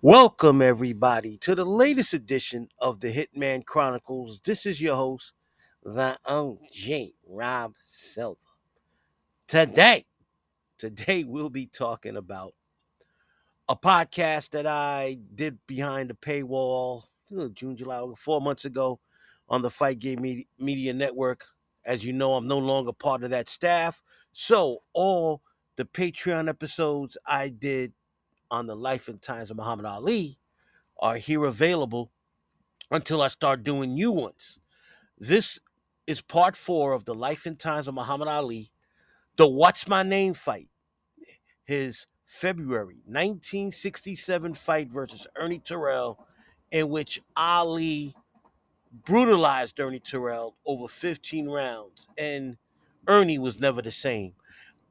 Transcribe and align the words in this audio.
Welcome, 0.00 0.62
everybody, 0.62 1.38
to 1.38 1.56
the 1.56 1.64
latest 1.64 2.14
edition 2.14 2.68
of 2.78 3.00
the 3.00 3.12
Hitman 3.12 3.64
Chronicles. 3.64 4.40
This 4.44 4.64
is 4.64 4.80
your 4.80 4.94
host, 4.94 5.32
the 5.82 6.16
OG, 6.24 7.14
Rob 7.26 7.74
Silva. 7.82 8.38
Today, 9.48 10.06
today 10.78 11.24
we'll 11.24 11.50
be 11.50 11.66
talking 11.66 12.16
about 12.16 12.54
a 13.68 13.74
podcast 13.74 14.50
that 14.50 14.68
I 14.68 15.18
did 15.34 15.58
behind 15.66 16.10
the 16.10 16.14
paywall 16.14 17.02
June, 17.54 17.76
July, 17.76 18.00
four 18.16 18.40
months 18.40 18.66
ago 18.66 19.00
on 19.48 19.62
the 19.62 19.70
Fight 19.70 19.98
Game 19.98 20.44
Media 20.60 20.94
Network. 20.94 21.44
As 21.84 22.04
you 22.04 22.12
know, 22.12 22.34
I'm 22.34 22.46
no 22.46 22.58
longer 22.58 22.92
part 22.92 23.24
of 23.24 23.30
that 23.30 23.48
staff. 23.48 24.00
So, 24.32 24.78
all 24.92 25.42
the 25.74 25.86
Patreon 25.86 26.48
episodes 26.48 27.16
I 27.26 27.48
did 27.48 27.94
on 28.50 28.66
the 28.66 28.76
life 28.76 29.08
and 29.08 29.20
times 29.20 29.50
of 29.50 29.56
Muhammad 29.56 29.86
Ali 29.86 30.38
are 30.98 31.16
here 31.16 31.44
available 31.44 32.10
until 32.90 33.22
I 33.22 33.28
start 33.28 33.64
doing 33.64 33.94
new 33.94 34.10
ones. 34.10 34.58
This 35.18 35.58
is 36.06 36.20
part 36.20 36.56
four 36.56 36.92
of 36.92 37.04
the 37.04 37.14
life 37.14 37.46
and 37.46 37.58
times 37.58 37.88
of 37.88 37.94
Muhammad 37.94 38.28
Ali, 38.28 38.70
the 39.36 39.46
What's 39.46 39.86
My 39.86 40.02
Name 40.02 40.34
fight, 40.34 40.68
his 41.64 42.06
February 42.24 43.02
1967 43.04 44.54
fight 44.54 44.88
versus 44.88 45.26
Ernie 45.36 45.58
Terrell, 45.58 46.26
in 46.70 46.88
which 46.88 47.20
Ali 47.36 48.14
brutalized 49.04 49.78
Ernie 49.80 50.00
Terrell 50.00 50.56
over 50.66 50.88
15 50.88 51.48
rounds, 51.48 52.08
and 52.16 52.56
Ernie 53.06 53.38
was 53.38 53.60
never 53.60 53.82
the 53.82 53.90
same. 53.90 54.34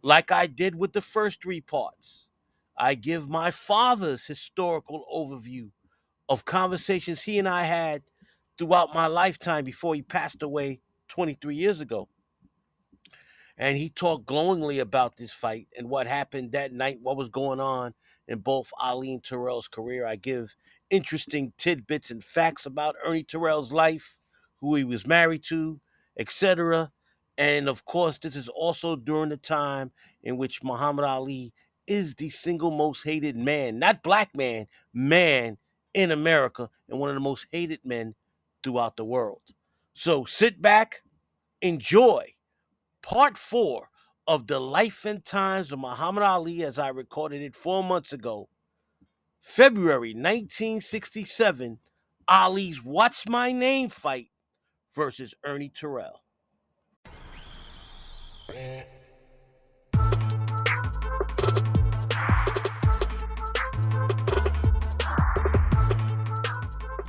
Like 0.01 0.31
I 0.31 0.47
did 0.47 0.75
with 0.75 0.93
the 0.93 1.01
first 1.01 1.41
three 1.41 1.61
parts. 1.61 2.29
I 2.77 2.95
give 2.95 3.27
my 3.27 3.51
father's 3.51 4.25
historical 4.25 5.05
overview 5.13 5.71
of 6.29 6.45
conversations 6.45 7.23
he 7.23 7.39
and 7.39 7.47
I 7.47 7.63
had 7.63 8.03
throughout 8.57 8.93
my 8.93 9.07
lifetime 9.07 9.65
before 9.65 9.95
he 9.95 10.01
passed 10.01 10.43
away 10.43 10.81
23 11.09 11.55
years 11.55 11.81
ago. 11.81 12.09
And 13.57 13.77
he 13.77 13.89
talked 13.89 14.27
glowingly 14.27 14.77
about 14.77 15.17
this 15.17 15.31
fight 15.31 15.67
and 15.75 15.89
what 15.89 16.05
happened 16.05 16.51
that 16.51 16.71
night, 16.71 16.99
what 17.01 17.17
was 17.17 17.29
going 17.29 17.59
on 17.59 17.95
in 18.27 18.39
both 18.39 18.71
Ali 18.79 19.13
and 19.13 19.23
Terrell's 19.23 19.67
career. 19.67 20.05
I 20.05 20.15
give 20.15 20.55
interesting 20.91 21.53
tidbits 21.57 22.11
and 22.11 22.23
facts 22.23 22.65
about 22.65 22.95
Ernie 23.03 23.23
Terrell's 23.23 23.71
life, 23.71 24.17
who 24.59 24.75
he 24.75 24.83
was 24.83 25.07
married 25.07 25.43
to, 25.45 25.79
etc. 26.19 26.91
And 27.37 27.67
of 27.67 27.85
course, 27.85 28.19
this 28.19 28.35
is 28.35 28.49
also 28.49 28.95
during 28.95 29.29
the 29.29 29.37
time 29.37 29.91
in 30.21 30.37
which 30.37 30.63
Muhammad 30.63 31.05
Ali 31.05 31.53
is 31.87 32.15
the 32.15 32.29
single 32.29 32.71
most 32.71 33.03
hated 33.03 33.35
man, 33.35 33.79
not 33.79 34.03
black 34.03 34.35
man, 34.35 34.67
man 34.93 35.57
in 35.93 36.11
America, 36.11 36.69
and 36.89 36.99
one 36.99 37.09
of 37.09 37.15
the 37.15 37.21
most 37.21 37.47
hated 37.51 37.79
men 37.83 38.15
throughout 38.63 38.97
the 38.97 39.05
world. 39.05 39.41
So 39.93 40.25
sit 40.25 40.61
back, 40.61 41.01
enjoy 41.61 42.33
part 43.01 43.37
four 43.37 43.89
of 44.27 44.47
the 44.47 44.59
life 44.59 45.05
and 45.05 45.23
times 45.23 45.71
of 45.71 45.79
Muhammad 45.79 46.23
Ali 46.23 46.63
as 46.63 46.77
I 46.77 46.89
recorded 46.89 47.41
it 47.41 47.55
four 47.55 47.83
months 47.83 48.11
ago, 48.11 48.49
February 49.41 50.09
1967, 50.09 51.79
Ali's 52.27 52.83
What's 52.83 53.27
My 53.29 53.53
Name 53.53 53.87
fight 53.89 54.27
versus 54.93 55.33
Ernie 55.45 55.69
Terrell. 55.69 56.21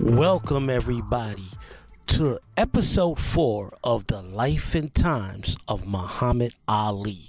Welcome, 0.09 0.70
everybody, 0.70 1.51
to 2.06 2.39
episode 2.56 3.19
four 3.19 3.75
of 3.84 4.06
the 4.06 4.23
life 4.23 4.75
and 4.75 4.92
times 4.95 5.59
of 5.69 5.87
Muhammad 5.87 6.55
Ali. 6.66 7.28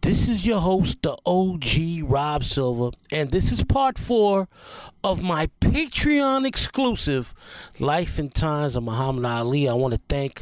This 0.00 0.26
is 0.26 0.46
your 0.46 0.60
host, 0.60 1.02
the 1.02 1.18
OG 1.26 2.10
Rob 2.10 2.42
Silva, 2.42 2.96
and 3.12 3.30
this 3.30 3.52
is 3.52 3.62
part 3.64 3.98
four 3.98 4.48
of 5.04 5.22
my 5.22 5.48
Patreon 5.60 6.46
exclusive 6.46 7.34
Life 7.78 8.18
and 8.18 8.34
Times 8.34 8.74
of 8.74 8.84
Muhammad 8.84 9.26
Ali. 9.26 9.68
I 9.68 9.74
want 9.74 9.92
to 9.92 10.00
thank 10.08 10.40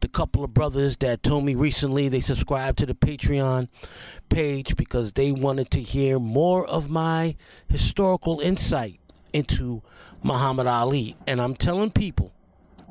the 0.00 0.08
couple 0.08 0.42
of 0.42 0.52
brothers 0.52 0.96
that 0.96 1.22
told 1.22 1.44
me 1.44 1.54
recently 1.54 2.08
they 2.08 2.18
subscribed 2.18 2.78
to 2.78 2.86
the 2.86 2.94
Patreon 2.94 3.68
page 4.28 4.74
because 4.74 5.12
they 5.12 5.30
wanted 5.30 5.70
to 5.70 5.80
hear 5.80 6.18
more 6.18 6.66
of 6.66 6.90
my 6.90 7.36
historical 7.68 8.40
insight 8.40 8.98
into 9.32 9.82
Muhammad 10.22 10.66
Ali. 10.66 11.16
And 11.26 11.40
I'm 11.40 11.54
telling 11.54 11.90
people, 11.90 12.32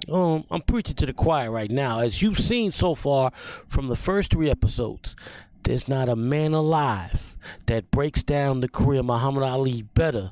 um, 0.10 0.46
I'm 0.50 0.62
preaching 0.62 0.96
to 0.96 1.06
the 1.06 1.14
choir 1.14 1.52
right 1.52 1.72
now. 1.72 2.00
As 2.00 2.22
you've 2.22 2.40
seen 2.40 2.72
so 2.72 2.96
far 2.96 3.32
from 3.68 3.88
the 3.88 3.96
first 3.96 4.32
three 4.32 4.50
episodes, 4.50 5.16
there's 5.64 5.88
not 5.88 6.10
a 6.10 6.16
man 6.16 6.54
alive 6.54 7.38
that 7.68 7.92
breaks 7.92 8.24
down 8.24 8.60
the 8.60 8.70
career 8.70 9.02
of 9.02 9.06
Muhammad 9.06 9.44
Ali 9.44 9.84
better 9.84 10.32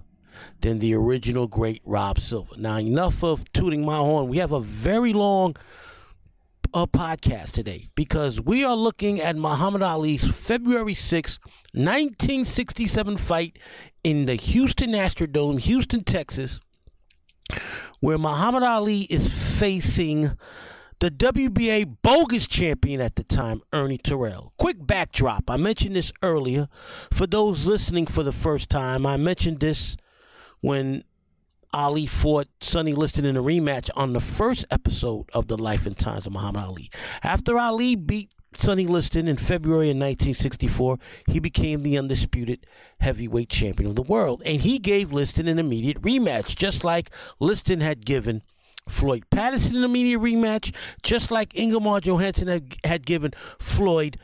than 0.62 0.80
the 0.80 0.94
original 0.94 1.48
great 1.48 1.81
Rob 1.86 2.19
Silva. 2.19 2.56
Now, 2.58 2.78
enough 2.78 3.24
of 3.24 3.52
tooting 3.53 3.86
my 3.86 3.98
horn. 3.98 4.28
We 4.28 4.38
have 4.38 4.52
a 4.52 4.62
very 4.62 5.14
long 5.14 5.56
a 6.72 6.86
podcast 6.86 7.52
today 7.52 7.90
because 7.96 8.40
we 8.40 8.64
are 8.64 8.75
looking 8.75 9.19
at 9.19 9.36
Muhammad 9.36 9.81
Ali's 9.81 10.24
February 10.24 10.94
6, 10.94 11.40
1967 11.74 13.18
fight 13.18 13.58
in 14.04 14.26
the 14.26 14.36
Houston 14.36 14.92
Astrodome, 14.92 15.60
Houston, 15.60 16.04
Texas, 16.04 16.60
where 18.00 18.18
Muhammad 18.18 18.64
Ali 18.64 19.02
is 19.04 19.34
facing 19.60 20.32
the 21.00 21.10
WBA 21.10 21.98
bogus 22.02 22.46
champion 22.46 23.00
at 23.02 23.16
the 23.16 23.24
time, 23.24 23.62
Ernie 23.72 23.98
Terrell. 23.98 24.54
Quick 24.58 24.86
backdrop. 24.86 25.50
I 25.50 25.58
mentioned 25.58 25.96
this 25.96 26.12
earlier. 26.22 26.68
For 27.12 27.26
those 27.26 27.66
listening 27.66 28.06
for 28.06 28.24
the 28.24 28.34
first 28.34 28.70
time, 28.70 29.06
I 29.06 29.16
mentioned 29.16 29.62
this 29.62 29.96
when 30.60 31.04
Ali 31.74 32.06
fought 32.06 32.48
Sonny 32.62 32.94
Liston 32.94 33.26
in 33.26 33.38
a 33.38 33.44
rematch 33.44 33.90
on 33.96 34.14
the 34.14 34.20
first 34.20 34.66
episode 34.72 35.30
of 35.34 35.48
The 35.48 35.58
Life 35.58 35.86
and 35.86 35.98
Times 35.98 36.26
of 36.26 36.34
Muhammad 36.34 36.64
Ali. 36.64 36.90
After 37.24 37.58
Ali 37.58 37.96
beat 37.96 38.30
Sonny 38.54 38.88
Liston 38.88 39.28
in 39.28 39.36
February 39.36 39.90
of 39.90 39.98
1964, 39.98 40.98
he 41.28 41.40
became 41.40 41.84
the 41.84 41.98
undisputed 41.98 42.66
heavyweight 43.00 43.50
champion 43.50 43.90
of 43.90 43.96
the 43.96 44.02
world. 44.02 44.42
And 44.46 44.62
he 44.62 44.80
gave 44.80 45.14
Liston 45.14 45.48
an 45.48 45.60
immediate 45.60 46.02
rematch, 46.02 46.56
just 46.56 46.84
like 46.84 47.10
Liston 47.40 47.82
had 47.82 48.06
given 48.06 48.42
Floyd 48.88 49.24
Patterson 49.30 49.78
an 49.78 49.84
immediate 49.84 50.20
rematch, 50.20 50.76
just 51.04 51.32
like 51.32 51.56
Ingemar 51.56 52.02
Johansson 52.02 52.48
had, 52.48 52.76
had 52.84 53.06
given 53.06 53.32
Floyd 53.60 54.18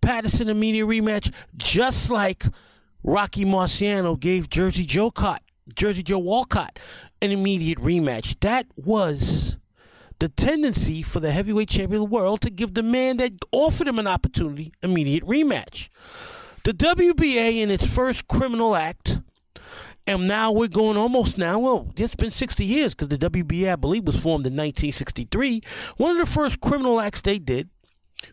Patterson 0.00 0.48
an 0.48 0.56
immediate 0.56 0.86
rematch, 0.86 1.32
just 1.56 2.10
like 2.10 2.44
Rocky 3.02 3.44
Marciano 3.44 4.18
gave 4.18 4.48
Jersey 4.48 4.86
Joe 4.86 5.10
Cott 5.10 5.42
Jersey 5.74 6.02
Joe 6.02 6.18
Walcott 6.18 6.78
an 7.22 7.30
immediate 7.30 7.78
rematch. 7.78 8.38
That 8.40 8.66
was 8.76 9.56
the 10.20 10.28
tendency 10.28 11.02
for 11.02 11.18
the 11.18 11.32
heavyweight 11.32 11.68
champion 11.68 12.02
of 12.02 12.08
the 12.08 12.14
world 12.14 12.42
to 12.42 12.50
give 12.50 12.74
the 12.74 12.82
man 12.82 13.16
that 13.16 13.32
offered 13.50 13.88
him 13.88 13.98
an 13.98 14.06
opportunity 14.06 14.72
immediate 14.82 15.24
rematch. 15.24 15.88
The 16.62 16.72
WBA 16.72 17.60
in 17.60 17.70
its 17.70 17.86
first 17.86 18.28
criminal 18.28 18.76
act, 18.76 19.20
and 20.06 20.28
now 20.28 20.52
we're 20.52 20.68
going 20.68 20.98
almost 20.98 21.38
now, 21.38 21.58
well, 21.58 21.92
it's 21.96 22.14
been 22.14 22.30
60 22.30 22.64
years 22.64 22.94
because 22.94 23.08
the 23.08 23.18
WBA, 23.18 23.72
I 23.72 23.76
believe, 23.76 24.04
was 24.04 24.16
formed 24.16 24.46
in 24.46 24.52
1963. 24.52 25.62
One 25.96 26.12
of 26.12 26.18
the 26.18 26.32
first 26.32 26.60
criminal 26.60 27.00
acts 27.00 27.22
they 27.22 27.38
did 27.38 27.70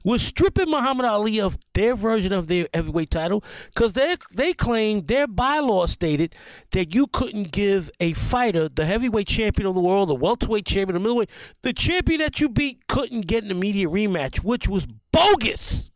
was 0.04 0.22
stripping 0.22 0.70
Muhammad 0.70 1.06
Ali 1.06 1.40
of 1.40 1.58
their 1.74 1.96
version 1.96 2.34
of 2.34 2.48
their 2.48 2.68
heavyweight 2.74 3.12
title 3.12 3.44
because 3.74 3.94
they 3.94 4.16
they 4.34 4.54
claimed 4.54 5.08
their 5.08 5.28
bylaw 5.28 5.88
stated 5.88 6.36
that 6.72 6.94
you 6.94 7.08
couldn't 7.08 7.52
give 7.52 7.92
a 8.00 8.14
fighter 8.14 8.70
the 8.70 8.86
heavyweight 8.86 9.28
champion 9.28 9.68
of 9.68 9.76
the 9.76 9.82
world, 9.82 10.10
the 10.10 10.16
welterweight 10.16 10.66
champion, 10.66 10.94
the 10.94 11.00
middleweight, 11.00 11.30
the 11.62 11.74
champion 11.74 12.20
that 12.20 12.40
you 12.40 12.50
beat 12.50 12.88
couldn't 12.88 13.28
get 13.28 13.44
an 13.44 13.52
immediate 13.52 13.90
rematch, 13.90 14.38
which 14.38 14.68
was 14.68 14.88
bogus, 15.12 15.90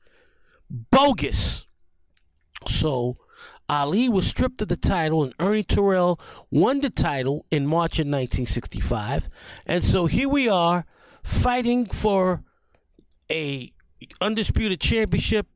bogus. 0.69 1.65
So. 2.68 3.18
Ali 3.69 4.10
was 4.10 4.27
stripped 4.27 4.62
of 4.62 4.68
the 4.68 4.75
title, 4.75 5.24
and 5.24 5.33
Ernie 5.39 5.63
Terrell 5.63 6.19
won 6.50 6.81
the 6.81 6.89
title 6.89 7.45
in 7.50 7.65
March 7.65 8.00
of 8.00 8.06
1965. 8.06 9.30
And 9.65 9.81
so 9.81 10.07
here 10.07 10.27
we 10.27 10.50
are 10.50 10.86
fighting 11.24 11.86
for 11.86 12.44
a 13.31 13.71
undisputed 14.19 14.80
championship. 14.80 15.48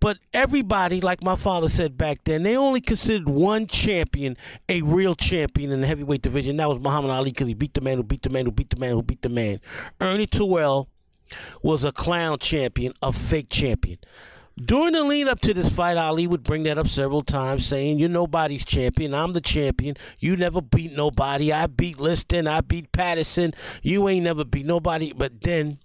But 0.00 0.18
everybody, 0.32 1.00
like 1.00 1.22
my 1.22 1.36
father 1.36 1.68
said 1.68 1.96
back 1.96 2.24
then, 2.24 2.42
they 2.42 2.56
only 2.56 2.80
considered 2.80 3.28
one 3.28 3.66
champion 3.66 4.36
a 4.68 4.82
real 4.82 5.14
champion 5.14 5.72
in 5.72 5.80
the 5.80 5.86
heavyweight 5.86 6.22
division. 6.22 6.56
That 6.56 6.68
was 6.68 6.78
Muhammad 6.78 7.10
Ali 7.10 7.30
because 7.30 7.48
he 7.48 7.54
beat 7.54 7.74
the 7.74 7.80
man 7.80 7.96
who 7.96 8.02
beat 8.02 8.22
the 8.22 8.30
man 8.30 8.44
who 8.44 8.52
beat 8.52 8.70
the 8.70 8.78
man 8.78 8.92
who 8.92 9.02
beat 9.02 9.22
the 9.22 9.28
man. 9.28 9.60
Ernie 10.00 10.26
Terrell 10.26 10.88
was 11.62 11.84
a 11.84 11.92
clown 11.92 12.38
champion, 12.38 12.92
a 13.02 13.12
fake 13.12 13.48
champion. 13.50 13.98
During 14.56 14.92
the 14.92 15.02
lead 15.02 15.26
up 15.26 15.40
to 15.40 15.52
this 15.52 15.74
fight, 15.74 15.96
Ali 15.96 16.28
would 16.28 16.44
bring 16.44 16.62
that 16.62 16.78
up 16.78 16.86
several 16.86 17.22
times, 17.22 17.66
saying, 17.66 17.98
You're 17.98 18.08
nobody's 18.08 18.64
champion. 18.64 19.12
I'm 19.12 19.32
the 19.32 19.40
champion. 19.40 19.96
You 20.20 20.36
never 20.36 20.60
beat 20.60 20.92
nobody. 20.92 21.52
I 21.52 21.66
beat 21.66 21.98
Liston. 21.98 22.46
I 22.46 22.60
beat 22.60 22.92
Patterson. 22.92 23.52
You 23.82 24.08
ain't 24.08 24.22
never 24.22 24.44
beat 24.44 24.64
nobody. 24.64 25.12
But 25.12 25.40
then 25.40 25.78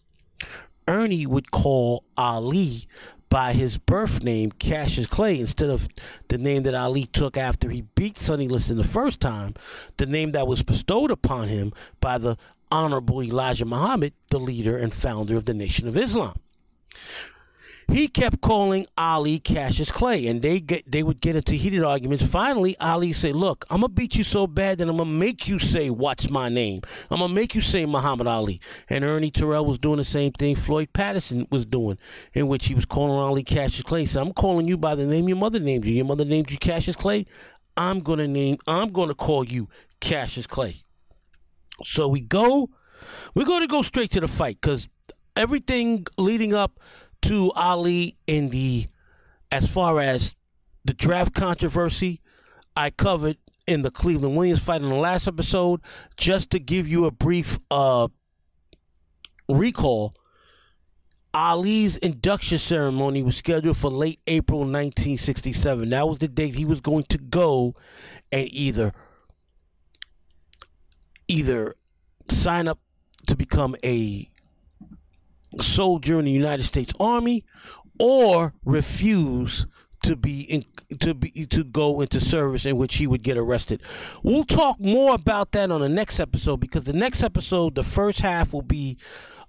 Ernie 0.90 1.28
would 1.28 1.52
call 1.52 2.04
Ali 2.18 2.88
by 3.30 3.54
his 3.54 3.78
birth 3.78 4.24
name, 4.24 4.52
Cassius 4.52 5.06
Clay, 5.06 5.40
instead 5.40 5.70
of 5.70 5.88
the 6.30 6.38
name 6.40 6.64
that 6.64 6.74
Ali 6.74 7.06
took 7.06 7.38
after 7.38 7.70
he 7.70 7.84
beat 7.94 8.18
Sonny 8.18 8.48
Liston 8.48 8.78
the 8.78 8.84
first 8.84 9.20
time, 9.20 9.54
the 9.98 10.08
name 10.08 10.32
that 10.32 10.48
was 10.48 10.64
bestowed 10.64 11.12
upon 11.12 11.48
him 11.48 11.72
by 12.02 12.18
the 12.18 12.38
Honorable 12.72 13.22
Elijah 13.22 13.66
Muhammad, 13.66 14.14
the 14.30 14.40
leader 14.40 14.78
and 14.78 14.92
founder 14.92 15.38
of 15.38 15.46
the 15.46 15.54
Nation 15.54 15.88
of 15.88 15.96
Islam. 15.96 16.40
He 17.92 18.08
kept 18.08 18.42
calling 18.42 18.86
Ali 18.98 19.40
Cassius 19.40 19.92
Clay, 19.92 20.28
and 20.28 20.42
they 20.42 20.60
get 20.60 20.90
they 20.90 21.02
would 21.02 21.22
get 21.22 21.36
into 21.36 21.56
heated 21.56 21.84
arguments. 21.84 22.24
Finally, 22.24 22.78
Ali 22.80 23.14
said, 23.14 23.36
"Look, 23.36 23.66
I'm 23.70 23.82
gonna 23.82 23.90
beat 23.90 24.16
you 24.16 24.24
so 24.24 24.46
bad 24.46 24.78
that 24.78 24.88
I'm 24.88 24.98
gonna 24.98 25.10
make 25.10 25.48
you 25.48 25.58
say 25.58 25.90
what's 25.90 26.30
my 26.30 26.50
name. 26.50 26.82
I'm 27.10 27.20
gonna 27.20 27.34
make 27.34 27.56
you 27.56 27.62
say 27.62 27.86
Muhammad 27.86 28.28
Ali." 28.28 28.62
And 28.90 29.04
Ernie 29.04 29.32
Terrell 29.32 29.66
was 29.66 29.80
doing 29.80 29.98
the 29.98 30.04
same 30.04 30.32
thing 30.32 30.56
Floyd 30.56 30.94
Patterson 30.94 31.48
was 31.50 31.66
doing, 31.66 31.98
in 32.34 32.48
which 32.48 32.68
he 32.68 32.76
was 32.76 32.86
calling 32.86 33.18
Ali 33.18 33.44
Cassius 33.44 33.84
Clay. 33.84 34.06
So 34.06 34.22
I'm 34.22 34.34
calling 34.34 34.68
you 34.68 34.78
by 34.78 34.94
the 34.94 35.06
name 35.06 35.28
your 35.28 35.38
mother 35.38 35.60
named 35.60 35.86
you. 35.86 35.94
Your 35.94 36.06
mother 36.06 36.26
named 36.26 36.52
you 36.52 36.58
Cassius 36.58 36.96
Clay. 36.96 37.26
I'm 37.76 38.02
gonna 38.02 38.28
name. 38.28 38.58
I'm 38.68 38.92
gonna 38.92 39.16
call 39.16 39.44
you 39.44 39.68
Cassius 40.00 40.46
Clay. 40.46 40.84
So 41.84 42.08
we 42.08 42.22
go. 42.22 42.70
We're 43.34 43.46
going 43.46 43.62
to 43.62 43.68
go 43.68 43.82
straight 43.82 44.12
to 44.12 44.20
the 44.20 44.28
fight 44.28 44.58
because 44.62 44.88
everything 45.36 46.06
leading 46.18 46.54
up 46.54 46.80
to 47.24 47.52
Ali 47.54 48.18
in 48.28 48.50
the 48.50 48.88
as 49.52 49.70
far 49.70 50.00
as 50.00 50.36
the 50.86 50.94
draft 50.94 51.34
controversy 51.34 52.22
I 52.76 52.90
covered 52.90 53.38
in 53.68 53.82
the 53.82 53.92
Cleveland 53.92 54.36
Williams 54.36 54.62
fight 54.62 54.82
in 54.82 54.90
the 54.90 54.96
last 54.96 55.28
episode. 55.28 55.82
Just 56.18 56.50
to 56.52 56.60
give 56.60 56.88
you 56.88 57.06
a 57.06 57.12
brief 57.12 57.60
uh, 57.70 58.08
recall, 59.48 60.16
Ali's 61.34 61.98
induction 61.98 62.58
ceremony 62.58 63.22
was 63.22 63.38
scheduled 63.38 63.78
for 63.78 63.92
late 63.92 64.20
April 64.26 64.62
1967. 64.62 65.90
That 65.90 66.08
was 66.08 66.20
the 66.20 66.28
date 66.28 66.56
he 66.56 66.66
was 66.66 66.82
going 66.82 67.04
to 67.10 67.18
go 67.18 67.76
and 68.32 68.48
either 68.52 68.94
either 71.28 71.76
sign 72.30 72.68
up 72.68 72.80
to 73.28 73.36
become 73.36 73.76
a 73.84 74.30
soldier 75.60 76.20
in 76.20 76.26
the 76.26 76.32
United 76.32 76.64
States 76.64 76.94
Army 77.00 77.44
or 78.00 78.54
refuse 78.64 79.68
to 80.04 80.16
be 80.16 80.42
in, 80.42 80.64
to 81.00 81.14
be 81.14 81.46
to 81.48 81.64
go 81.64 82.02
into 82.02 82.20
service 82.20 82.66
in 82.66 82.78
which 82.78 82.96
he 82.96 83.08
would 83.08 83.22
get 83.22 83.38
arrested. 83.38 83.82
We'll 84.24 84.46
talk 84.46 84.80
more 84.80 85.14
about 85.14 85.52
that 85.52 85.72
on 85.72 85.82
the 85.82 85.90
next 85.90 86.20
episode 86.20 86.58
because 86.58 86.86
the 86.86 86.94
next 86.94 87.24
episode, 87.24 87.76
the 87.76 87.84
first 87.84 88.22
half 88.22 88.54
will 88.54 88.62
be 88.62 88.98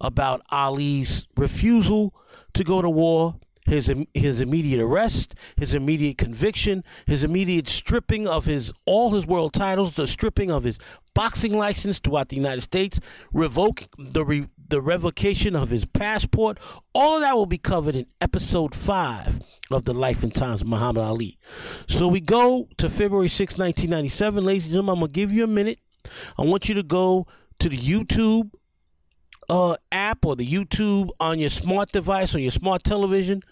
about 0.01 0.43
Ali's 0.51 1.27
refusal 1.37 2.15
to 2.55 2.65
go 2.65 2.83
to 2.83 2.91
war, 2.91 3.37
his 3.67 3.93
his 4.13 4.41
immediate 4.41 4.81
arrest, 4.81 5.35
his 5.57 5.75
immediate 5.75 6.19
conviction, 6.19 6.83
his 7.07 7.23
immediate 7.23 7.69
stripping 7.69 8.27
of 8.27 8.47
his 8.47 8.73
all 8.87 9.13
his 9.13 9.27
world 9.27 9.53
titles, 9.53 9.95
the 9.95 10.07
stripping 10.07 10.51
of 10.51 10.65
his 10.65 10.79
boxing 11.15 11.57
license 11.57 11.99
throughout 11.99 12.29
the 12.31 12.37
United 12.37 12.63
States, 12.63 12.99
revoke 13.33 13.87
the 13.99 14.25
re, 14.25 14.49
the 14.71 14.81
revocation 14.81 15.55
of 15.55 15.71
his 15.71 15.85
passport. 15.85 16.59
All 16.95 17.17
of 17.17 17.23
that 17.23 17.35
will 17.37 17.47
be 17.47 17.59
covered 17.59 17.95
in 17.97 18.07
episode 18.21 18.75
five 18.75 19.41
of 19.71 19.85
the 19.85 19.93
Life 19.93 20.23
and 20.23 20.35
Times 20.35 20.63
of 20.63 20.69
Muhammad 20.69 21.05
Ali. 21.05 21.39
So 21.87 22.09
we 22.09 22.21
go 22.21 22.69
to 22.79 22.89
February 22.89 23.29
6, 23.29 23.53
1997. 23.59 24.43
Ladies 24.43 24.65
and 24.65 24.73
gentlemen, 24.73 24.95
I'm 24.95 25.01
going 25.01 25.13
to 25.13 25.15
give 25.15 25.33
you 25.33 25.45
a 25.45 25.49
minute. 25.49 25.79
I 26.39 26.43
want 26.43 26.69
you 26.69 26.75
to 26.77 26.83
go 26.83 27.27
to 27.59 27.69
the 27.69 27.77
YouTube 27.77 28.51
uh, 29.49 29.77
app 29.93 30.25
or 30.25 30.37
the 30.37 30.47
YouTube 30.47 31.11
on 31.19 31.39
your 31.39 31.51
smart 31.51 31.93
device 31.93 32.35
or 32.35 32.39
your 32.39 32.51
smart 32.51 32.85
television. 32.85 33.43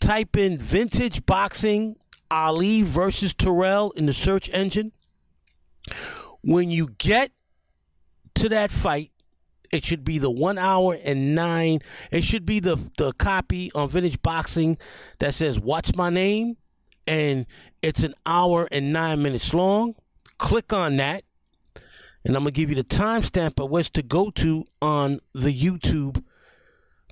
Type 0.00 0.36
in 0.36 0.58
vintage 0.58 1.24
boxing 1.26 1.96
Ali 2.30 2.82
versus 2.82 3.34
Terrell 3.34 3.92
in 3.92 4.06
the 4.06 4.12
search 4.12 4.50
engine. 4.52 4.92
When 6.42 6.70
you 6.70 6.88
get 6.98 7.30
to 8.36 8.48
that 8.48 8.70
fight, 8.70 9.11
it 9.72 9.84
should 9.84 10.04
be 10.04 10.18
the 10.18 10.30
one 10.30 10.58
hour 10.58 10.96
and 11.02 11.34
nine. 11.34 11.80
It 12.10 12.22
should 12.22 12.46
be 12.46 12.60
the 12.60 12.76
the 12.98 13.12
copy 13.14 13.72
on 13.74 13.88
Vintage 13.88 14.20
Boxing 14.22 14.76
that 15.18 15.34
says 15.34 15.58
"What's 15.58 15.96
My 15.96 16.10
Name," 16.10 16.58
and 17.06 17.46
it's 17.80 18.02
an 18.02 18.14
hour 18.26 18.68
and 18.70 18.92
nine 18.92 19.22
minutes 19.22 19.52
long. 19.54 19.94
Click 20.38 20.72
on 20.72 20.98
that, 20.98 21.24
and 22.24 22.36
I'm 22.36 22.42
gonna 22.42 22.50
give 22.50 22.68
you 22.68 22.76
the 22.76 22.84
timestamp 22.84 23.62
of 23.62 23.70
where 23.70 23.82
to 23.82 24.02
go 24.02 24.30
to 24.30 24.66
on 24.82 25.20
the 25.32 25.58
YouTube. 25.58 26.22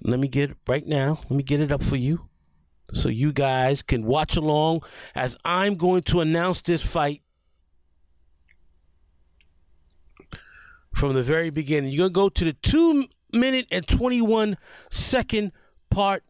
Let 0.03 0.21
me 0.21 0.29
get 0.29 0.51
it 0.51 0.57
right 0.69 0.87
now. 0.87 1.21
Let 1.23 1.33
me 1.33 1.43
get 1.43 1.61
it 1.61 1.73
up 1.73 1.83
for 1.83 1.97
you, 1.97 2.29
so 2.93 3.09
you 3.09 3.33
guys 3.33 3.83
can 3.83 4.05
watch 4.05 4.37
along 4.37 4.83
as 5.15 5.37
I'm 5.45 5.77
going 5.77 6.03
to 6.05 6.21
announce 6.21 6.61
this 6.63 6.83
fight 6.83 7.23
from 10.95 11.15
the 11.15 11.23
very 11.23 11.51
beginning. 11.51 11.93
You're 11.93 12.09
going 12.09 12.13
to 12.13 12.15
go 12.15 12.29
to 12.29 12.45
the 12.45 12.53
two 12.53 13.05
minute 13.33 13.67
and 13.71 13.87
21 13.87 14.57
second 14.91 15.53
part. 15.91 16.25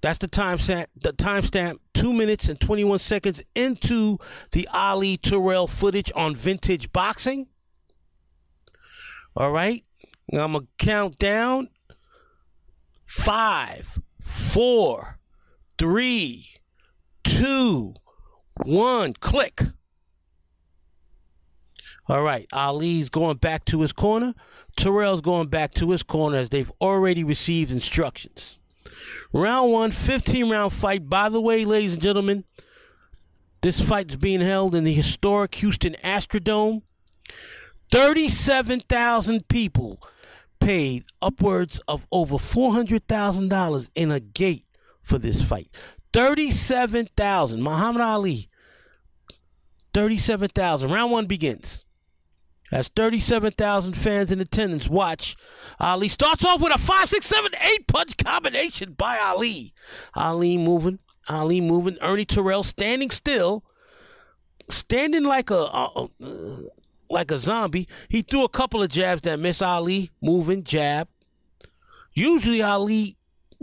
That's 0.00 0.18
the 0.18 0.28
time 0.28 0.58
stamp. 0.58 0.90
The 1.00 1.14
timestamp, 1.14 1.78
two 1.94 2.12
minutes 2.12 2.48
and 2.50 2.60
21 2.60 2.98
seconds 2.98 3.42
into 3.54 4.18
the 4.52 4.68
Ali 4.70 5.16
Terrell 5.16 5.66
footage 5.66 6.12
on 6.14 6.34
Vintage 6.34 6.92
Boxing. 6.92 7.46
All 9.34 9.50
right, 9.50 9.82
now 10.30 10.44
I'm 10.44 10.52
gonna 10.52 10.66
count 10.78 11.18
down. 11.18 11.70
Five, 13.06 13.98
four, 14.20 15.18
three, 15.78 16.48
two, 17.24 17.94
one. 18.62 19.14
Click. 19.14 19.62
All 22.06 22.22
right, 22.22 22.46
Ali's 22.52 23.08
going 23.08 23.38
back 23.38 23.64
to 23.66 23.80
his 23.80 23.92
corner. 23.92 24.34
Terrell's 24.76 25.20
going 25.20 25.48
back 25.48 25.72
to 25.74 25.90
his 25.90 26.02
corner 26.02 26.36
as 26.36 26.50
they've 26.50 26.72
already 26.80 27.24
received 27.24 27.70
instructions. 27.70 28.58
Round 29.32 29.72
one, 29.72 29.90
15 29.90 30.50
round 30.50 30.72
fight. 30.72 31.08
By 31.08 31.28
the 31.28 31.40
way, 31.40 31.64
ladies 31.64 31.94
and 31.94 32.02
gentlemen, 32.02 32.44
this 33.62 33.80
fight 33.80 34.10
is 34.10 34.16
being 34.16 34.40
held 34.40 34.74
in 34.74 34.84
the 34.84 34.92
historic 34.92 35.54
Houston 35.56 35.94
Astrodome. 36.04 36.82
37,000 37.90 39.48
people 39.48 40.02
paid 40.60 41.04
upwards 41.22 41.80
of 41.86 42.06
over 42.10 42.36
$400,000 42.36 43.88
in 43.94 44.10
a 44.10 44.20
gate 44.20 44.66
for 45.02 45.18
this 45.18 45.42
fight. 45.42 45.70
37,000. 46.12 47.62
Muhammad 47.62 48.02
Ali. 48.02 48.48
37,000. 49.92 50.90
Round 50.90 51.10
one 51.10 51.26
begins. 51.26 51.83
As 52.74 52.88
37,000 52.88 53.92
fans 53.96 54.32
in 54.32 54.40
attendance 54.40 54.88
watch, 54.88 55.36
Ali 55.78 56.08
starts 56.08 56.44
off 56.44 56.60
with 56.60 56.74
a 56.74 56.78
5, 56.78 57.08
6, 57.08 57.24
7, 57.24 57.52
8 57.54 57.86
punch 57.86 58.16
combination 58.16 58.94
by 58.94 59.16
Ali. 59.16 59.72
Ali 60.16 60.58
moving, 60.58 60.98
Ali 61.28 61.60
moving. 61.60 61.96
Ernie 62.00 62.24
Terrell 62.24 62.64
standing 62.64 63.10
still, 63.10 63.62
standing 64.68 65.22
like 65.22 65.50
a, 65.50 65.54
a, 65.54 66.08
a 66.20 66.62
like 67.08 67.30
a 67.30 67.38
zombie. 67.38 67.86
He 68.08 68.22
threw 68.22 68.42
a 68.42 68.48
couple 68.48 68.82
of 68.82 68.90
jabs 68.90 69.22
that 69.22 69.38
miss 69.38 69.62
Ali, 69.62 70.10
moving, 70.20 70.64
jab. 70.64 71.06
Usually 72.12 72.60
Ali 72.60 73.16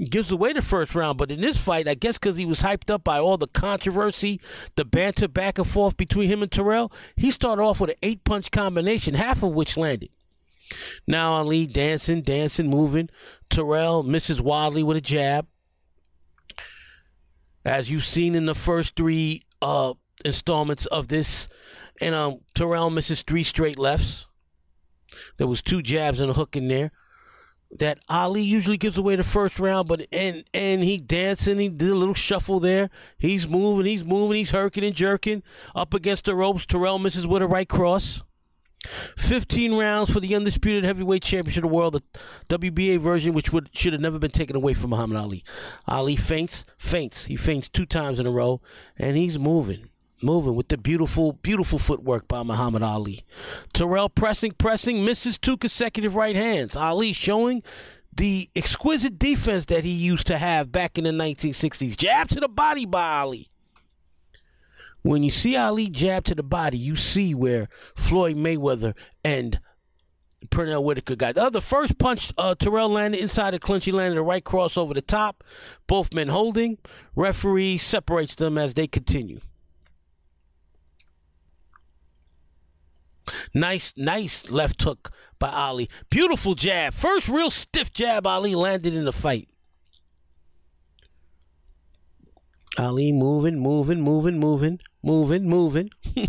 gives 0.10 0.32
away 0.32 0.54
the 0.54 0.62
first 0.62 0.96
round. 0.96 1.18
But 1.18 1.32
in 1.32 1.42
this 1.42 1.58
fight, 1.58 1.88
I 1.88 1.94
guess 1.94 2.18
because 2.18 2.38
he 2.38 2.46
was 2.46 2.62
hyped 2.62 2.90
up 2.90 3.04
by 3.04 3.20
all 3.20 3.38
the 3.38 3.48
controversy, 3.48 4.40
the 4.76 4.86
banter 4.86 5.28
back 5.28 5.58
and 5.58 5.68
forth 5.68 5.98
between 5.98 6.30
him 6.30 6.44
and 6.44 6.52
Terrell, 6.52 6.92
he 7.16 7.32
started 7.32 7.62
off 7.62 7.80
with 7.80 7.92
an 7.92 7.96
eight 8.02 8.24
punch 8.24 8.52
combination, 8.52 9.14
half 9.14 9.44
of 9.44 9.52
which 9.52 9.78
landed. 9.78 10.10
Now 11.08 11.34
Ali 11.34 11.66
dancing, 11.66 12.22
dancing, 12.22 12.70
moving. 12.70 13.10
Terrell 13.50 14.04
misses 14.04 14.42
wildly 14.42 14.84
with 14.84 14.98
a 14.98 15.02
jab. 15.02 15.48
As 17.64 17.92
you've 17.92 18.06
seen 18.06 18.34
in 18.34 18.46
the 18.46 18.56
first 18.56 18.96
three 18.96 19.44
uh, 19.62 19.94
installments 20.26 20.86
of 20.88 21.10
this, 21.10 21.48
and 22.00 22.16
um, 22.16 22.40
Terrell 22.56 22.90
misses 22.90 23.22
three 23.22 23.44
straight 23.44 23.78
lefts. 23.78 24.28
There 25.38 25.48
was 25.48 25.62
two 25.62 25.82
jabs 25.82 26.20
and 26.20 26.32
a 26.32 26.34
hook 26.34 26.56
in 26.56 26.68
there 26.68 26.92
that 27.80 28.00
Ali 28.10 28.42
usually 28.42 28.78
gives 28.78 28.98
away 28.98 29.16
the 29.16 29.24
first 29.24 29.60
round, 29.60 29.88
but 29.88 30.08
and 30.12 30.44
and 30.54 30.84
he 30.84 30.98
dancing, 30.98 31.60
he 31.60 31.70
did 31.70 31.90
a 31.90 31.96
little 31.96 32.14
shuffle 32.14 32.60
there. 32.60 32.90
He's 33.18 33.48
moving, 33.48 33.86
he's 33.86 34.04
moving, 34.04 34.38
he's 34.38 34.52
herking 34.52 34.86
and 34.86 34.96
jerking 34.96 35.44
up 35.76 35.94
against 35.94 36.26
the 36.26 36.36
ropes. 36.36 36.66
Terrell 36.66 37.00
misses 37.00 37.28
with 37.28 37.42
a 37.42 37.48
right 37.48 37.68
cross. 37.68 38.24
15 39.16 39.76
rounds 39.76 40.12
for 40.12 40.20
the 40.20 40.34
undisputed 40.34 40.84
heavyweight 40.84 41.22
championship 41.22 41.64
of 41.64 41.70
the 41.70 41.76
world, 41.76 41.94
the 42.48 42.58
WBA 42.60 43.00
version, 43.00 43.34
which 43.34 43.54
would 43.54 43.70
should 43.74 43.94
have 43.94 44.02
never 44.02 44.18
been 44.18 44.32
taken 44.32 44.56
away 44.56 44.74
from 44.74 44.90
Muhammad 44.90 45.18
Ali. 45.18 45.44
Ali 45.88 46.16
feints, 46.16 46.66
feints. 46.78 47.26
He 47.26 47.36
feints 47.36 47.70
two 47.70 47.86
times 47.86 48.20
in 48.20 48.26
a 48.26 48.32
row, 48.32 48.60
and 48.98 49.16
he's 49.16 49.38
moving, 49.38 49.91
moving 50.24 50.56
with 50.56 50.68
the 50.70 50.78
beautiful, 50.78 51.34
beautiful 51.34 51.80
footwork 51.80 52.28
by 52.28 52.44
Muhammad 52.44 52.84
Ali. 52.84 53.24
Terrell 53.74 54.10
pressing, 54.10 54.52
pressing, 54.52 55.04
misses 55.04 55.38
two 55.38 55.58
consecutive 55.58 56.16
right 56.16 56.36
hands. 56.36 56.76
Ali 56.76 57.14
showing 57.14 57.64
the 58.16 58.50
exquisite 58.56 59.18
defense 59.18 59.66
that 59.66 59.84
he 59.86 59.92
used 59.92 60.28
to 60.28 60.38
have 60.38 60.72
back 60.72 60.98
in 60.98 61.06
the 61.06 61.12
1960s. 61.12 61.96
Jab 61.98 62.30
to 62.30 62.40
the 62.40 62.50
body 62.50 62.86
by 62.86 63.20
Ali. 63.20 63.48
When 65.04 65.24
you 65.24 65.32
see 65.32 65.56
Ali 65.56 65.90
jab 65.90 66.26
to 66.26 66.36
the 66.36 66.44
body, 66.44 66.78
you 66.78 66.96
see 66.96 67.34
where 67.34 67.70
Floyd 67.96 68.36
Mayweather 68.36 68.96
and 69.24 69.60
Pernell 70.50 70.84
Whitaker 70.84 71.16
got. 71.16 71.36
The 71.36 71.44
other 71.44 71.62
first 71.62 71.98
punch, 71.98 72.34
uh, 72.38 72.56
Terrell 72.56 72.90
landed 72.90 73.20
inside 73.20 73.52
the 73.52 73.60
clinch. 73.60 73.86
He 73.86 73.92
landed 73.92 74.18
a 74.18 74.24
right 74.24 74.44
cross 74.44 74.78
over 74.78 74.94
the 74.94 75.02
top. 75.02 75.44
Both 75.88 76.14
men 76.14 76.28
holding. 76.28 76.78
Referee 77.16 77.78
separates 77.80 78.36
them 78.36 78.58
as 78.58 78.74
they 78.74 78.88
continue. 78.88 79.40
Nice, 83.54 83.94
nice 83.96 84.50
left 84.50 84.82
hook 84.82 85.12
by 85.40 85.50
Ali. 85.50 85.90
Beautiful 86.10 86.56
jab. 86.56 86.94
First 86.94 87.28
real 87.28 87.52
stiff 87.52 87.94
jab 87.94 88.26
Ali 88.26 88.56
landed 88.56 88.94
in 88.94 89.06
the 89.06 89.14
fight. 89.14 89.48
Ali 92.78 93.12
moving, 93.12 93.60
moving, 93.60 94.02
moving, 94.02 94.40
moving, 94.40 94.80
moving, 95.04 95.48
moving. 95.48 95.90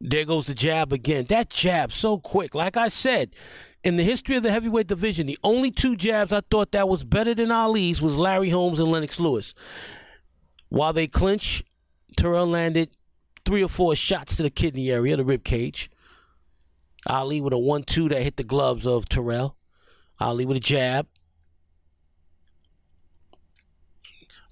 there 0.00 0.24
goes 0.24 0.46
the 0.46 0.54
jab 0.54 0.92
again. 0.92 1.24
That 1.28 1.50
jab 1.50 1.90
so 1.90 2.18
quick. 2.18 2.54
Like 2.54 2.76
I 2.76 2.88
said, 2.88 3.34
in 3.82 3.96
the 3.96 4.04
history 4.04 4.36
of 4.36 4.42
the 4.42 4.52
heavyweight 4.52 4.86
division, 4.86 5.26
the 5.26 5.38
only 5.42 5.70
two 5.70 5.96
jabs 5.96 6.32
I 6.32 6.42
thought 6.50 6.72
that 6.72 6.88
was 6.88 7.04
better 7.04 7.34
than 7.34 7.50
Ali's 7.50 8.02
was 8.02 8.16
Larry 8.16 8.50
Holmes 8.50 8.78
and 8.78 8.90
Lennox 8.90 9.18
Lewis. 9.18 9.54
While 10.68 10.92
they 10.92 11.06
clinch, 11.06 11.64
Terrell 12.16 12.46
landed 12.46 12.90
three 13.44 13.62
or 13.62 13.68
four 13.68 13.94
shots 13.94 14.36
to 14.36 14.42
the 14.42 14.50
kidney 14.50 14.90
area, 14.90 15.16
the 15.16 15.24
rib 15.24 15.44
cage. 15.44 15.90
Ali 17.06 17.40
with 17.40 17.52
a 17.52 17.58
one-two 17.58 18.08
that 18.08 18.22
hit 18.22 18.36
the 18.36 18.44
gloves 18.44 18.86
of 18.86 19.08
Terrell. 19.08 19.56
Ali 20.20 20.44
with 20.44 20.56
a 20.56 20.60
jab. 20.60 21.06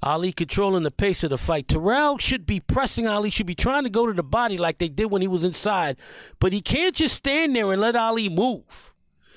Ali 0.03 0.33
controlling 0.33 0.83
the 0.83 0.91
pace 0.91 1.23
of 1.23 1.31
the 1.31 1.39
fight. 1.39 1.69
Terrell 1.69 2.19
should 2.19 2.45
be 2.45 2.59
pressing 2.59 3.07
Ali, 3.07 3.31
should 3.31 3.47
be 3.47 3.55
trying 3.55 3.85
to 3.85 3.91
go 3.91 4.07
to 4.07 4.13
the 4.13 4.23
body 4.23 4.59
like 4.59 4.79
they 4.79 4.89
did 4.89 5.07
when 5.07 5.23
he 5.23 5.29
was 5.29 5.45
inside, 5.45 5.97
but 6.41 6.53
he 6.53 6.61
can't 6.61 6.97
just 6.97 7.15
stand 7.15 7.55
there 7.55 7.71
and 7.71 7.81
let 7.81 7.95
Ali 7.95 8.29
move. 8.29 8.93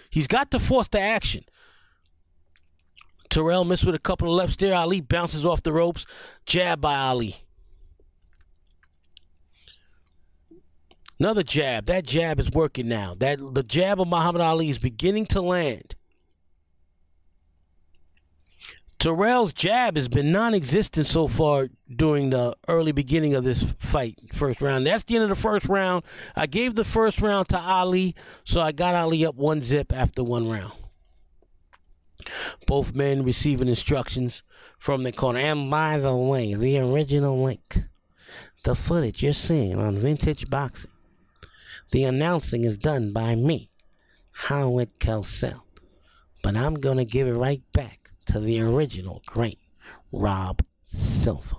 He's 0.09 0.27
got 0.27 0.49
to 0.51 0.59
force 0.59 0.87
the 0.87 0.99
action. 0.99 1.45
Terrell 3.29 3.63
missed 3.63 3.85
with 3.85 3.95
a 3.95 3.99
couple 3.99 4.27
of 4.27 4.35
lefts 4.35 4.55
there. 4.55 4.73
Ali 4.73 5.01
bounces 5.01 5.45
off 5.45 5.61
the 5.61 5.73
ropes. 5.73 6.05
Jab 6.45 6.81
by 6.81 6.95
Ali. 6.95 7.44
Another 11.19 11.43
jab. 11.43 11.85
That 11.85 12.05
jab 12.05 12.39
is 12.39 12.51
working 12.51 12.87
now. 12.87 13.13
That 13.17 13.39
the 13.53 13.63
jab 13.63 14.01
of 14.01 14.07
Muhammad 14.07 14.41
Ali 14.41 14.69
is 14.69 14.77
beginning 14.77 15.25
to 15.27 15.41
land. 15.41 15.95
Terrell's 18.97 19.53
jab 19.53 19.97
has 19.97 20.07
been 20.07 20.31
non-existent 20.31 21.05
so 21.05 21.27
far 21.27 21.67
during 21.93 22.29
the 22.29 22.55
early 22.67 22.91
beginning 22.91 23.35
of 23.35 23.43
this 23.43 23.61
fight, 23.77 24.19
first 24.33 24.61
round. 24.61 24.87
That's 24.87 25.03
the 25.03 25.15
end 25.15 25.23
of 25.23 25.29
the 25.29 25.35
first 25.35 25.67
round. 25.67 26.03
I 26.35 26.47
gave 26.47 26.75
the 26.75 26.85
first 26.85 27.21
round 27.21 27.49
to 27.49 27.59
Ali, 27.59 28.15
so 28.45 28.61
I 28.61 28.71
got 28.71 28.95
Ali 28.95 29.25
up 29.25 29.35
one 29.35 29.61
zip 29.61 29.93
after 29.93 30.23
one 30.23 30.49
round. 30.49 30.73
Both 32.65 32.95
men 32.95 33.23
receiving 33.23 33.67
instructions 33.67 34.43
from 34.79 35.03
the 35.03 35.11
corner. 35.11 35.39
And 35.39 35.69
by 35.69 35.97
the 35.97 36.15
way, 36.15 36.55
the 36.55 36.79
original 36.79 37.43
link, 37.43 37.77
the 38.63 38.75
footage 38.75 39.21
you're 39.21 39.33
seeing 39.33 39.77
on 39.77 39.97
Vintage 39.97 40.49
Boxing, 40.49 40.89
the 41.91 42.03
announcing 42.03 42.63
is 42.63 42.77
done 42.77 43.11
by 43.13 43.35
me, 43.35 43.69
Howard 44.31 44.99
Cosell. 44.99 45.61
But 46.41 46.55
I'm 46.55 46.75
going 46.75 46.97
to 46.97 47.05
give 47.05 47.27
it 47.27 47.33
right 47.33 47.61
back 47.73 48.11
to 48.27 48.39
the 48.39 48.61
original 48.61 49.21
great 49.25 49.59
Rob 50.11 50.61
Silva. 50.83 51.57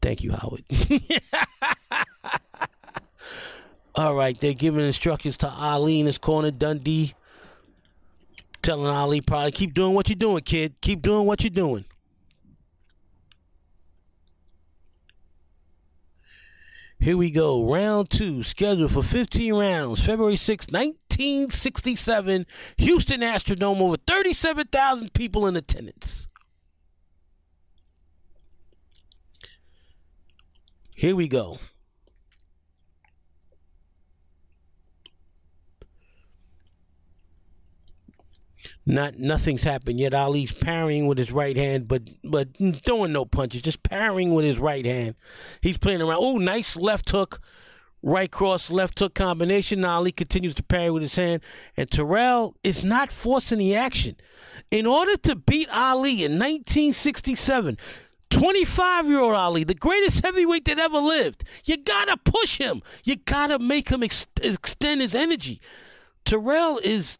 Thank 0.00 0.22
you, 0.22 0.32
Howard. 0.32 0.64
All 3.94 4.14
right, 4.14 4.38
they're 4.38 4.54
giving 4.54 4.84
instructions 4.84 5.36
to 5.38 5.48
Ali 5.48 6.00
in 6.00 6.06
his 6.06 6.18
corner. 6.18 6.50
Dundee 6.50 7.14
telling 8.62 8.86
Ali 8.86 9.20
probably 9.20 9.52
keep 9.52 9.74
doing 9.74 9.94
what 9.94 10.08
you're 10.08 10.16
doing, 10.16 10.42
kid. 10.42 10.80
Keep 10.80 11.02
doing 11.02 11.26
what 11.26 11.42
you're 11.42 11.50
doing. 11.50 11.84
Here 17.02 17.16
we 17.16 17.32
go. 17.32 17.68
Round 17.68 18.08
two, 18.08 18.44
scheduled 18.44 18.92
for 18.92 19.02
15 19.02 19.54
rounds. 19.54 20.06
February 20.06 20.36
6, 20.36 20.68
1967. 20.68 22.46
Houston 22.76 23.22
Astrodome, 23.22 23.80
over 23.80 23.96
37,000 24.06 25.12
people 25.12 25.48
in 25.48 25.56
attendance. 25.56 26.28
Here 30.94 31.16
we 31.16 31.26
go. 31.26 31.58
Not 38.84 39.18
nothing's 39.18 39.62
happened 39.62 40.00
yet. 40.00 40.12
Ali's 40.12 40.50
parrying 40.50 41.06
with 41.06 41.16
his 41.16 41.30
right 41.30 41.56
hand, 41.56 41.86
but 41.86 42.10
but 42.24 42.48
throwing 42.84 43.12
no 43.12 43.24
punches, 43.24 43.62
just 43.62 43.82
parrying 43.82 44.34
with 44.34 44.44
his 44.44 44.58
right 44.58 44.84
hand. 44.84 45.14
He's 45.60 45.78
playing 45.78 46.02
around. 46.02 46.18
Oh, 46.18 46.38
nice 46.38 46.76
left 46.76 47.10
hook, 47.10 47.40
right 48.02 48.30
cross, 48.30 48.70
left 48.70 48.98
hook 48.98 49.14
combination. 49.14 49.84
Ali 49.84 50.10
continues 50.10 50.54
to 50.54 50.64
parry 50.64 50.90
with 50.90 51.02
his 51.02 51.14
hand, 51.14 51.42
and 51.76 51.88
Terrell 51.90 52.56
is 52.64 52.82
not 52.82 53.12
forcing 53.12 53.58
the 53.58 53.76
action. 53.76 54.16
In 54.72 54.86
order 54.86 55.16
to 55.16 55.36
beat 55.36 55.68
Ali 55.70 56.24
in 56.24 56.32
1967, 56.32 57.76
25 58.30 59.06
year 59.06 59.20
old 59.20 59.34
Ali, 59.34 59.62
the 59.62 59.74
greatest 59.74 60.24
heavyweight 60.24 60.64
that 60.64 60.80
ever 60.80 60.98
lived. 60.98 61.44
You 61.64 61.76
gotta 61.76 62.16
push 62.16 62.58
him. 62.58 62.82
You 63.04 63.16
gotta 63.16 63.60
make 63.60 63.90
him 63.90 64.02
ex- 64.02 64.26
extend 64.40 65.02
his 65.02 65.14
energy. 65.14 65.60
Terrell 66.24 66.78
is 66.78 67.18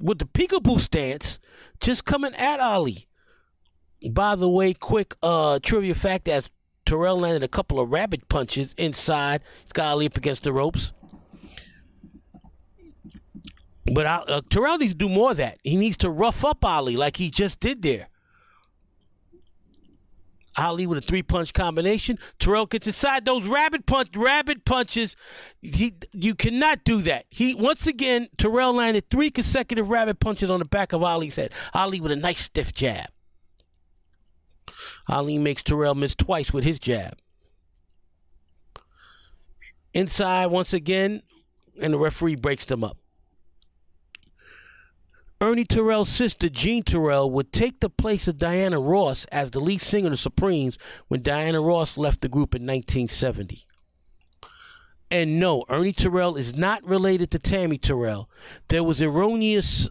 with 0.00 0.18
the 0.18 0.24
peekaboo 0.24 0.80
stance, 0.80 1.38
just 1.80 2.04
coming 2.04 2.34
at 2.34 2.60
Ali. 2.60 3.06
By 4.10 4.34
the 4.34 4.48
way, 4.48 4.72
quick 4.72 5.14
uh, 5.22 5.58
trivia 5.62 5.94
fact 5.94 6.26
as 6.26 6.48
Terrell 6.86 7.18
landed 7.18 7.42
a 7.42 7.48
couple 7.48 7.78
of 7.78 7.90
rabbit 7.90 8.28
punches 8.28 8.74
inside. 8.78 9.42
He's 9.62 9.72
got 9.72 9.88
Ali 9.88 10.06
up 10.06 10.16
against 10.16 10.42
the 10.42 10.52
ropes. 10.52 10.92
But 13.92 14.06
uh, 14.06 14.40
Terrell 14.48 14.78
needs 14.78 14.92
to 14.92 14.98
do 14.98 15.08
more 15.08 15.32
of 15.32 15.36
that. 15.38 15.58
He 15.62 15.76
needs 15.76 15.96
to 15.98 16.10
rough 16.10 16.44
up 16.44 16.64
Ali 16.64 16.96
like 16.96 17.16
he 17.16 17.30
just 17.30 17.60
did 17.60 17.82
there. 17.82 18.08
Ali 20.56 20.86
with 20.86 20.98
a 20.98 21.00
three 21.00 21.22
punch 21.22 21.52
combination. 21.52 22.18
Terrell 22.38 22.66
gets 22.66 22.86
inside 22.86 23.24
those 23.24 23.46
rabbit 23.46 23.86
punch, 23.86 24.08
rabbit 24.16 24.64
punches. 24.64 25.16
He, 25.62 25.94
you 26.12 26.34
cannot 26.34 26.84
do 26.84 27.00
that. 27.02 27.26
He 27.30 27.54
once 27.54 27.86
again 27.86 28.28
Terrell 28.36 28.72
landed 28.72 29.08
three 29.10 29.30
consecutive 29.30 29.90
rabbit 29.90 30.20
punches 30.20 30.50
on 30.50 30.58
the 30.58 30.64
back 30.64 30.92
of 30.92 31.02
Ali's 31.02 31.36
head. 31.36 31.52
Ali 31.72 32.00
with 32.00 32.12
a 32.12 32.16
nice 32.16 32.40
stiff 32.40 32.74
jab. 32.74 33.06
Ali 35.08 35.38
makes 35.38 35.62
Terrell 35.62 35.94
miss 35.94 36.14
twice 36.14 36.52
with 36.52 36.64
his 36.64 36.78
jab. 36.78 37.16
Inside 39.92 40.46
once 40.46 40.72
again, 40.72 41.22
and 41.80 41.94
the 41.94 41.98
referee 41.98 42.36
breaks 42.36 42.64
them 42.64 42.84
up. 42.84 42.99
Ernie 45.42 45.64
Terrell's 45.64 46.10
sister, 46.10 46.50
Jean 46.50 46.82
Terrell, 46.82 47.30
would 47.30 47.50
take 47.50 47.80
the 47.80 47.88
place 47.88 48.28
of 48.28 48.36
Diana 48.36 48.78
Ross 48.78 49.24
as 49.26 49.50
the 49.50 49.60
lead 49.60 49.80
singer 49.80 50.08
of 50.08 50.12
the 50.12 50.16
Supremes 50.18 50.76
when 51.08 51.22
Diana 51.22 51.62
Ross 51.62 51.96
left 51.96 52.20
the 52.20 52.28
group 52.28 52.54
in 52.54 52.62
1970. 52.62 53.64
And 55.10 55.40
no, 55.40 55.64
Ernie 55.70 55.94
Terrell 55.94 56.36
is 56.36 56.56
not 56.58 56.84
related 56.84 57.30
to 57.30 57.38
Tammy 57.38 57.78
Terrell. 57.78 58.28
There 58.68 58.84
was 58.84 59.00
erroneous 59.00 59.88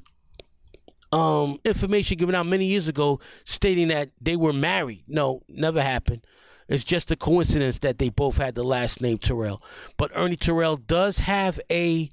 um, 1.12 1.60
information 1.66 2.18
given 2.18 2.36
out 2.36 2.46
many 2.46 2.66
years 2.66 2.88
ago 2.88 3.20
stating 3.44 3.88
that 3.88 4.12
they 4.22 4.36
were 4.36 4.54
married. 4.54 5.04
No, 5.08 5.42
never 5.50 5.82
happened. 5.82 6.26
It's 6.68 6.84
just 6.84 7.10
a 7.10 7.16
coincidence 7.16 7.80
that 7.80 7.98
they 7.98 8.10
both 8.10 8.38
had 8.38 8.54
the 8.54 8.64
last 8.64 9.02
name 9.02 9.18
Terrell. 9.18 9.64
But 9.98 10.12
Ernie 10.14 10.36
Terrell 10.36 10.78
does 10.78 11.18
have 11.20 11.60
a 11.72 12.12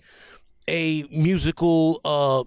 a 0.68 1.04
musical 1.12 2.00
uh, 2.04 2.42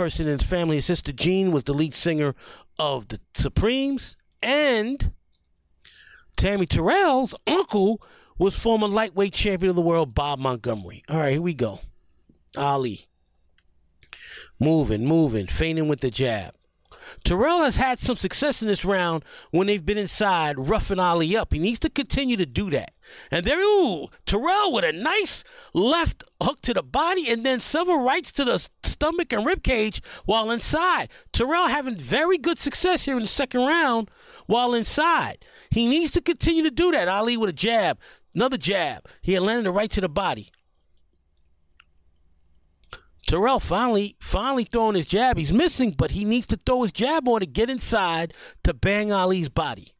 person 0.00 0.26
in 0.26 0.38
his 0.38 0.48
family. 0.48 0.76
His 0.76 0.86
sister 0.86 1.12
Jean 1.12 1.52
was 1.52 1.64
the 1.64 1.74
lead 1.74 1.94
singer 1.94 2.34
of 2.78 3.08
the 3.08 3.20
Supremes, 3.34 4.16
and 4.42 5.12
Tammy 6.38 6.64
Terrell's 6.64 7.34
uncle 7.46 8.00
was 8.38 8.58
former 8.58 8.88
lightweight 8.88 9.34
champion 9.34 9.68
of 9.68 9.76
the 9.76 9.82
world 9.82 10.14
Bob 10.14 10.38
Montgomery. 10.38 11.04
All 11.06 11.18
right, 11.18 11.32
here 11.32 11.42
we 11.42 11.52
go. 11.52 11.80
Ali. 12.56 13.08
Moving, 14.58 15.04
moving, 15.04 15.46
feigning 15.46 15.86
with 15.86 16.00
the 16.00 16.10
jab. 16.10 16.54
Terrell 17.24 17.62
has 17.62 17.76
had 17.76 17.98
some 17.98 18.16
success 18.16 18.62
in 18.62 18.68
this 18.68 18.84
round 18.84 19.24
when 19.50 19.66
they've 19.66 19.84
been 19.84 19.98
inside, 19.98 20.68
roughing 20.68 20.98
Ali 20.98 21.36
up. 21.36 21.52
He 21.52 21.58
needs 21.58 21.78
to 21.80 21.90
continue 21.90 22.36
to 22.36 22.46
do 22.46 22.70
that. 22.70 22.92
And 23.30 23.44
there, 23.44 23.62
ooh, 23.62 24.08
Terrell 24.26 24.72
with 24.72 24.84
a 24.84 24.92
nice 24.92 25.44
left 25.74 26.24
hook 26.42 26.60
to 26.62 26.74
the 26.74 26.82
body 26.82 27.28
and 27.28 27.44
then 27.44 27.60
several 27.60 27.98
rights 27.98 28.32
to 28.32 28.44
the 28.44 28.68
stomach 28.82 29.32
and 29.32 29.44
rib 29.44 29.62
cage 29.62 30.02
while 30.24 30.50
inside. 30.50 31.08
Terrell 31.32 31.68
having 31.68 31.96
very 31.96 32.38
good 32.38 32.58
success 32.58 33.04
here 33.04 33.16
in 33.16 33.22
the 33.22 33.28
second 33.28 33.62
round 33.62 34.10
while 34.46 34.74
inside. 34.74 35.44
He 35.70 35.88
needs 35.88 36.10
to 36.12 36.20
continue 36.20 36.62
to 36.62 36.70
do 36.70 36.90
that. 36.92 37.08
Ali 37.08 37.36
with 37.36 37.50
a 37.50 37.54
jab, 37.54 37.98
another 38.34 38.58
jab. 38.58 39.06
He 39.22 39.32
had 39.32 39.42
landed 39.42 39.66
a 39.66 39.72
right 39.72 39.90
to 39.92 40.00
the 40.00 40.08
body. 40.08 40.50
Terrell 43.30 43.60
finally 43.60 44.16
finally 44.18 44.64
throwing 44.64 44.96
his 44.96 45.06
jab. 45.06 45.38
He's 45.38 45.52
missing, 45.52 45.92
but 45.92 46.10
he 46.10 46.24
needs 46.24 46.48
to 46.48 46.56
throw 46.56 46.82
his 46.82 46.90
jab 46.90 47.28
on 47.28 47.38
to 47.38 47.46
get 47.46 47.70
inside 47.70 48.34
to 48.64 48.74
bang 48.74 49.12
Ali's 49.12 49.48
body. 49.48 49.92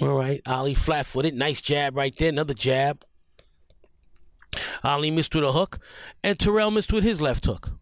All 0.00 0.14
right, 0.14 0.40
Ali 0.46 0.72
flat 0.74 1.04
footed. 1.04 1.34
Nice 1.34 1.60
jab 1.60 1.96
right 1.96 2.16
there. 2.16 2.28
Another 2.28 2.54
jab. 2.54 3.04
Ali 4.84 5.10
missed 5.10 5.34
with 5.34 5.42
a 5.42 5.50
hook, 5.50 5.80
and 6.22 6.38
Terrell 6.38 6.70
missed 6.70 6.92
with 6.92 7.02
his 7.02 7.20
left 7.20 7.44
hook. 7.44 7.72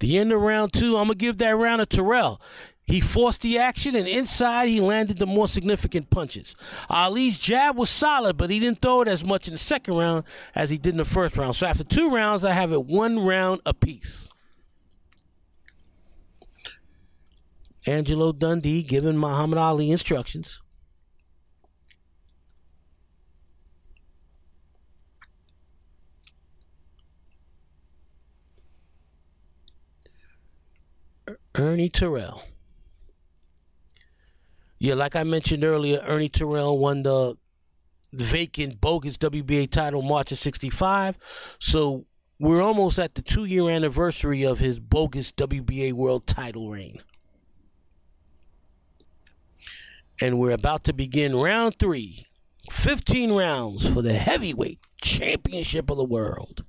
The 0.00 0.18
end 0.18 0.30
of 0.30 0.42
round 0.42 0.74
two, 0.74 0.98
I'm 0.98 1.08
to 1.08 1.14
give 1.14 1.38
that 1.38 1.56
round 1.56 1.80
to 1.80 1.86
Terrell. 1.86 2.38
He 2.88 3.02
forced 3.02 3.42
the 3.42 3.58
action, 3.58 3.94
and 3.94 4.08
inside 4.08 4.70
he 4.70 4.80
landed 4.80 5.18
the 5.18 5.26
more 5.26 5.46
significant 5.46 6.08
punches. 6.08 6.56
Ali's 6.88 7.38
jab 7.38 7.76
was 7.76 7.90
solid, 7.90 8.38
but 8.38 8.48
he 8.48 8.58
didn't 8.58 8.80
throw 8.80 9.02
it 9.02 9.08
as 9.08 9.22
much 9.22 9.46
in 9.46 9.52
the 9.52 9.58
second 9.58 9.94
round 9.94 10.24
as 10.54 10.70
he 10.70 10.78
did 10.78 10.94
in 10.94 10.96
the 10.96 11.04
first 11.04 11.36
round. 11.36 11.54
So 11.54 11.66
after 11.66 11.84
two 11.84 12.08
rounds, 12.08 12.44
I 12.44 12.52
have 12.52 12.72
it 12.72 12.86
one 12.86 13.18
round 13.18 13.60
apiece. 13.66 14.26
Angelo 17.86 18.32
Dundee 18.32 18.82
giving 18.82 19.18
Muhammad 19.18 19.58
Ali 19.58 19.90
instructions. 19.90 20.62
Ernie 31.54 31.90
Terrell. 31.90 32.42
Yeah, 34.78 34.94
like 34.94 35.16
I 35.16 35.24
mentioned 35.24 35.64
earlier, 35.64 36.00
Ernie 36.06 36.28
Terrell 36.28 36.78
won 36.78 37.02
the 37.02 37.34
vacant 38.12 38.80
bogus 38.80 39.18
WBA 39.18 39.70
title 39.70 40.02
March 40.02 40.32
of 40.32 40.38
65. 40.38 41.16
So 41.58 42.06
we're 42.38 42.62
almost 42.62 42.98
at 42.98 43.14
the 43.14 43.22
two 43.22 43.44
year 43.44 43.68
anniversary 43.68 44.44
of 44.44 44.60
his 44.60 44.78
bogus 44.78 45.32
WBA 45.32 45.92
world 45.92 46.26
title 46.26 46.70
reign. 46.70 46.98
And 50.20 50.38
we're 50.38 50.52
about 50.52 50.84
to 50.84 50.92
begin 50.92 51.36
round 51.36 51.78
three 51.78 52.24
15 52.70 53.32
rounds 53.32 53.88
for 53.88 54.02
the 54.02 54.14
heavyweight 54.14 54.80
championship 55.00 55.90
of 55.90 55.96
the 55.96 56.04
world. 56.04 56.64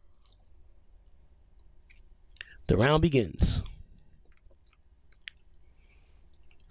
The 2.68 2.78
round 2.78 3.01
begins. 3.01 3.63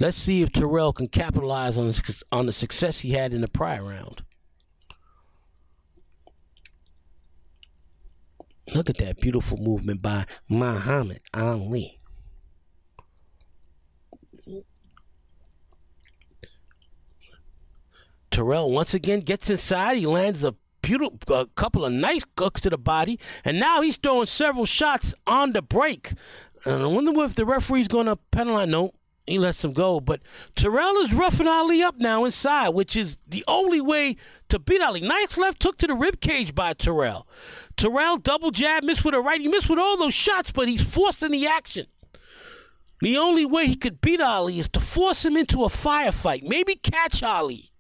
Let's 0.01 0.17
see 0.17 0.43
if 0.43 0.53
Terrell 0.53 0.93
can 0.93 1.09
capitalize 1.09 1.77
on 1.77 1.89
the, 1.89 2.23
on 2.31 2.47
the 2.47 2.53
success 2.53 3.01
he 3.01 3.13
had 3.13 3.33
in 3.33 3.41
the 3.41 3.49
prior 3.49 3.83
round. 3.83 4.23
Look 8.75 8.91
at 8.91 8.99
that 8.99 9.21
beautiful 9.21 9.59
movement 9.59 10.03
by 10.03 10.27
Muhammad 10.49 11.21
Ali. 11.35 11.99
Terrell 18.31 18.71
once 18.71 18.95
again 18.95 19.21
gets 19.21 19.51
inside. 19.51 19.97
He 19.97 20.07
lands 20.07 20.45
a 20.45 20.55
beautiful 20.83 21.35
a 21.35 21.47
couple 21.47 21.85
of 21.85 21.93
nice 21.93 22.25
hooks 22.39 22.61
to 22.61 22.71
the 22.71 22.79
body, 22.79 23.19
and 23.45 23.59
now 23.59 23.81
he's 23.81 23.97
throwing 23.97 24.27
several 24.27 24.67
shots 24.67 25.15
on 25.27 25.53
the 25.53 25.63
break. 25.63 26.13
And 26.65 26.83
I 26.83 26.87
wonder 26.87 27.25
if 27.25 27.35
the 27.35 27.47
referee's 27.47 27.89
going 27.89 28.07
to 28.07 28.17
penalize. 28.17 28.69
No, 28.69 28.93
he 29.29 29.39
lets 29.39 29.65
him 29.65 29.73
go. 29.73 30.01
But 30.01 30.21
Terrell 30.55 30.97
is 30.99 31.13
roughing 31.13 31.49
Ali 31.49 31.83
up 31.83 31.99
now 31.99 32.25
inside, 32.25 32.71
which 32.71 32.97
is 32.97 33.19
the 33.27 33.45
only 33.47 33.81
way 33.81 34.17
to 34.49 34.59
beat 34.59 34.81
Ali. 34.81 35.01
Nice 35.01 35.37
left 35.37 35.61
took 35.61 35.79
to 35.79 35.87
the 35.87 35.95
rib 35.95 36.21
cage 36.21 36.55
by 36.55 36.73
Terrell. 36.73 37.27
Terrell 37.77 38.17
double 38.17 38.51
jab, 38.51 38.83
missed 38.83 39.05
with 39.05 39.15
a 39.15 39.21
right. 39.21 39.41
He 39.41 39.49
missed 39.49 39.71
with 39.71 39.79
all 39.79 39.97
those 39.97 40.15
shots, 40.15 40.53
but 40.53 40.69
he's 40.69 40.83
forcing 40.83 41.31
the 41.31 41.47
action. 41.47 41.87
The 43.01 43.17
only 43.17 43.45
way 43.45 43.67
he 43.67 43.77
could 43.77 44.01
beat 44.01 44.21
Ali 44.21 44.59
is 44.59 44.69
to 44.71 44.81
force 44.81 45.25
him 45.25 45.37
into 45.37 45.63
a 45.65 45.69
firefight. 45.69 46.43
Maybe 46.43 46.75
catch 46.75 47.23
Ali. 47.23 47.71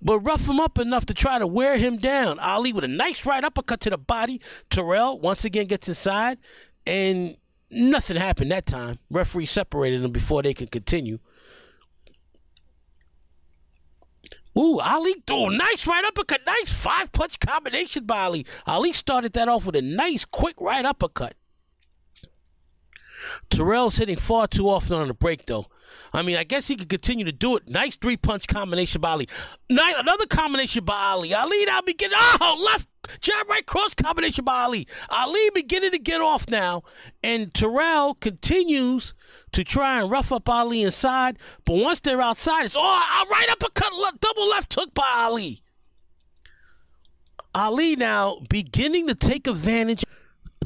But 0.00 0.20
rough 0.20 0.48
him 0.48 0.60
up 0.60 0.78
enough 0.78 1.06
to 1.06 1.14
try 1.14 1.38
to 1.38 1.46
wear 1.46 1.76
him 1.78 1.98
down. 1.98 2.38
Ali 2.38 2.72
with 2.72 2.84
a 2.84 2.88
nice 2.88 3.26
right 3.26 3.42
uppercut 3.42 3.80
to 3.80 3.90
the 3.90 3.98
body. 3.98 4.40
Terrell 4.70 5.18
once 5.18 5.44
again 5.44 5.66
gets 5.66 5.88
inside 5.88 6.38
and 6.86 7.36
Nothing 7.70 8.16
happened 8.16 8.50
that 8.52 8.66
time. 8.66 8.98
Referee 9.10 9.46
separated 9.46 10.02
them 10.02 10.12
before 10.12 10.42
they 10.42 10.54
could 10.54 10.70
continue. 10.70 11.18
Ooh, 14.56 14.80
Ali 14.80 15.14
a 15.28 15.50
nice 15.50 15.86
right 15.86 16.04
uppercut. 16.04 16.40
Nice 16.46 16.72
five 16.72 17.12
punch 17.12 17.38
combination 17.40 18.04
by 18.04 18.22
Ali. 18.24 18.46
Ali 18.66 18.92
started 18.92 19.34
that 19.34 19.48
off 19.48 19.66
with 19.66 19.76
a 19.76 19.82
nice 19.82 20.24
quick 20.24 20.58
right 20.60 20.84
uppercut. 20.84 21.34
Terrell's 23.50 23.96
hitting 23.96 24.16
far 24.16 24.46
too 24.46 24.68
often 24.68 24.96
on 24.96 25.08
the 25.08 25.14
break, 25.14 25.46
though. 25.46 25.66
I 26.12 26.22
mean, 26.22 26.36
I 26.36 26.44
guess 26.44 26.68
he 26.68 26.76
could 26.76 26.88
continue 26.88 27.24
to 27.24 27.32
do 27.32 27.56
it. 27.56 27.68
Nice 27.68 27.96
three 27.96 28.16
punch 28.16 28.46
combination 28.46 29.00
by 29.00 29.10
Ali. 29.10 29.28
Nice, 29.70 29.94
another 29.98 30.26
combination 30.26 30.84
by 30.84 30.96
Ali. 30.96 31.34
Ali 31.34 31.64
now 31.64 31.80
beginning. 31.80 32.16
Oh, 32.40 32.56
left 32.58 32.88
jab 33.20 33.48
right 33.48 33.64
cross 33.66 33.94
combination 33.94 34.44
by 34.44 34.62
Ali. 34.62 34.86
Ali 35.08 35.50
beginning 35.54 35.92
to 35.92 35.98
get 35.98 36.20
off 36.20 36.48
now, 36.48 36.82
and 37.22 37.52
Terrell 37.54 38.14
continues 38.14 39.14
to 39.52 39.64
try 39.64 40.00
and 40.00 40.10
rough 40.10 40.32
up 40.32 40.48
Ali 40.48 40.82
inside. 40.82 41.38
But 41.64 41.76
once 41.76 42.00
they're 42.00 42.20
outside, 42.20 42.66
it's 42.66 42.76
oh, 42.76 43.26
right 43.30 43.46
uppercut, 43.50 43.92
double 44.20 44.48
left 44.48 44.74
hook 44.74 44.94
by 44.94 45.10
Ali. 45.16 45.62
Ali 47.54 47.96
now 47.96 48.40
beginning 48.48 49.06
to 49.06 49.14
take 49.14 49.46
advantage, 49.46 50.04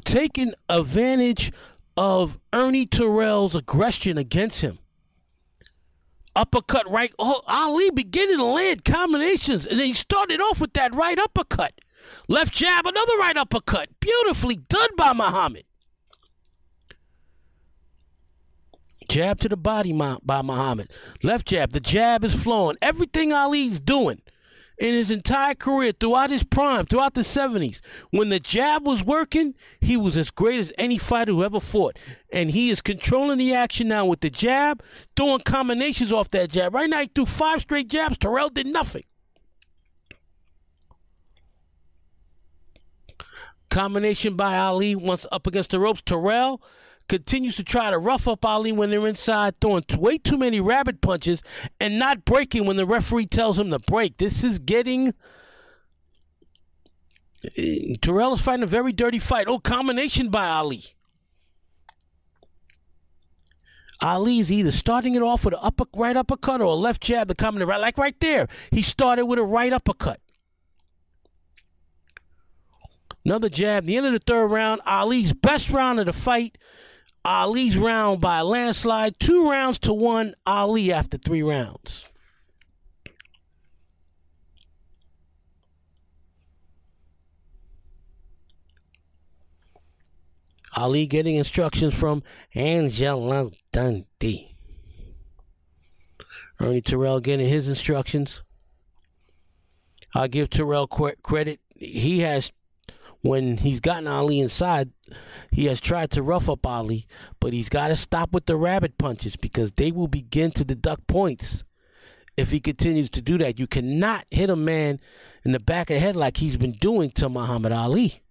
taking 0.05 0.53
advantage 0.69 1.53
of 1.97 2.39
Ernie 2.53 2.87
Terrell's 2.87 3.55
aggression 3.55 4.19
against 4.19 4.63
him. 4.63 4.79
Uppercut 6.37 6.89
right. 6.91 7.13
Oh, 7.19 7.43
Ali 7.47 7.91
beginning 7.91 8.39
to 8.39 8.45
land 8.45 8.85
combinations, 8.85 9.67
and 9.67 9.79
then 9.79 9.87
he 9.87 9.95
started 9.95 10.41
off 10.41 10.61
with 10.61 10.73
that 10.75 10.95
right 10.95 11.19
uppercut. 11.19 11.73
Left 12.29 12.55
jab, 12.55 12.87
another 12.87 13.17
right 13.19 13.37
uppercut. 13.37 13.89
Beautifully 14.01 14.57
done 14.57 14.91
by 14.97 15.13
Muhammad. 15.13 15.65
Jab 19.09 19.41
to 19.41 19.49
the 19.49 19.57
body 19.57 19.93
by 19.93 20.41
Muhammad. 20.43 20.93
Left 21.25 21.47
jab. 21.47 21.73
The 21.73 21.81
jab 21.81 22.23
is 22.23 22.33
flowing. 22.33 22.77
Everything 22.81 23.33
Ali's 23.33 23.81
doing 23.81 24.23
in 24.81 24.95
his 24.95 25.11
entire 25.11 25.55
career, 25.55 25.93
throughout 25.93 26.31
his 26.31 26.43
prime, 26.43 26.87
throughout 26.87 27.13
the 27.13 27.21
70s, 27.21 27.81
when 28.11 28.31
the 28.31 28.41
jab 28.41 28.87
was 28.87 29.05
working, 29.05 29.55
he 29.79 29.95
was 29.95 30.17
as 30.17 30.31
great 30.31 30.59
as 30.59 30.73
any 30.79 30.97
fighter 30.97 31.33
who 31.33 31.45
ever 31.45 31.61
fought. 31.61 31.99
And 32.33 32.51
he 32.51 32.71
is 32.71 32.81
controlling 32.81 33.37
the 33.39 33.55
action 33.55 33.89
now 33.89 34.07
with 34.07 34.21
the 34.21 34.31
jab, 34.31 34.83
throwing 35.15 35.41
combinations 35.41 36.15
off 36.15 36.31
that 36.31 36.51
jab. 36.51 36.75
Right 36.75 36.89
now, 36.89 37.03
he 37.03 37.11
threw 37.15 37.27
five 37.27 37.61
straight 37.61 37.89
jabs. 37.89 38.17
Terrell 38.17 38.49
did 38.49 38.67
nothing. 38.67 39.05
Combination 43.69 44.35
by 44.35 44.57
Ali 44.57 44.97
once 44.97 45.27
up 45.31 45.47
against 45.47 45.71
the 45.71 45.79
ropes. 45.79 46.03
Terrell 46.03 46.63
continues 47.11 47.57
to 47.57 47.65
try 47.65 47.91
to 47.91 47.99
rough 47.99 48.29
up 48.29 48.45
Ali 48.45 48.71
when 48.71 48.91
they're 48.91 49.07
inside, 49.09 49.61
throwing 49.61 49.83
way 49.99 50.17
too 50.17 50.37
many 50.37 50.61
rabbit 50.61 51.01
punches 51.01 51.43
and 51.81 51.99
not 51.99 52.25
breaking 52.25 52.67
when 52.67 52.77
the 52.77 52.87
referee 52.87 53.27
tells 53.27 53.59
him 53.59 53.71
to 53.71 53.81
break. 53.81 54.19
This 54.19 54.45
is 54.45 54.61
getting. 54.61 55.13
Eh, 57.59 57.97
Terrell 58.01 58.35
is 58.35 58.41
fighting 58.41 58.63
a 58.63 58.67
very 58.67 58.93
dirty 58.93 59.19
fight. 59.19 59.49
Oh, 59.49 59.59
combination 59.59 60.29
by 60.29 60.47
Ali. 60.47 60.85
Ali 64.01 64.39
is 64.39 64.53
either 64.53 64.71
starting 64.71 65.17
it 65.17 65.23
off 65.23 65.45
with 65.45 65.55
an 65.55 65.61
upper, 65.63 65.87
right 65.93 66.17
uppercut 66.17 66.61
or 66.61 66.67
a 66.67 66.75
left 66.75 67.03
jab 67.03 67.27
to 67.27 67.35
come 67.35 67.57
in 67.57 67.67
right. 67.67 67.81
Like 67.81 67.99
right 67.99 68.19
there, 68.21 68.47
he 68.71 68.83
started 68.83 69.27
with 69.27 69.41
a 69.41 69.45
right 69.45 69.73
uppercut. 69.73 70.21
Another 73.25 73.49
jab. 73.49 73.85
The 73.85 73.97
end 73.97 74.07
of 74.07 74.13
the 74.13 74.21
third 74.21 74.47
round, 74.47 74.81
Ali's 74.87 75.33
best 75.33 75.71
round 75.71 75.99
of 75.99 76.07
the 76.07 76.13
fight 76.13 76.57
Ali's 77.25 77.77
round 77.77 78.21
by 78.21 78.39
a 78.39 78.45
landslide, 78.45 79.19
two 79.21 79.49
rounds 79.49 79.79
to 79.81 79.93
one. 79.93 80.35
Ali 80.47 80.93
after 80.93 81.19
three 81.19 81.43
rounds. 81.43 82.07
Ali 90.77 91.07
getting 91.07 91.37
instructions 91.37 91.95
from 91.95 92.23
Angelo 92.55 93.51
Dundee. 93.73 94.55
Ernie 96.61 96.81
Terrell 96.81 97.21
getting 97.21 97.49
his 97.49 97.69
instructions. 97.69 98.43
I 100.15 100.29
give 100.29 100.51
Terrell 100.51 100.87
credit. 100.87 101.61
He 101.77 102.21
has, 102.21 102.53
when 103.23 103.59
he's 103.59 103.81
gotten 103.81 104.07
Ali 104.07 104.41
inside, 104.41 104.91
he 105.51 105.67
has 105.67 105.81
tried 105.81 106.11
to 106.13 106.23
rough 106.23 106.49
up 106.49 106.67
Ali, 106.67 107.07
but 107.39 107.53
he's 107.53 107.69
got 107.69 107.89
to 107.89 107.97
stop 107.97 108.33
with 108.33 108.47
the 108.47 108.57
rabbit 108.57 108.97
punches 108.99 109.37
because 109.37 109.73
they 109.73 109.93
will 109.93 110.09
begin 110.09 110.51
to 110.53 110.65
deduct 110.65 111.07
points 111.07 111.65
if 112.37 112.51
he 112.51 112.61
continues 112.61 113.11
to 113.11 113.21
do 113.21 113.37
that. 113.39 113.59
You 113.59 113.67
cannot 113.67 114.25
hit 114.31 114.49
a 114.49 114.57
man 114.57 115.01
in 115.45 115.53
the 115.53 115.61
back 115.61 115.91
of 115.91 115.95
the 115.95 116.01
head 116.01 116.17
like 116.17 116.39
he's 116.39 116.57
been 116.57 116.73
doing 116.73 117.11
to 117.13 117.29
Muhammad 117.29 117.73
Ali. 117.73 118.23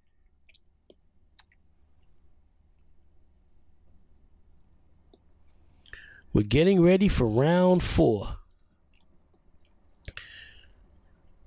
We're 6.33 6.43
getting 6.43 6.81
ready 6.81 7.07
for 7.07 7.27
round 7.27 7.83
four. 7.83 8.37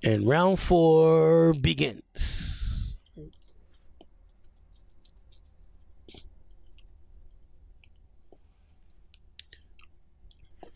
And 0.05 0.27
round 0.27 0.59
four 0.59 1.53
begins. 1.53 2.52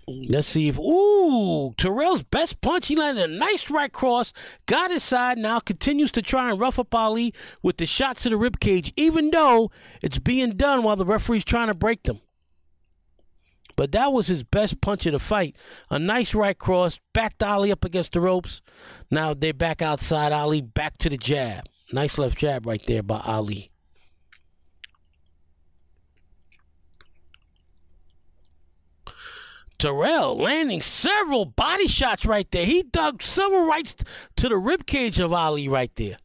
Let's 0.08 0.48
see 0.48 0.70
if 0.70 0.80
ooh 0.80 1.74
Terrell's 1.78 2.24
best 2.24 2.62
punch. 2.62 2.88
He 2.88 2.96
landed 2.96 3.30
a 3.30 3.34
nice 3.34 3.70
right 3.70 3.92
cross, 3.92 4.32
got 4.66 4.90
his 4.90 5.04
side. 5.04 5.38
Now 5.38 5.60
continues 5.60 6.14
to 6.14 6.22
try 6.22 6.50
and 6.50 6.60
rough 6.60 6.80
up 6.80 6.96
Ali 6.96 7.34
with 7.62 7.78
the 7.78 7.86
shots 7.86 8.24
to 8.24 8.30
the 8.30 8.38
rib 8.38 8.62
cage, 8.62 8.94
even 8.96 9.32
though 9.32 9.70
it's 10.02 10.20
being 10.20 10.52
done 10.52 10.84
while 10.84 10.96
the 10.96 11.06
referee's 11.06 11.44
trying 11.44 11.68
to 11.68 11.74
break 11.74 12.04
them. 12.04 12.22
But 13.76 13.92
that 13.92 14.14
was 14.14 14.28
his 14.28 14.44
best 14.44 14.80
punch 14.82 15.06
of 15.06 15.12
the 15.12 15.20
fight. 15.20 15.56
A 15.90 16.00
nice 16.00 16.34
right 16.34 16.58
cross, 16.58 17.00
backed 17.14 17.44
Ali 17.44 17.72
up 17.72 17.84
against 17.84 18.14
the 18.14 18.22
ropes. 18.22 18.62
Now 19.12 19.34
they're 19.34 19.54
back 19.54 19.82
outside 19.82 20.32
Ali, 20.32 20.62
back 20.62 20.98
to 21.00 21.10
the 21.10 21.18
jab. 21.18 21.66
Nice 21.92 22.18
left 22.18 22.38
jab 22.38 22.66
right 22.66 22.84
there 22.88 23.04
by 23.04 23.22
Ali. 23.26 23.72
Terrell 29.80 30.36
landing 30.36 30.82
several 30.82 31.46
body 31.46 31.88
shots 31.88 32.26
right 32.26 32.50
there. 32.52 32.66
He 32.66 32.84
dug 32.84 33.22
several 33.22 33.68
rights 33.68 33.96
to 34.38 34.50
the 34.50 34.58
rib 34.58 34.86
cage 34.86 35.20
of 35.20 35.34
Ali 35.34 35.68
right 35.68 35.96
there. 35.96 36.18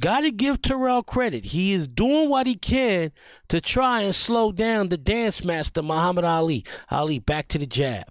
Got 0.00 0.20
to 0.20 0.30
give 0.30 0.62
Terrell 0.62 1.02
credit. 1.02 1.46
He 1.46 1.72
is 1.72 1.88
doing 1.88 2.28
what 2.28 2.46
he 2.46 2.54
can 2.54 3.10
to 3.48 3.60
try 3.60 4.02
and 4.02 4.14
slow 4.14 4.52
down 4.52 4.88
the 4.88 4.96
dance 4.96 5.44
master, 5.44 5.82
Muhammad 5.82 6.24
Ali. 6.24 6.64
Ali 6.90 7.18
back 7.18 7.48
to 7.48 7.58
the 7.58 7.66
jab. 7.66 8.04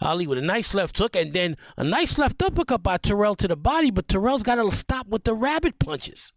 Ali 0.00 0.26
with 0.26 0.38
a 0.38 0.42
nice 0.42 0.72
left 0.72 0.98
hook 0.98 1.16
and 1.16 1.32
then 1.32 1.56
a 1.76 1.82
nice 1.82 2.16
left 2.16 2.42
uppercut 2.42 2.82
by 2.82 2.96
Terrell 2.98 3.34
to 3.36 3.48
the 3.48 3.56
body, 3.56 3.90
but 3.90 4.08
Terrell's 4.08 4.42
got 4.42 4.56
to 4.56 4.70
stop 4.70 5.08
with 5.08 5.24
the 5.24 5.34
rabbit 5.34 5.78
punches. 5.80 6.32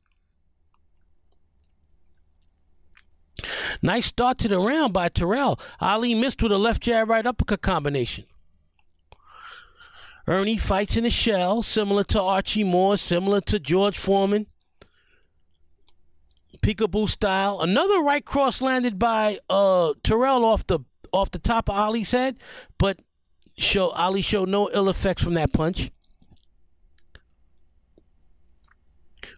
Nice 3.81 4.07
start 4.07 4.37
to 4.39 4.47
the 4.47 4.59
round 4.59 4.93
by 4.93 5.09
Terrell. 5.09 5.59
Ali 5.79 6.15
missed 6.15 6.41
with 6.41 6.51
a 6.51 6.57
left 6.57 6.83
jab, 6.83 7.09
right 7.09 7.25
uppercut 7.25 7.61
combination. 7.61 8.25
Ernie 10.25 10.57
fights 10.57 10.95
in 10.95 11.05
a 11.05 11.09
shell, 11.09 11.61
similar 11.61 12.03
to 12.05 12.21
Archie 12.21 12.63
Moore, 12.63 12.95
similar 12.95 13.41
to 13.41 13.59
George 13.59 13.97
Foreman. 13.97 14.47
Peekaboo 16.61 17.09
style. 17.09 17.59
Another 17.59 17.99
right 17.99 18.23
cross 18.23 18.61
landed 18.61 18.97
by 18.97 19.37
uh, 19.49 19.93
Terrell 20.01 20.45
off 20.45 20.65
the 20.65 20.79
off 21.11 21.29
the 21.29 21.39
top 21.39 21.69
of 21.69 21.75
Ali's 21.75 22.11
head, 22.11 22.37
but 22.77 22.99
show 23.57 23.89
Ali 23.89 24.21
showed 24.21 24.49
no 24.49 24.69
ill 24.71 24.89
effects 24.89 25.21
from 25.21 25.33
that 25.35 25.51
punch. 25.53 25.91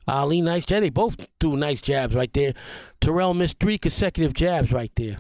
Ali, 0.08 0.42
nice 0.42 0.66
jab. 0.66 0.82
They 0.82 0.90
both 0.90 1.28
threw 1.40 1.56
nice 1.56 1.82
jabs 1.82 2.16
right 2.16 2.32
there. 2.34 2.54
Terrell 3.02 3.34
missed 3.34 3.60
three 3.60 3.78
consecutive 3.78 4.34
jabs 4.34 4.72
right 4.72 4.92
there. 4.96 5.18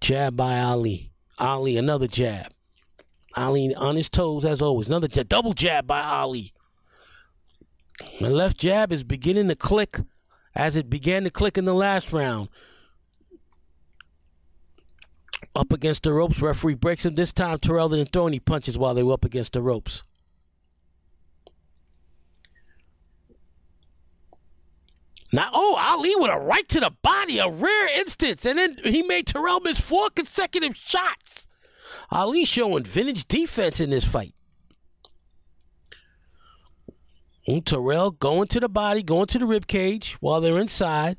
Jab 0.00 0.36
by 0.36 0.58
Ali. 0.58 1.12
Ali, 1.38 1.76
another 1.76 2.06
jab. 2.06 2.52
Ali 3.36 3.74
on 3.74 3.96
his 3.96 4.08
toes 4.08 4.44
as 4.44 4.62
always. 4.62 4.88
Another 4.88 5.08
jab, 5.08 5.28
double 5.28 5.52
jab 5.52 5.86
by 5.86 6.00
Ali. 6.00 6.52
The 8.20 8.30
left 8.30 8.58
jab 8.58 8.92
is 8.92 9.04
beginning 9.04 9.48
to 9.48 9.56
click 9.56 10.00
as 10.54 10.76
it 10.76 10.88
began 10.88 11.24
to 11.24 11.30
click 11.30 11.58
in 11.58 11.64
the 11.64 11.74
last 11.74 12.12
round. 12.12 12.48
Up 15.54 15.72
against 15.72 16.04
the 16.04 16.12
ropes, 16.12 16.40
referee 16.40 16.74
breaks 16.74 17.04
him. 17.04 17.16
This 17.16 17.32
time, 17.32 17.58
Terrell 17.58 17.88
didn't 17.88 18.12
throw 18.12 18.26
any 18.26 18.40
punches 18.40 18.78
while 18.78 18.94
they 18.94 19.02
were 19.02 19.14
up 19.14 19.24
against 19.24 19.52
the 19.52 19.62
ropes. 19.62 20.04
Now, 25.38 25.50
oh, 25.52 25.76
Ali 25.80 26.16
with 26.16 26.32
a 26.32 26.40
right 26.40 26.68
to 26.68 26.80
the 26.80 26.90
body, 27.00 27.38
a 27.38 27.48
rare 27.48 28.00
instance. 28.00 28.44
And 28.44 28.58
then 28.58 28.76
he 28.82 29.02
made 29.02 29.28
Terrell 29.28 29.60
miss 29.60 29.80
four 29.80 30.10
consecutive 30.10 30.74
shots. 30.74 31.46
Ali 32.10 32.44
showing 32.44 32.82
vintage 32.82 33.28
defense 33.28 33.78
in 33.78 33.90
this 33.90 34.04
fight. 34.04 34.34
And 37.46 37.64
Terrell 37.64 38.10
going 38.10 38.48
to 38.48 38.58
the 38.58 38.68
body, 38.68 39.04
going 39.04 39.28
to 39.28 39.38
the 39.38 39.46
rib 39.46 39.68
cage 39.68 40.16
while 40.18 40.40
they're 40.40 40.58
inside. 40.58 41.18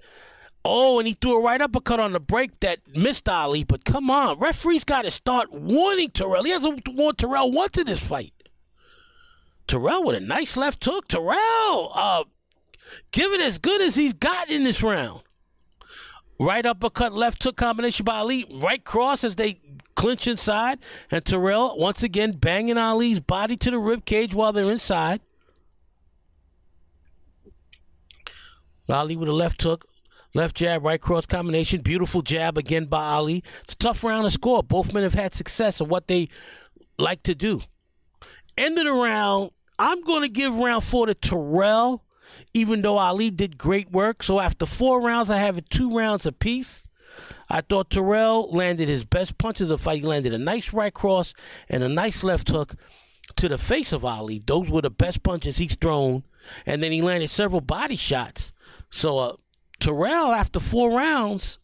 Oh, 0.65 0.99
and 0.99 1.07
he 1.07 1.13
threw 1.13 1.39
a 1.39 1.41
right 1.41 1.61
uppercut 1.61 2.01
on 2.01 2.11
the 2.11 2.19
break 2.19 2.59
that 2.59 2.79
missed 2.93 3.29
Ali. 3.29 3.63
But 3.63 3.85
come 3.85 4.09
on, 4.09 4.37
referee's 4.37 4.83
got 4.83 5.03
to 5.03 5.11
start 5.11 5.53
warning 5.53 6.09
Terrell. 6.09 6.43
He 6.43 6.51
hasn't 6.51 6.89
warned 6.89 7.19
Terrell 7.19 7.53
once 7.53 7.77
in 7.77 7.85
this 7.85 8.05
fight. 8.05 8.33
Terrell 9.65 10.03
with 10.03 10.17
a 10.17 10.19
nice 10.19 10.57
left 10.57 10.83
hook. 10.83 11.07
Terrell, 11.07 11.91
uh, 11.95 12.25
Give 13.11 13.31
it 13.33 13.41
as 13.41 13.57
good 13.57 13.81
as 13.81 13.95
he's 13.95 14.13
got 14.13 14.49
in 14.49 14.63
this 14.63 14.81
round. 14.81 15.21
Right 16.39 16.65
uppercut, 16.65 17.13
left 17.13 17.43
hook 17.43 17.57
combination 17.57 18.05
by 18.05 18.19
Ali. 18.19 18.45
Right 18.49 18.83
cross 18.83 19.23
as 19.23 19.35
they 19.35 19.59
clinch 19.95 20.25
inside. 20.25 20.79
And 21.11 21.25
Terrell, 21.25 21.77
once 21.77 22.01
again, 22.03 22.31
banging 22.31 22.77
Ali's 22.77 23.19
body 23.19 23.57
to 23.57 23.71
the 23.71 23.79
rib 23.79 24.05
cage 24.05 24.33
while 24.33 24.53
they're 24.53 24.71
inside. 24.71 25.19
Ali 28.89 29.15
with 29.15 29.29
a 29.29 29.33
left 29.33 29.61
hook, 29.61 29.85
left 30.33 30.55
jab, 30.55 30.83
right 30.83 30.99
cross 30.99 31.25
combination. 31.25 31.81
Beautiful 31.81 32.21
jab 32.21 32.57
again 32.57 32.85
by 32.85 33.03
Ali. 33.03 33.43
It's 33.63 33.73
a 33.73 33.77
tough 33.77 34.03
round 34.03 34.23
to 34.23 34.31
score. 34.31 34.63
Both 34.63 34.93
men 34.93 35.03
have 35.03 35.13
had 35.13 35.33
success 35.33 35.79
in 35.81 35.89
what 35.89 36.07
they 36.07 36.29
like 36.97 37.21
to 37.23 37.35
do. 37.35 37.61
End 38.57 38.77
of 38.79 38.85
the 38.85 38.93
round, 38.93 39.51
I'm 39.77 40.01
going 40.01 40.23
to 40.23 40.29
give 40.29 40.57
round 40.57 40.83
four 40.83 41.05
to 41.05 41.13
Terrell 41.13 42.03
even 42.53 42.81
though 42.81 42.97
Ali 42.97 43.31
did 43.31 43.57
great 43.57 43.91
work. 43.91 44.23
So 44.23 44.39
after 44.39 44.65
four 44.65 45.01
rounds, 45.01 45.29
I 45.29 45.37
have 45.37 45.57
it 45.57 45.69
two 45.69 45.91
rounds 45.91 46.25
apiece. 46.25 46.87
I 47.49 47.61
thought 47.61 47.89
Terrell 47.89 48.49
landed 48.51 48.87
his 48.87 49.03
best 49.03 49.37
punches 49.37 49.69
of 49.69 49.81
fight. 49.81 50.01
He 50.01 50.05
landed 50.05 50.33
a 50.33 50.37
nice 50.37 50.71
right 50.71 50.93
cross 50.93 51.33
and 51.67 51.83
a 51.83 51.89
nice 51.89 52.23
left 52.23 52.49
hook 52.49 52.75
to 53.37 53.49
the 53.49 53.57
face 53.57 53.91
of 53.91 54.05
Ali. 54.05 54.41
Those 54.45 54.69
were 54.69 54.81
the 54.81 54.89
best 54.89 55.23
punches 55.23 55.57
he's 55.57 55.75
thrown. 55.75 56.23
And 56.65 56.81
then 56.81 56.91
he 56.91 57.01
landed 57.01 57.29
several 57.29 57.61
body 57.61 57.95
shots. 57.95 58.53
So 58.89 59.17
uh, 59.17 59.35
Terrell, 59.79 60.31
after 60.31 60.59
four 60.59 60.91
rounds, 60.91 61.59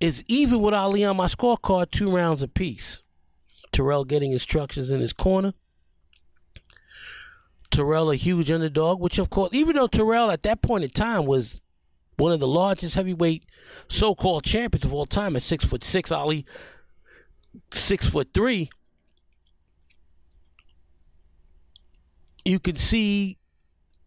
is 0.00 0.24
even 0.26 0.60
with 0.60 0.74
Ali 0.74 1.04
on 1.04 1.16
my 1.16 1.26
scorecard, 1.26 1.90
two 1.90 2.10
rounds 2.10 2.42
apiece. 2.42 3.02
Terrell 3.70 4.04
getting 4.04 4.32
instructions 4.32 4.90
in 4.90 5.00
his 5.00 5.12
corner. 5.12 5.54
Terrell 7.72 8.10
a 8.10 8.16
huge 8.16 8.50
underdog, 8.50 9.00
which 9.00 9.18
of 9.18 9.30
course, 9.30 9.50
even 9.52 9.74
though 9.74 9.88
Terrell 9.88 10.30
at 10.30 10.44
that 10.44 10.62
point 10.62 10.84
in 10.84 10.90
time 10.90 11.26
was 11.26 11.60
one 12.18 12.30
of 12.30 12.38
the 12.38 12.46
largest 12.46 12.94
heavyweight 12.94 13.44
so-called 13.88 14.44
champions 14.44 14.84
of 14.84 14.94
all 14.94 15.06
time 15.06 15.34
at 15.34 15.42
six 15.42 15.64
foot 15.64 15.82
six, 15.82 16.12
Ali 16.12 16.44
six 17.72 18.06
foot 18.06 18.28
three. 18.32 18.70
You 22.44 22.58
can 22.58 22.76
see, 22.76 23.38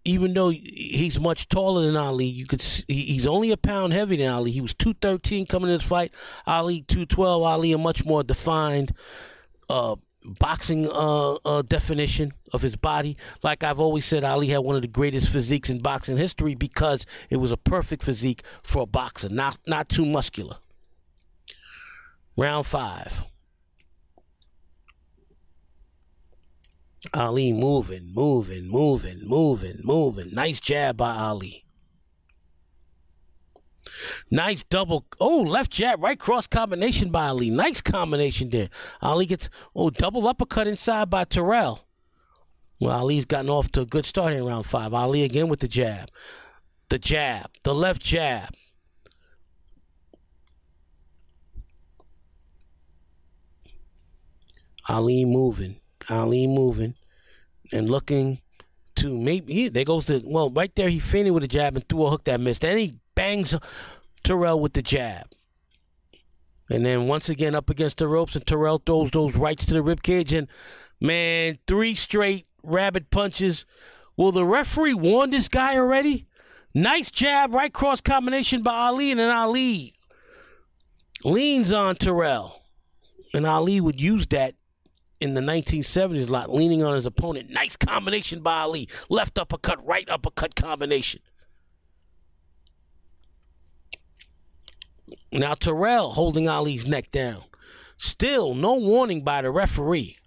even 0.04 0.34
though 0.34 0.50
he's 0.50 1.20
much 1.20 1.50
taller 1.50 1.86
than 1.86 1.96
Ali, 1.96 2.26
you 2.26 2.46
could 2.46 2.62
he's 2.88 3.26
only 3.26 3.52
a 3.52 3.58
pound 3.58 3.94
heavier 3.94 4.20
than 4.20 4.34
Ali. 4.34 4.52
He 4.52 4.62
was 4.62 4.74
two 4.74 4.94
thirteen 4.94 5.46
coming 5.46 5.70
in 5.70 5.78
this 5.78 5.88
fight. 5.88 6.14
Ali 6.46 6.82
two 6.82 7.06
twelve. 7.06 7.42
Ali 7.44 7.72
a 7.72 7.78
much 7.78 8.06
more 8.06 8.24
defined. 8.24 8.94
Uh, 9.70 9.96
boxing 10.26 10.88
uh, 10.90 11.34
uh, 11.46 11.62
definition 11.62 12.34
of 12.54 12.62
his 12.62 12.76
body. 12.76 13.18
Like 13.44 13.64
I've 13.64 13.80
always 13.80 14.06
said, 14.06 14.24
Ali 14.24 14.48
had 14.48 14.60
one 14.60 14.76
of 14.76 14.82
the 14.82 14.88
greatest 14.88 15.30
physiques 15.30 15.70
in 15.70 15.80
boxing 15.80 16.18
history 16.18 16.56
because 16.56 17.06
it 17.30 17.38
was 17.38 17.52
a 17.52 17.58
perfect 17.58 18.04
physique 18.04 18.44
for 18.64 18.84
a 18.84 18.86
boxer, 18.86 19.30
not 19.30 19.60
not 19.68 19.90
too 19.90 20.06
muscular. 20.06 20.58
Round 22.38 22.66
five. 22.66 23.24
Ali 27.14 27.54
moving, 27.54 28.12
moving, 28.14 28.68
moving, 28.68 29.20
moving, 29.24 29.80
moving. 29.84 30.34
Nice 30.34 30.60
jab 30.60 30.98
by 30.98 31.16
Ali. 31.16 31.65
Nice 34.32 34.64
double. 34.64 35.06
Oh, 35.20 35.42
left 35.42 35.72
jab, 35.72 36.02
right 36.02 36.20
cross 36.20 36.48
combination 36.48 37.10
by 37.10 37.28
Ali. 37.28 37.50
Nice 37.50 37.82
combination 37.82 38.50
there. 38.50 38.70
Ali 39.02 39.26
gets, 39.26 39.50
oh, 39.76 39.90
double 39.90 40.28
uppercut 40.28 40.68
inside 40.68 41.10
by 41.10 41.26
Terrell. 41.26 41.86
Well, 42.80 42.98
Ali's 42.98 43.26
gotten 43.26 43.50
off 43.50 43.72
to 43.74 43.82
a 43.82 43.86
good 43.86 44.06
start 44.06 44.34
in 44.34 44.46
round 44.46 44.66
five. 44.66 44.94
Ali 44.94 45.24
again 45.24 45.48
with 45.48 45.60
the 45.60 45.68
jab. 45.68 46.10
The 46.90 47.00
jab, 47.00 47.50
the 47.64 47.74
left 47.74 48.02
jab. 48.02 48.50
Ali 54.88 55.26
moving, 55.26 55.80
Ali 56.10 56.46
moving, 56.46 56.94
and 57.72 57.90
looking 57.90 58.42
to 58.98 59.18
maybe 59.18 59.54
he, 59.54 59.68
there 59.68 59.84
goes 59.84 60.06
the 60.06 60.22
well 60.24 60.52
right 60.52 60.74
there. 60.76 60.90
He 60.90 61.00
feinted 61.00 61.34
with 61.34 61.44
a 61.44 61.48
jab 61.48 61.76
and 61.76 61.88
threw 61.88 62.06
a 62.06 62.10
hook 62.10 62.26
that 62.26 62.40
missed. 62.40 62.62
Then 62.62 62.78
he 62.78 63.00
bangs 63.16 63.56
Terrell 64.26 64.60
with 64.60 64.74
the 64.74 64.82
jab. 64.82 65.28
And 66.70 66.86
then 66.86 67.08
once 67.08 67.30
again 67.30 67.56
up 67.56 67.70
against 67.70 68.00
the 68.00 68.08
ropes, 68.08 68.36
and 68.36 68.46
Terrell 68.46 68.80
throws 68.80 69.12
those 69.12 69.38
rights 69.38 69.66
to 69.66 69.74
the 69.74 69.84
rib 69.84 70.04
cage, 70.04 70.34
and 70.34 70.48
man, 71.00 71.60
three 71.68 71.96
straight 71.96 72.48
rabbit 72.64 73.12
punches. 73.12 73.66
Will 74.18 74.32
the 74.32 74.46
referee 74.46 74.96
warn 74.96 75.30
this 75.30 75.48
guy 75.48 75.78
already? 75.78 76.28
Nice 76.74 77.12
jab, 77.12 77.54
right 77.54 77.72
cross 77.72 78.02
combination 78.02 78.64
by 78.64 78.74
Ali, 78.74 79.12
and 79.12 79.20
then 79.20 79.30
Ali 79.30 79.94
leans 81.24 81.72
on 81.72 81.96
Terrell. 81.96 82.64
And 83.34 83.46
Ali 83.46 83.80
would 83.80 84.02
use 84.02 84.26
that 84.28 84.56
in 85.20 85.34
the 85.34 85.42
1970s 85.42 86.28
a 86.28 86.32
lot, 86.32 86.54
leaning 86.54 86.84
on 86.84 86.96
his 86.96 87.06
opponent. 87.06 87.50
Nice 87.50 87.76
combination 87.76 88.42
by 88.42 88.62
Ali. 88.62 88.90
Left 89.10 89.38
uppercut, 89.38 89.86
right 89.86 90.10
uppercut 90.10 90.56
combination. 90.56 91.22
Now 95.40 95.54
Terrell 95.54 96.12
holding 96.12 96.48
Ali's 96.48 96.88
neck 96.88 97.12
down. 97.12 97.44
Still 97.98 98.54
no 98.54 98.76
warning 98.76 99.22
by 99.22 99.42
the 99.42 99.52
referee. 99.52 100.18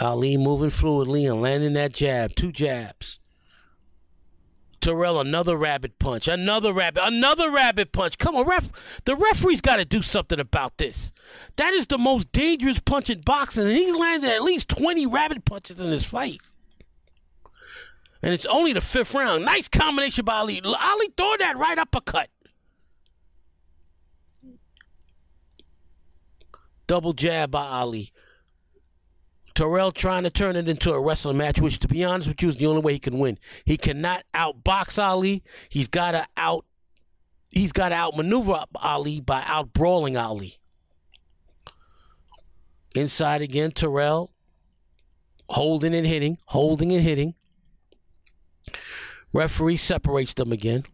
Ali 0.00 0.36
moving 0.36 0.70
fluidly 0.70 1.30
and 1.30 1.40
landing 1.40 1.74
that 1.74 1.92
jab. 1.92 2.34
Two 2.34 2.50
jabs. 2.50 3.20
Terrell, 4.80 5.20
another 5.20 5.56
rabbit 5.56 5.98
punch. 6.00 6.26
Another 6.26 6.72
rabbit. 6.72 7.06
Another 7.06 7.50
rabbit 7.50 7.92
punch. 7.92 8.18
Come 8.18 8.34
on, 8.34 8.46
ref. 8.46 8.70
The 9.04 9.14
referee's 9.14 9.60
got 9.60 9.76
to 9.76 9.84
do 9.84 10.02
something 10.02 10.40
about 10.40 10.78
this. 10.78 11.12
That 11.56 11.72
is 11.74 11.86
the 11.86 11.96
most 11.96 12.32
dangerous 12.32 12.80
punch 12.80 13.08
in 13.08 13.20
boxing, 13.20 13.68
and 13.68 13.72
he's 13.72 13.94
landed 13.94 14.30
at 14.30 14.42
least 14.42 14.68
20 14.68 15.06
rabbit 15.06 15.44
punches 15.44 15.80
in 15.80 15.90
this 15.90 16.04
fight 16.04 16.40
and 18.24 18.32
it's 18.32 18.46
only 18.46 18.72
the 18.72 18.80
fifth 18.80 19.14
round. 19.14 19.44
Nice 19.44 19.68
combination 19.68 20.24
by 20.24 20.36
Ali. 20.36 20.58
Ali 20.64 21.08
throw 21.14 21.36
that 21.40 21.58
right 21.58 21.78
uppercut. 21.78 22.30
Double 26.86 27.12
jab 27.12 27.50
by 27.50 27.66
Ali. 27.66 28.12
Terrell 29.54 29.92
trying 29.92 30.22
to 30.22 30.30
turn 30.30 30.56
it 30.56 30.70
into 30.70 30.90
a 30.90 30.98
wrestling 30.98 31.36
match, 31.36 31.60
which, 31.60 31.78
to 31.80 31.86
be 31.86 32.02
honest 32.02 32.26
with 32.28 32.42
you, 32.42 32.48
is 32.48 32.56
the 32.56 32.66
only 32.66 32.80
way 32.80 32.94
he 32.94 32.98
can 32.98 33.18
win. 33.18 33.38
He 33.66 33.76
cannot 33.76 34.24
outbox 34.32 34.98
Ali. 34.98 35.42
He's 35.68 35.88
got 35.88 36.12
to 36.12 36.26
out. 36.38 36.64
He's 37.50 37.72
got 37.72 37.90
to 37.90 37.94
outmaneuver 37.94 38.64
Ali 38.76 39.20
by 39.20 39.42
outbrawling 39.42 40.18
Ali. 40.18 40.54
Inside 42.94 43.42
again, 43.42 43.70
Terrell 43.70 44.30
holding 45.50 45.94
and 45.94 46.06
hitting, 46.06 46.38
holding 46.46 46.90
and 46.90 47.02
hitting. 47.02 47.34
Referee 49.32 49.76
separates 49.76 50.34
them 50.34 50.52
again. 50.52 50.84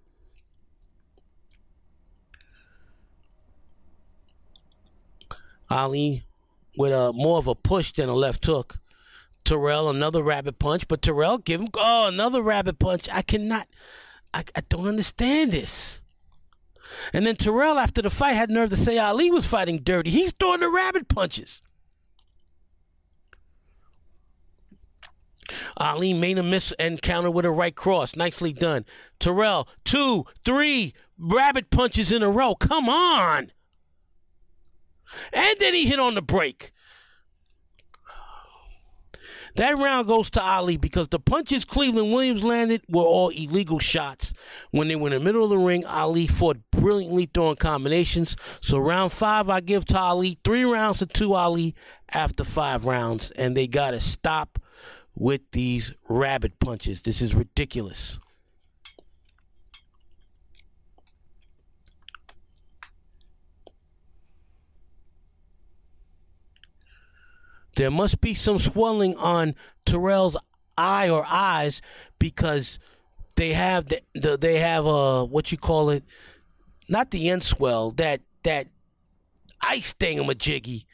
Ali 5.69 6.25
with 6.77 6.93
a 6.93 7.13
more 7.13 7.39
of 7.39 7.47
a 7.47 7.55
push 7.55 7.93
than 7.93 8.09
a 8.09 8.15
left 8.15 8.45
hook. 8.47 8.79
Terrell 9.45 9.89
another 9.89 10.23
rabbit 10.23 10.59
punch, 10.59 10.87
but 10.89 11.03
Terrell 11.03 11.39
give 11.39 11.61
him 11.61 11.69
oh 11.75 12.09
another 12.09 12.43
rabbit 12.43 12.79
punch. 12.79 13.09
I 13.11 13.23
cannot, 13.23 13.69
I, 14.35 14.45
I 14.55 14.63
don't 14.69 14.87
understand 14.87 15.53
this. 15.53 16.03
And 17.13 17.27
then 17.27 17.37
Terrell 17.37 17.79
after 17.79 18.03
the 18.03 18.11
fight 18.11 18.35
had 18.35 18.51
nerve 18.51 18.71
to 18.71 18.77
say 18.77 18.99
Ali 18.99 19.31
was 19.31 19.47
fighting 19.47 19.79
dirty. 19.79 20.11
He's 20.11 20.33
throwing 20.33 20.61
the 20.61 20.69
rabbit 20.69 21.09
punches. 21.09 21.63
Ali 25.77 26.13
made 26.13 26.39
a 26.39 26.43
miss 26.43 26.73
and 26.79 27.01
with 27.33 27.45
a 27.45 27.51
right 27.51 27.75
cross. 27.75 28.17
Nicely 28.17 28.53
done. 28.53 28.85
Terrell, 29.19 29.69
two, 29.85 30.25
three 30.45 30.95
rabbit 31.19 31.71
punches 31.71 32.13
in 32.13 32.23
a 32.23 32.31
row. 32.31 32.55
Come 32.55 32.89
on. 32.89 33.53
And 35.33 35.57
then 35.59 35.75
he 35.75 35.87
hit 35.87 35.99
on 35.99 36.15
the 36.15 36.23
break. 36.23 36.73
That 39.57 39.77
round 39.79 40.07
goes 40.07 40.31
to 40.31 40.43
Ali 40.43 40.77
because 40.77 41.09
the 41.09 41.19
punches 41.19 41.65
Cleveland 41.65 42.13
Williams 42.13 42.45
landed 42.45 42.83
were 42.89 43.03
all 43.03 43.31
illegal 43.31 43.79
shots. 43.79 44.33
When 44.71 44.89
they 44.89 44.97
were 44.97 45.09
in 45.09 45.15
the 45.15 45.21
middle 45.21 45.43
of 45.43 45.51
the 45.51 45.59
ring, 45.59 45.85
Ali 45.87 46.27
fought 46.27 46.59
brilliantly 46.71 47.29
throwing 47.33 47.57
combinations. 47.57 48.37
So 48.61 48.79
round 48.79 49.13
five, 49.13 49.49
I 49.49 49.61
give 49.61 49.85
to 49.87 49.99
Ali. 49.99 50.39
Three 50.45 50.65
rounds 50.65 51.01
to 51.01 51.07
two 51.07 51.35
Ali 51.35 51.75
after 52.13 52.45
five 52.45 52.85
rounds. 52.85 53.31
And 53.33 53.57
they 53.57 53.67
got 53.67 53.91
to 53.91 54.01
stop 54.01 54.59
with 55.15 55.43
these 55.53 55.93
rabbit 56.09 56.59
punches. 56.59 57.03
This 57.03 57.21
is 57.21 57.35
ridiculous. 57.35 58.19
There 67.77 67.91
must 67.91 68.21
be 68.21 68.35
some 68.35 68.59
swelling 68.59 69.17
on 69.17 69.55
Terrell's 69.87 70.37
eye 70.77 71.09
or 71.09 71.25
eyes 71.27 71.81
because 72.19 72.79
they 73.37 73.55
have 73.55 73.87
the, 73.87 74.01
the 74.15 74.37
they 74.37 74.59
have 74.59 74.85
a 74.85 75.25
what 75.25 75.51
you 75.51 75.57
call 75.57 75.91
it, 75.91 76.05
not 76.89 77.11
the 77.11 77.29
Enswell 77.29 77.97
that 77.97 78.21
that 78.43 78.67
ice 79.63 79.95
thingamajiggy 79.95 80.85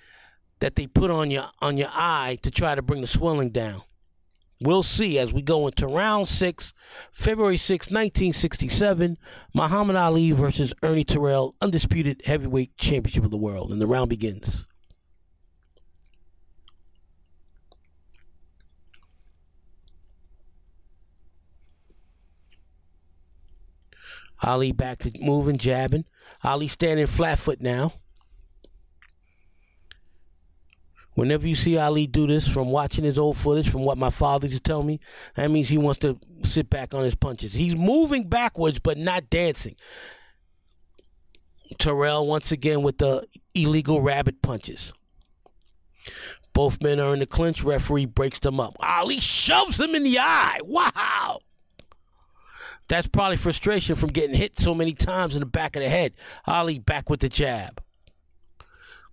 that 0.60 0.76
they 0.76 0.86
put 0.86 1.10
on 1.10 1.30
your 1.30 1.46
on 1.60 1.76
your 1.76 1.90
eye 1.92 2.38
to 2.42 2.50
try 2.50 2.74
to 2.74 2.82
bring 2.82 3.00
the 3.00 3.06
swelling 3.06 3.50
down. 3.50 3.82
We'll 4.60 4.82
see 4.82 5.18
as 5.18 5.34
we 5.34 5.42
go 5.42 5.66
into 5.66 5.86
round 5.86 6.28
six, 6.28 6.72
February 7.12 7.58
6, 7.58 7.88
1967. 7.88 9.18
Muhammad 9.54 9.96
Ali 9.96 10.30
versus 10.32 10.72
Ernie 10.82 11.04
Terrell, 11.04 11.54
undisputed 11.60 12.22
heavyweight 12.24 12.76
championship 12.78 13.24
of 13.24 13.30
the 13.30 13.36
world. 13.36 13.70
And 13.70 13.80
the 13.80 13.86
round 13.86 14.08
begins. 14.08 14.66
Ali 24.42 24.72
back 24.72 24.98
to 25.00 25.12
moving, 25.20 25.58
jabbing. 25.58 26.04
Ali 26.42 26.68
standing 26.68 27.06
flat 27.06 27.38
foot 27.38 27.60
now. 27.60 27.92
Whenever 31.16 31.48
you 31.48 31.54
see 31.54 31.78
Ali 31.78 32.06
do 32.06 32.26
this, 32.26 32.46
from 32.46 32.68
watching 32.68 33.02
his 33.02 33.18
old 33.18 33.38
footage, 33.38 33.70
from 33.70 33.84
what 33.84 33.96
my 33.96 34.10
father 34.10 34.46
used 34.46 34.62
to 34.62 34.62
tell 34.62 34.82
me, 34.82 35.00
that 35.34 35.50
means 35.50 35.70
he 35.70 35.78
wants 35.78 35.98
to 36.00 36.18
sit 36.44 36.68
back 36.68 36.92
on 36.92 37.04
his 37.04 37.14
punches. 37.14 37.54
He's 37.54 37.74
moving 37.74 38.28
backwards, 38.28 38.78
but 38.78 38.98
not 38.98 39.30
dancing. 39.30 39.76
Terrell 41.78 42.26
once 42.26 42.52
again 42.52 42.82
with 42.82 42.98
the 42.98 43.26
illegal 43.54 44.02
rabbit 44.02 44.42
punches. 44.42 44.92
Both 46.52 46.82
men 46.82 47.00
are 47.00 47.14
in 47.14 47.20
the 47.20 47.26
clinch. 47.26 47.62
Referee 47.62 48.04
breaks 48.04 48.38
them 48.40 48.60
up. 48.60 48.74
Ali 48.80 49.18
shoves 49.18 49.80
him 49.80 49.94
in 49.94 50.04
the 50.04 50.18
eye. 50.18 50.60
Wow. 50.64 51.40
That's 52.88 53.08
probably 53.08 53.38
frustration 53.38 53.96
from 53.96 54.10
getting 54.10 54.36
hit 54.36 54.60
so 54.60 54.74
many 54.74 54.92
times 54.92 55.34
in 55.34 55.40
the 55.40 55.46
back 55.46 55.76
of 55.76 55.82
the 55.82 55.88
head. 55.88 56.12
Ali 56.46 56.78
back 56.78 57.08
with 57.08 57.20
the 57.20 57.30
jab. 57.30 57.82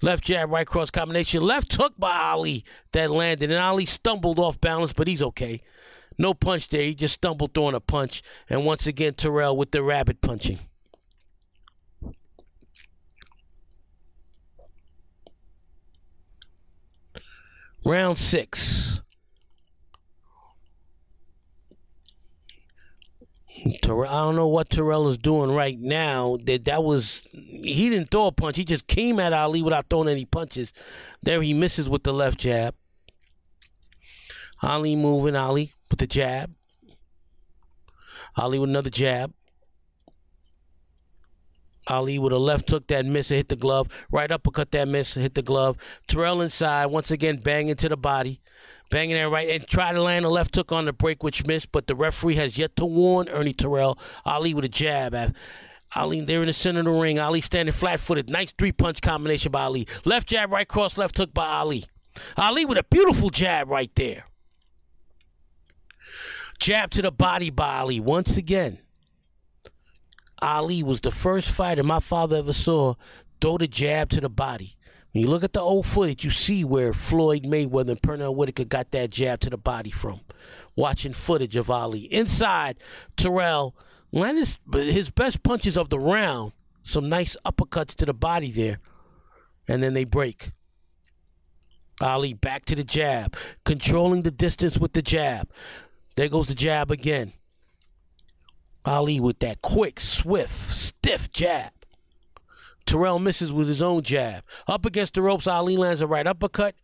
Left 0.04 0.26
jab, 0.26 0.52
right 0.52 0.68
cross 0.68 0.92
combination. 0.92 1.42
Left 1.42 1.74
hook 1.74 1.94
by 1.98 2.13
Ali 2.18 2.66
that 2.92 3.10
landed. 3.10 3.50
And 3.50 3.58
Ali 3.58 3.86
stumbled 3.86 4.38
off 4.38 4.60
balance, 4.60 4.92
but 4.92 5.08
he's 5.08 5.24
okay. 5.24 5.62
No 6.18 6.34
punch 6.34 6.68
there. 6.68 6.84
He 6.84 6.94
just 6.94 7.13
stumbled 7.13 7.54
throwing 7.54 7.74
a 7.74 7.80
punch. 7.80 8.22
And 8.50 8.66
once 8.66 8.86
again, 8.86 9.13
Terrell 9.13 9.56
with 9.56 9.72
the 9.72 9.82
rabbit 9.82 10.20
punching. 10.20 10.60
Round 17.86 18.18
six. 18.18 19.03
Terrell, 23.82 24.10
I 24.10 24.21
don't 24.26 24.36
know 24.36 24.47
what 24.47 24.69
Terrell 24.69 25.08
is 25.08 25.17
doing 25.17 25.52
right 25.52 25.78
now. 25.80 26.38
That 26.43 26.65
that 26.65 26.84
was 26.84 27.28
he 27.32 27.89
didn't 27.89 28.12
throw 28.12 28.28
a 28.28 28.32
punch. 28.32 28.58
He 28.58 28.65
just 28.65 28.88
came 28.88 29.19
at 29.19 29.32
Ali 29.32 29.62
without 29.62 29.86
throwing 29.89 30.10
any 30.10 30.26
punches. 30.26 30.73
There 31.21 31.41
he 31.41 31.54
misses 31.54 31.89
with 31.89 32.04
the 32.04 32.13
left 32.13 32.39
jab. 32.39 32.76
Ali 34.62 34.95
moving, 34.95 35.36
Ali 35.36 35.73
with 35.89 35.99
the 35.99 36.08
jab. 36.08 36.54
Ali 38.36 38.60
with 38.60 38.69
another 38.69 38.89
jab. 38.89 39.34
Ali 41.88 42.19
with 42.19 42.34
a 42.34 42.38
left 42.38 42.69
hook 42.69 42.88
that 42.88 43.06
miss 43.06 43.32
and 43.32 43.38
hit 43.38 43.50
the 43.50 43.56
glove. 43.56 43.88
Right 44.12 44.32
uppercut 44.32 44.72
that 44.72 44.88
miss 44.88 45.15
and 45.15 45.24
hit 45.24 45.34
the 45.34 45.41
glove. 45.41 45.78
Terrell 46.08 46.41
inside, 46.41 46.88
once 46.88 47.12
again 47.12 47.38
banging 47.38 47.76
to 47.76 47.89
the 47.89 47.98
body. 47.98 48.41
Banging 48.89 49.15
that 49.15 49.30
right 49.30 49.50
and 49.50 49.67
try 49.67 49.91
to 49.91 50.02
land 50.02 50.26
a 50.26 50.30
left 50.30 50.56
hook 50.56 50.72
on 50.72 50.86
the 50.86 50.93
break, 50.93 51.24
which 51.24 51.46
missed, 51.46 51.72
but 51.72 51.88
the 51.88 51.96
referee 51.96 52.36
has 52.36 52.58
yet 52.58 52.76
to 52.76 52.86
warn 52.86 53.28
Ernie 53.30 53.54
Terrell. 53.54 53.98
Ali 54.26 54.54
with 54.54 54.65
a 54.65 54.69
jab. 54.69 55.36
Ali, 55.96 56.22
they're 56.22 56.41
in 56.41 56.48
the 56.48 56.54
center 56.54 56.80
of 56.80 56.86
the 56.86 56.91
ring. 56.91 57.19
Ali 57.19 57.41
standing 57.41 57.74
flat 57.74 58.00
footed. 58.00 58.30
Nice 58.30 58.52
three 58.52 58.72
punch 58.72 59.02
combination 59.02 59.52
by 59.52 59.63
Ali. 59.63 59.88
Left 60.06 60.28
jab, 60.28 60.52
right 60.52 60.67
cross, 60.67 60.98
left 60.98 61.17
hook 61.17 61.34
by 61.34 61.46
Ali. 61.48 61.86
Ali 62.38 62.65
with 62.65 62.78
a 62.78 62.84
beautiful 62.84 63.30
jab 63.30 63.69
right 63.69 63.93
there. 63.96 64.26
Jab 66.60 66.91
to 66.91 67.02
the 67.02 67.12
body 67.12 67.50
by 67.50 67.80
Ali 67.80 68.00
once 68.00 68.38
again. 68.38 68.80
Ali 70.43 70.84
was 70.84 70.99
the 70.99 71.10
first 71.10 71.49
fighter 71.49 71.84
my 71.84 71.99
father 71.99 72.36
ever 72.36 72.51
saw 72.51 72.95
throw 73.39 73.58
the 73.58 73.67
jab 73.67 74.10
to 74.10 74.19
the 74.19 74.29
body. 74.29 74.75
When 75.12 75.23
you 75.23 75.29
look 75.29 75.43
at 75.43 75.53
the 75.53 75.62
old 75.62 75.86
footage, 75.86 76.25
you 76.25 76.32
see 76.32 76.65
where 76.65 76.91
Floyd 76.91 77.43
Mayweather 77.43 77.91
and 77.91 78.01
Pernell 78.01 78.36
Whitaker 78.36 78.65
got 78.65 78.91
that 78.91 79.10
jab 79.10 79.39
to 79.41 79.49
the 79.49 79.58
body 79.58 79.89
from. 79.89 80.19
Watching 80.75 81.13
footage 81.13 81.56
of 81.56 81.71
Ali. 81.71 82.01
Inside, 82.12 82.77
Terrell 83.15 83.73
landed 84.12 84.58
his 84.73 85.10
best 85.12 85.43
punches 85.43 85.77
of 85.77 85.88
the 85.89 85.99
round. 85.99 86.51
Some 86.82 87.08
nice 87.08 87.38
uppercuts 87.45 87.95
to 87.95 88.06
the 88.06 88.13
body 88.13 88.51
there. 88.51 88.79
And 89.67 89.82
then 89.82 89.93
they 89.93 90.03
break. 90.03 90.51
Ali 92.01 92.34
back 92.34 92.65
to 92.65 92.75
the 92.75 92.84
jab, 92.84 93.38
controlling 93.63 94.23
the 94.23 94.32
distance 94.32 94.77
with 94.77 94.91
the 94.91 95.01
jab. 95.01 95.49
There 96.17 96.27
goes 96.27 96.47
the 96.47 96.56
jab 96.56 96.91
again. 96.91 97.32
Ali 98.86 99.19
with 99.19 99.39
that 99.39 99.62
quick, 99.62 100.00
swift, 100.00 100.54
stiff 100.54 101.32
jab. 101.32 101.72
Terrell 102.86 103.19
misses 103.19 103.52
with 103.52 103.67
his 103.67 103.82
own 103.82 104.04
jab. 104.04 104.43
Up 104.67 104.86
against 104.86 105.13
the 105.13 105.22
ropes, 105.22 105.48
Ali 105.48 105.78
lands 105.78 106.02
a 106.02 106.08
right 106.08 106.28
uppercut. 106.28 106.76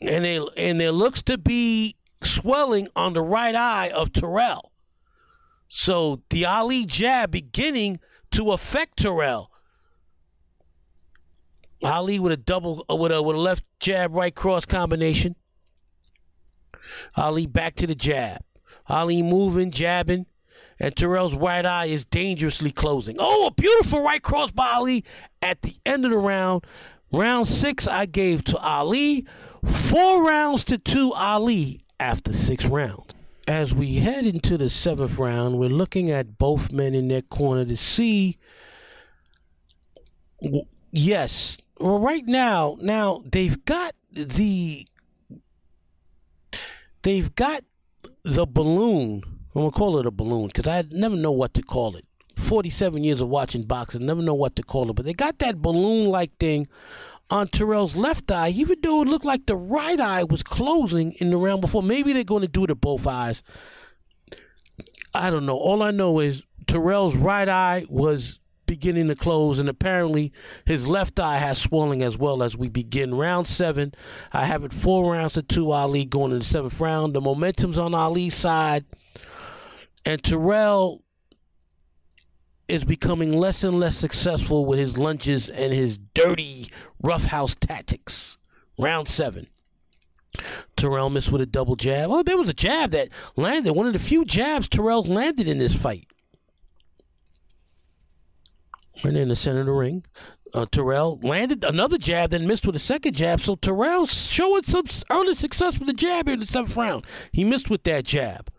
And 0.00 0.24
they, 0.24 0.46
and 0.58 0.78
there 0.78 0.92
looks 0.92 1.22
to 1.24 1.38
be 1.38 1.96
swelling 2.22 2.88
on 2.94 3.14
the 3.14 3.22
right 3.22 3.54
eye 3.54 3.88
of 3.88 4.12
Terrell. 4.12 4.72
So 5.68 6.22
the 6.28 6.44
Ali 6.44 6.84
jab 6.84 7.30
beginning 7.30 7.98
to 8.32 8.52
affect 8.52 8.98
Terrell. 8.98 9.50
Ali 11.82 12.18
with 12.18 12.32
a 12.32 12.36
double 12.36 12.84
with 12.88 13.12
a 13.12 13.22
with 13.22 13.36
a 13.36 13.38
left 13.38 13.64
jab 13.80 14.14
right 14.14 14.34
cross 14.34 14.64
combination. 14.64 15.36
Ali 17.16 17.46
back 17.46 17.74
to 17.76 17.86
the 17.86 17.94
jab. 17.94 18.42
Ali 18.88 19.22
moving, 19.22 19.70
jabbing, 19.70 20.26
and 20.78 20.94
Terrell's 20.94 21.34
right 21.34 21.64
eye 21.64 21.86
is 21.86 22.04
dangerously 22.04 22.70
closing. 22.70 23.16
Oh, 23.18 23.46
a 23.46 23.50
beautiful 23.50 24.02
right 24.02 24.22
cross 24.22 24.50
by 24.50 24.70
Ali 24.72 25.04
at 25.42 25.62
the 25.62 25.76
end 25.84 26.04
of 26.04 26.10
the 26.10 26.18
round. 26.18 26.64
Round 27.12 27.46
six, 27.46 27.86
I 27.86 28.06
gave 28.06 28.44
to 28.44 28.58
Ali. 28.58 29.26
Four 29.64 30.24
rounds 30.24 30.64
to 30.64 30.78
two, 30.78 31.12
Ali 31.12 31.80
after 31.98 32.32
six 32.32 32.66
rounds. 32.66 33.14
As 33.48 33.74
we 33.74 33.96
head 33.96 34.26
into 34.26 34.58
the 34.58 34.68
seventh 34.68 35.18
round, 35.18 35.58
we're 35.58 35.68
looking 35.68 36.10
at 36.10 36.36
both 36.36 36.72
men 36.72 36.94
in 36.94 37.08
their 37.08 37.22
corner 37.22 37.64
to 37.64 37.76
see. 37.76 38.38
Yes, 40.90 41.56
well, 41.78 41.98
right 41.98 42.26
now, 42.26 42.76
now 42.80 43.22
they've 43.24 43.64
got 43.64 43.94
the 44.10 44.86
they've 47.02 47.34
got 47.34 47.62
the 48.26 48.46
balloon. 48.46 49.22
I'm 49.54 49.62
gonna 49.62 49.70
call 49.70 49.98
it 49.98 50.06
a 50.06 50.10
balloon 50.10 50.48
because 50.48 50.66
I 50.66 50.84
never 50.90 51.16
know 51.16 51.32
what 51.32 51.54
to 51.54 51.62
call 51.62 51.96
it. 51.96 52.04
47 52.36 53.02
years 53.02 53.22
of 53.22 53.28
watching 53.28 53.62
boxing, 53.62 54.04
never 54.04 54.20
know 54.22 54.34
what 54.34 54.56
to 54.56 54.62
call 54.62 54.90
it. 54.90 54.94
But 54.94 55.06
they 55.06 55.14
got 55.14 55.38
that 55.38 55.62
balloon-like 55.62 56.36
thing 56.36 56.68
on 57.30 57.48
Terrell's 57.48 57.96
left 57.96 58.30
eye, 58.30 58.50
even 58.50 58.78
though 58.82 59.02
it 59.02 59.08
looked 59.08 59.24
like 59.24 59.46
the 59.46 59.56
right 59.56 59.98
eye 59.98 60.24
was 60.24 60.42
closing 60.42 61.12
in 61.12 61.30
the 61.30 61.36
round 61.38 61.60
before. 61.60 61.82
Maybe 61.82 62.12
they're 62.12 62.24
going 62.24 62.42
to 62.42 62.48
do 62.48 62.64
it 62.64 62.68
to 62.68 62.74
both 62.74 63.06
eyes. 63.06 63.42
I 65.14 65.30
don't 65.30 65.46
know. 65.46 65.56
All 65.56 65.82
I 65.82 65.90
know 65.90 66.20
is 66.20 66.42
Terrell's 66.66 67.16
right 67.16 67.48
eye 67.48 67.86
was 67.88 68.38
beginning 68.66 69.08
to 69.08 69.14
close, 69.14 69.58
and 69.58 69.68
apparently 69.68 70.32
his 70.64 70.86
left 70.86 71.18
eye 71.20 71.38
has 71.38 71.58
swelling 71.58 72.02
as 72.02 72.18
well 72.18 72.42
as 72.42 72.56
we 72.56 72.68
begin 72.68 73.14
round 73.14 73.46
seven. 73.46 73.94
I 74.32 74.44
have 74.44 74.64
it 74.64 74.72
four 74.72 75.12
rounds 75.12 75.34
to 75.34 75.42
two. 75.42 75.70
Ali 75.70 76.04
going 76.04 76.32
in 76.32 76.38
the 76.38 76.44
seventh 76.44 76.80
round. 76.80 77.14
The 77.14 77.20
momentum's 77.20 77.78
on 77.78 77.94
Ali's 77.94 78.34
side, 78.34 78.84
and 80.04 80.22
Terrell 80.22 81.02
is 82.68 82.84
becoming 82.84 83.32
less 83.32 83.62
and 83.62 83.78
less 83.78 83.96
successful 83.96 84.66
with 84.66 84.78
his 84.78 84.98
lunges 84.98 85.48
and 85.48 85.72
his 85.72 85.98
dirty 86.14 86.68
roughhouse 87.00 87.54
tactics. 87.54 88.38
Round 88.78 89.08
seven. 89.08 89.46
Terrell 90.76 91.08
missed 91.08 91.32
with 91.32 91.40
a 91.40 91.46
double 91.46 91.76
jab. 91.76 92.10
Oh, 92.10 92.22
there 92.22 92.36
was 92.36 92.48
a 92.48 92.54
jab 92.54 92.90
that 92.90 93.08
landed. 93.36 93.72
One 93.72 93.86
of 93.86 93.92
the 93.92 93.98
few 93.98 94.24
jabs 94.24 94.68
Terrell's 94.68 95.08
landed 95.08 95.46
in 95.46 95.58
this 95.58 95.74
fight. 95.74 96.08
Right 99.04 99.14
in 99.14 99.28
the 99.28 99.36
center 99.36 99.60
of 99.60 99.66
the 99.66 99.72
ring. 99.72 100.04
Uh, 100.54 100.64
Terrell 100.70 101.20
landed 101.22 101.64
another 101.64 101.98
jab, 101.98 102.30
then 102.30 102.46
missed 102.46 102.66
with 102.66 102.76
a 102.76 102.80
second 102.80 103.14
jab. 103.14 103.40
So 103.40 103.56
Terrell 103.56 104.06
showing 104.06 104.62
some 104.62 104.86
early 105.10 105.34
success 105.34 105.78
with 105.78 105.86
the 105.86 105.92
jab 105.92 106.26
here 106.26 106.34
in 106.34 106.40
the 106.40 106.46
seventh 106.46 106.76
round. 106.76 107.04
He 107.32 107.44
missed 107.44 107.68
with 107.68 107.82
that 107.84 108.04
jab. 108.04 108.50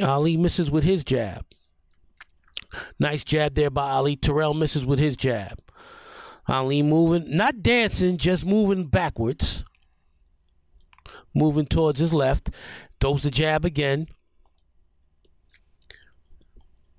Ali 0.00 0.36
misses 0.36 0.70
with 0.70 0.84
his 0.84 1.02
jab. 1.02 1.44
Nice 2.98 3.24
jab 3.24 3.54
there 3.54 3.70
by 3.70 3.90
Ali. 3.90 4.14
Terrell 4.14 4.54
misses 4.54 4.84
with 4.84 4.98
his 4.98 5.16
jab. 5.16 5.60
Ali 6.46 6.82
moving, 6.82 7.36
not 7.36 7.62
dancing, 7.62 8.18
just 8.18 8.44
moving 8.44 8.86
backwards. 8.86 9.64
Moving 11.34 11.66
towards 11.66 11.98
his 11.98 12.12
left. 12.12 12.50
Throws 13.00 13.22
the 13.22 13.30
jab 13.30 13.64
again. 13.64 14.08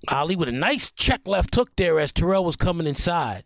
Ali 0.08 0.36
with 0.36 0.50
a 0.50 0.54
nice 0.54 0.92
check 0.92 1.22
left 1.28 1.54
hook 1.56 1.72
there 1.76 2.00
as 2.00 2.12
Terrell 2.12 2.46
was 2.46 2.56
coming 2.56 2.88
inside. 2.88 3.44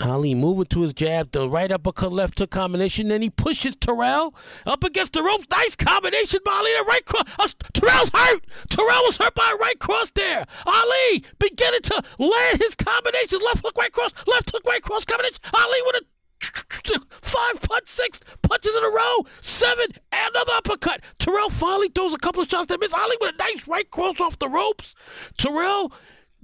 Ali 0.00 0.34
moving 0.34 0.66
to 0.66 0.80
his 0.80 0.92
jab, 0.92 1.30
the 1.30 1.48
right 1.48 1.70
uppercut, 1.70 2.12
left 2.12 2.38
hook 2.38 2.50
combination. 2.50 3.08
Then 3.08 3.22
he 3.22 3.30
pushes 3.30 3.76
Terrell 3.76 4.34
up 4.66 4.82
against 4.82 5.12
the 5.12 5.22
ropes. 5.22 5.46
Nice 5.50 5.76
combination 5.76 6.40
by 6.44 6.52
Ali. 6.52 6.72
The 6.72 6.84
right 6.84 7.04
cross. 7.04 7.24
Uh, 7.38 7.48
Terrell's 7.72 8.10
hurt. 8.12 8.44
Terrell 8.70 9.02
was 9.04 9.18
hurt 9.18 9.34
by 9.34 9.52
a 9.54 9.56
right 9.56 9.78
cross 9.78 10.10
there. 10.14 10.46
Ali 10.66 11.24
beginning 11.38 11.80
to 11.82 12.02
land 12.18 12.58
his 12.60 12.74
combinations. 12.74 13.42
Left 13.42 13.64
hook, 13.64 13.76
right 13.76 13.92
cross, 13.92 14.12
left 14.26 14.50
hook, 14.50 14.64
right 14.66 14.82
cross 14.82 15.04
combination. 15.04 15.38
Ali 15.52 15.78
with 15.86 16.02
a 16.02 16.04
five 16.40 17.60
punch, 17.62 17.86
six 17.86 18.20
punches 18.42 18.74
in 18.74 18.84
a 18.84 18.88
row, 18.88 19.26
seven, 19.40 19.86
and 20.12 20.30
another 20.34 20.52
uppercut. 20.56 21.00
Terrell 21.18 21.50
finally 21.50 21.88
throws 21.88 22.14
a 22.14 22.18
couple 22.18 22.42
of 22.42 22.48
shots 22.48 22.66
that 22.66 22.80
miss. 22.80 22.92
Ali 22.92 23.16
with 23.20 23.34
a 23.34 23.38
nice 23.38 23.66
right 23.66 23.90
cross 23.90 24.20
off 24.20 24.38
the 24.38 24.48
ropes. 24.48 24.94
Terrell 25.38 25.92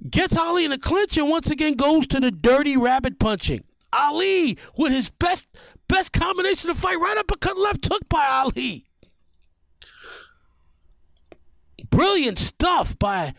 gets 0.09 0.35
Ali 0.35 0.65
in 0.65 0.71
a 0.71 0.77
clinch 0.77 1.17
and 1.17 1.29
once 1.29 1.49
again 1.49 1.75
goes 1.75 2.07
to 2.07 2.19
the 2.19 2.31
dirty 2.31 2.75
rabbit 2.75 3.19
punching. 3.19 3.63
Ali 3.93 4.57
with 4.77 4.91
his 4.91 5.09
best 5.09 5.47
best 5.87 6.13
combination 6.13 6.69
of 6.69 6.77
fight, 6.77 6.99
right 6.99 7.17
uppercut, 7.17 7.57
left 7.57 7.87
hook 7.87 8.07
by 8.09 8.25
Ali. 8.25 8.85
Brilliant 11.89 12.39
stuff 12.39 12.97
by 12.97 13.33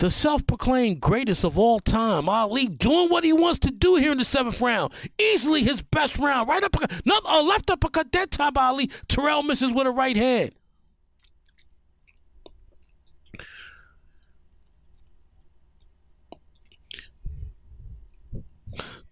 the 0.00 0.10
self-proclaimed 0.10 1.00
greatest 1.00 1.44
of 1.44 1.58
all 1.58 1.78
time, 1.78 2.28
Ali, 2.28 2.66
doing 2.66 3.10
what 3.10 3.22
he 3.22 3.32
wants 3.34 3.58
to 3.60 3.70
do 3.70 3.96
here 3.96 4.12
in 4.12 4.18
the 4.18 4.24
seventh 4.24 4.60
round. 4.60 4.92
Easily 5.18 5.62
his 5.62 5.82
best 5.82 6.18
round. 6.18 6.48
Right 6.48 6.64
up, 6.64 6.74
not 7.04 7.22
a 7.26 7.42
left 7.42 7.70
uppercut 7.70 8.10
that 8.12 8.30
time 8.30 8.56
Ali. 8.56 8.90
Terrell 9.08 9.42
misses 9.42 9.72
with 9.72 9.86
a 9.86 9.90
right 9.90 10.16
hand. 10.16 10.52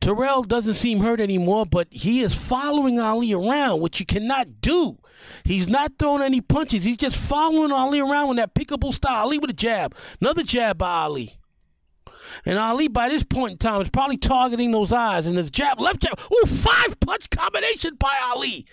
Terrell 0.01 0.43
doesn't 0.43 0.75
seem 0.75 1.01
hurt 1.01 1.21
anymore, 1.21 1.67
but 1.67 1.89
he 1.91 2.21
is 2.21 2.35
following 2.35 3.01
Ali 3.01 3.33
around, 3.33 3.81
which 3.81 3.99
you 4.01 4.07
cannot 4.07 4.61
do. 4.61 4.99
He's 5.45 5.69
not 5.69 5.93
throwing 5.99 6.23
any 6.23 6.41
punches. 6.41 6.85
He's 6.85 6.97
just 6.97 7.17
following 7.17 7.73
Ali 7.73 8.01
around 8.01 8.29
with 8.29 8.37
that 8.39 8.55
pickable 8.55 8.95
style. 8.95 9.25
Ali 9.25 9.39
with 9.39 9.51
a 9.51 9.55
jab. 9.55 9.95
Another 10.21 10.45
jab 10.45 10.79
by 10.79 11.03
Ali. 11.03 11.35
And 12.45 12.59
Ali, 12.59 12.89
by 12.89 13.09
this 13.09 13.25
point 13.25 13.53
in 13.53 13.59
time, 13.59 13.81
is 13.81 13.91
probably 13.91 14.17
targeting 14.17 14.71
those 14.71 14.93
eyes. 14.93 15.27
And 15.27 15.37
his 15.37 15.51
jab, 15.51 15.81
left 15.81 16.03
jab. 16.03 16.19
Ooh, 16.33 16.47
five 16.47 17.01
punch 17.01 17.31
combination 17.31 17.97
by 17.97 18.15
Ali. 18.23 18.67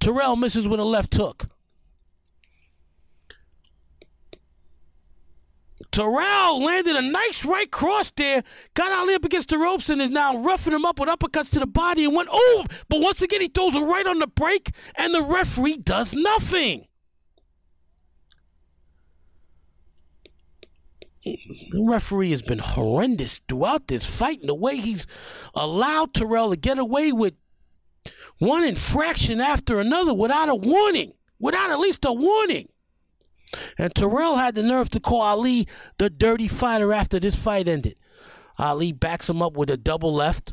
Terrell 0.00 0.36
misses 0.36 0.66
with 0.66 0.80
a 0.80 0.84
left 0.84 1.14
hook. 1.14 1.48
Terrell 5.92 6.58
landed 6.58 6.96
a 6.96 7.02
nice 7.02 7.44
right 7.44 7.70
cross 7.70 8.10
there, 8.12 8.42
got 8.72 8.92
Ali 8.92 9.14
up 9.14 9.26
against 9.26 9.50
the 9.50 9.58
ropes, 9.58 9.90
and 9.90 10.00
is 10.00 10.10
now 10.10 10.38
roughing 10.38 10.72
him 10.72 10.86
up 10.86 10.98
with 10.98 11.10
uppercuts 11.10 11.50
to 11.50 11.60
the 11.60 11.66
body 11.66 12.04
and 12.04 12.14
went, 12.14 12.30
oh, 12.32 12.64
but 12.88 13.00
once 13.00 13.20
again, 13.20 13.42
he 13.42 13.48
throws 13.48 13.76
a 13.76 13.82
right 13.82 14.06
on 14.06 14.18
the 14.18 14.26
break, 14.26 14.70
and 14.96 15.14
the 15.14 15.22
referee 15.22 15.76
does 15.76 16.14
nothing. 16.14 16.86
The 21.24 21.84
referee 21.86 22.30
has 22.30 22.42
been 22.42 22.58
horrendous 22.58 23.42
throughout 23.46 23.86
this 23.86 24.06
fight, 24.06 24.40
and 24.40 24.48
the 24.48 24.54
way 24.54 24.78
he's 24.78 25.06
allowed 25.54 26.14
Terrell 26.14 26.50
to 26.50 26.56
get 26.56 26.78
away 26.78 27.12
with 27.12 27.34
one 28.38 28.64
infraction 28.64 29.40
after 29.40 29.78
another 29.78 30.14
without 30.14 30.48
a 30.48 30.54
warning, 30.54 31.12
without 31.38 31.70
at 31.70 31.78
least 31.78 32.06
a 32.06 32.12
warning. 32.12 32.71
And 33.78 33.94
Terrell 33.94 34.36
had 34.36 34.54
the 34.54 34.62
nerve 34.62 34.90
to 34.90 35.00
call 35.00 35.22
Ali 35.22 35.66
the 35.98 36.10
dirty 36.10 36.48
fighter 36.48 36.92
after 36.92 37.20
this 37.20 37.36
fight 37.36 37.68
ended. 37.68 37.96
Ali 38.58 38.92
backs 38.92 39.28
him 39.28 39.42
up 39.42 39.56
with 39.56 39.70
a 39.70 39.76
double 39.76 40.14
left. 40.14 40.52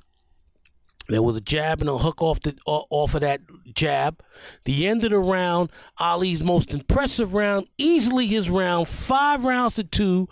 There 1.08 1.24
was 1.24 1.36
a 1.36 1.42
jab 1.42 1.82
and 1.82 1.90
a 1.90 1.98
hook 1.98 2.22
off 2.22 2.40
the 2.40 2.56
off 2.66 3.16
of 3.16 3.22
that 3.22 3.42
jab. 3.74 4.22
The 4.66 4.88
end 4.88 5.04
of 5.04 5.10
the 5.10 5.18
round, 5.18 5.72
Ali's 6.00 6.44
most 6.44 6.72
impressive 6.72 7.34
round, 7.34 7.68
easily 7.78 8.28
his 8.28 8.50
round, 8.50 8.88
five 8.88 9.44
rounds 9.44 9.76
to 9.76 9.84
two. 9.84 10.30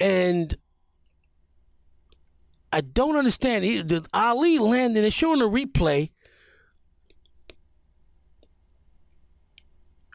And 0.00 0.56
I 2.72 2.80
don't 2.80 3.16
understand. 3.16 3.64
He, 3.64 3.82
the, 3.82 4.06
Ali 4.14 4.58
landed. 4.58 5.02
They're 5.02 5.10
showing 5.10 5.40
a 5.40 5.44
replay 5.44 6.10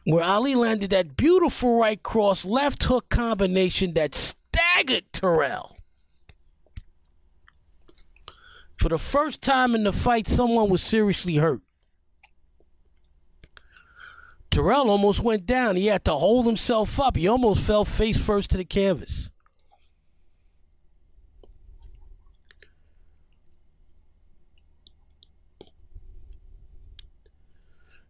where 0.06 0.24
Ali 0.24 0.56
landed 0.56 0.91
that 0.91 1.18
beautiful 1.18 1.78
right 1.80 2.01
cross 2.01 2.45
left 2.45 2.84
hook 2.84 3.10
combination 3.10 3.93
that 3.93 4.16
staggered 4.16 5.12
Terrell. 5.12 5.76
For 8.78 8.89
the 8.89 8.99
first 8.99 9.41
time 9.41 9.74
in 9.74 9.84
the 9.84 9.91
fight, 9.91 10.28
someone 10.28 10.70
was 10.70 10.84
seriously 10.84 11.38
hurt. 11.38 11.62
Terrell 14.51 14.89
almost 14.89 15.22
went 15.22 15.45
down. 15.45 15.76
He 15.76 15.88
had 15.88 16.06
to 16.06 16.14
hold 16.14 16.45
himself 16.45 16.99
up. 16.99 17.18
He 17.18 17.28
almost 17.28 17.66
fell 17.66 17.84
face 17.84 18.24
first 18.24 18.51
to 18.51 18.58
the 18.58 18.64
canvas. 18.64 19.30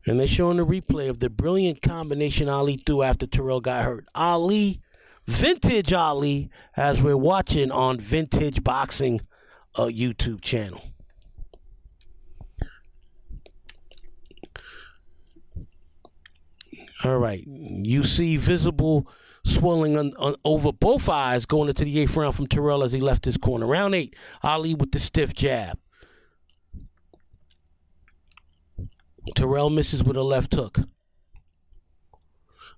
And 0.08 0.20
they're 0.20 0.28
showing 0.28 0.60
a 0.60 0.66
replay 0.66 1.10
of 1.10 1.20
the 1.20 1.30
brilliant 1.30 1.82
combination 1.82 2.48
Ali 2.48 2.78
threw 2.78 3.02
after 3.02 3.26
Terrell 3.26 3.60
got 3.60 3.84
hurt. 3.84 4.06
Ali, 4.14 4.82
vintage 5.26 5.94
Ali, 5.94 6.50
as 6.78 7.02
we're 7.02 7.18
watching 7.18 7.72
on 7.72 8.00
Vintage 8.00 8.64
Boxing 8.64 9.22
uh, 9.76 9.86
YouTube 9.86 10.42
channel. 10.42 10.82
All 17.04 17.18
right. 17.18 17.44
You 17.46 18.04
see 18.04 18.38
visible 18.38 19.08
swelling 19.44 19.98
on, 19.98 20.12
on, 20.18 20.36
over 20.44 20.72
both 20.72 21.08
eyes 21.08 21.46
going 21.46 21.70
into 21.70 21.86
the 21.86 22.00
eighth 22.00 22.16
round 22.16 22.36
from 22.36 22.48
Terrell 22.48 22.84
as 22.84 22.94
he 22.94 23.00
left 23.00 23.26
his 23.26 23.38
corner. 23.38 23.68
Round 23.68 23.94
eight, 23.94 24.16
Ali 24.44 24.74
with 24.74 24.92
the 24.92 25.00
stiff 25.00 25.34
jab. 25.34 25.78
Terrell 29.34 29.70
misses 29.70 30.04
with 30.04 30.18
a 30.18 30.24
left 30.24 30.54
hook. 30.54 30.80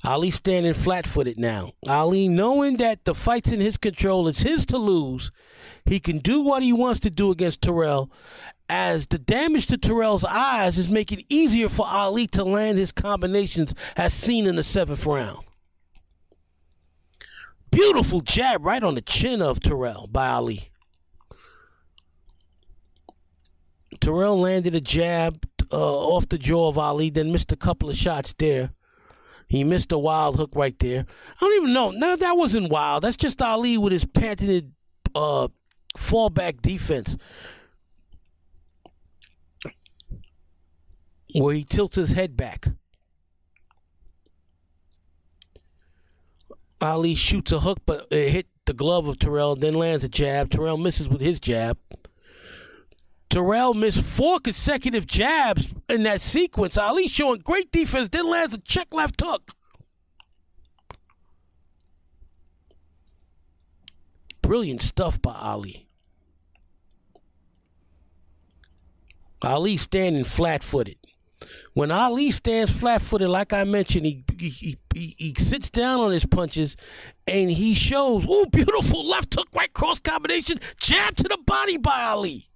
Ali 0.04 0.32
standing 0.32 0.74
flat 0.74 1.08
footed 1.08 1.40
now. 1.40 1.72
Ali 1.88 2.28
knowing 2.28 2.78
that 2.78 3.04
the 3.06 3.16
fight's 3.16 3.52
in 3.52 3.60
his 3.60 3.78
control, 3.78 4.28
it's 4.28 4.44
his 4.44 4.66
to 4.68 4.78
lose. 4.78 5.32
He 5.86 6.00
can 6.00 6.20
do 6.20 6.42
what 6.42 6.64
he 6.64 6.72
wants 6.72 7.00
to 7.02 7.10
do 7.10 7.32
against 7.32 7.62
Terrell, 7.62 8.12
as 8.70 9.08
the 9.08 9.18
damage 9.18 9.66
to 9.68 9.78
Terrell's 9.78 10.24
eyes 10.24 10.78
is 10.78 10.90
making 10.90 11.26
easier 11.30 11.70
for 11.70 11.86
Ali 11.88 12.28
to 12.28 12.44
land 12.44 12.78
his 12.78 12.92
combinations 12.92 13.74
as 13.96 14.14
seen 14.14 14.46
in 14.46 14.56
the 14.56 14.64
seventh 14.64 15.06
round. 15.06 15.40
Beautiful 17.72 18.22
jab 18.22 18.66
right 18.66 18.84
on 18.84 18.96
the 18.96 19.02
chin 19.02 19.42
of 19.42 19.60
Terrell 19.60 20.08
by 20.08 20.28
Ali. 20.28 20.70
Terrell 24.00 24.40
landed 24.40 24.76
a 24.76 24.82
jab 24.82 25.46
uh, 25.72 25.98
off 25.98 26.30
the 26.30 26.38
jaw 26.38 26.68
of 26.68 26.78
Ali, 26.78 27.10
then 27.10 27.32
missed 27.32 27.52
a 27.52 27.58
couple 27.58 27.90
of 27.90 27.96
shots 27.96 28.34
there. 28.38 28.72
He 29.48 29.64
missed 29.64 29.92
a 29.92 29.98
wild 29.98 30.36
hook 30.36 30.52
right 30.56 30.78
there. 30.80 31.06
I 31.36 31.40
don't 31.40 31.62
even 31.62 31.74
know. 31.74 31.92
No, 31.92 32.16
that 32.16 32.36
wasn't 32.36 32.70
wild. 32.70 33.04
That's 33.04 33.16
just 33.16 33.42
Ali 33.42 33.78
with 33.78 33.94
his 33.94 34.06
patented 34.06 34.74
uh, 35.16 35.48
fallback 35.98 36.62
defense. 36.62 37.18
Where 41.34 41.54
he 41.54 41.64
tilts 41.64 41.96
his 41.96 42.12
head 42.12 42.36
back. 42.36 42.68
Ali 46.82 47.16
shoots 47.16 47.52
a 47.52 47.60
hook, 47.60 47.80
but 47.86 48.08
it 48.12 48.30
hit 48.30 48.48
the 48.66 48.74
glove 48.74 49.08
of 49.08 49.18
Terrell, 49.18 49.56
then 49.56 49.74
lands 49.74 50.04
a 50.04 50.10
jab. 50.10 50.52
Terrell 50.52 50.78
misses 50.78 51.08
with 51.08 51.22
his 51.22 51.40
jab. 51.40 51.78
Terrell 53.30 53.74
missed 53.74 54.02
four 54.04 54.40
consecutive 54.40 55.06
jabs 55.06 55.74
in 55.90 56.04
that 56.04 56.22
sequence. 56.22 56.78
Ali 56.78 57.08
showing 57.08 57.40
great 57.40 57.72
defense, 57.72 58.10
then 58.10 58.28
lands 58.28 58.54
a 58.54 58.58
check 58.60 58.88
left 58.92 59.22
hook. 59.22 59.52
Brilliant 64.42 64.82
stuff 64.82 65.22
by 65.22 65.34
Ali. 65.34 65.88
Ali 69.42 69.78
standing 69.78 70.24
flat 70.24 70.64
footed. 70.64 70.98
When 71.74 71.92
Ali 71.92 72.32
stands 72.32 72.72
flat 72.72 73.02
footed, 73.02 73.30
like 73.30 73.54
I 73.54 73.64
mentioned, 73.66 74.06
he, 74.06 74.24
he, 74.40 74.78
he, 74.96 75.16
he, 75.18 75.34
sits 75.38 75.70
down 75.70 76.00
on 76.00 76.12
his 76.12 76.26
punches 76.26 76.76
and 77.28 77.52
he 77.52 77.74
shows, 77.74 78.26
oh, 78.28 78.46
beautiful 78.46 79.06
left 79.06 79.36
hook, 79.36 79.48
right 79.54 79.72
cross 79.72 80.00
combination, 80.00 80.60
jab 80.82 81.16
to 81.18 81.24
the 81.24 81.38
body 81.46 81.78
by 81.78 82.06
Ali. 82.06 82.48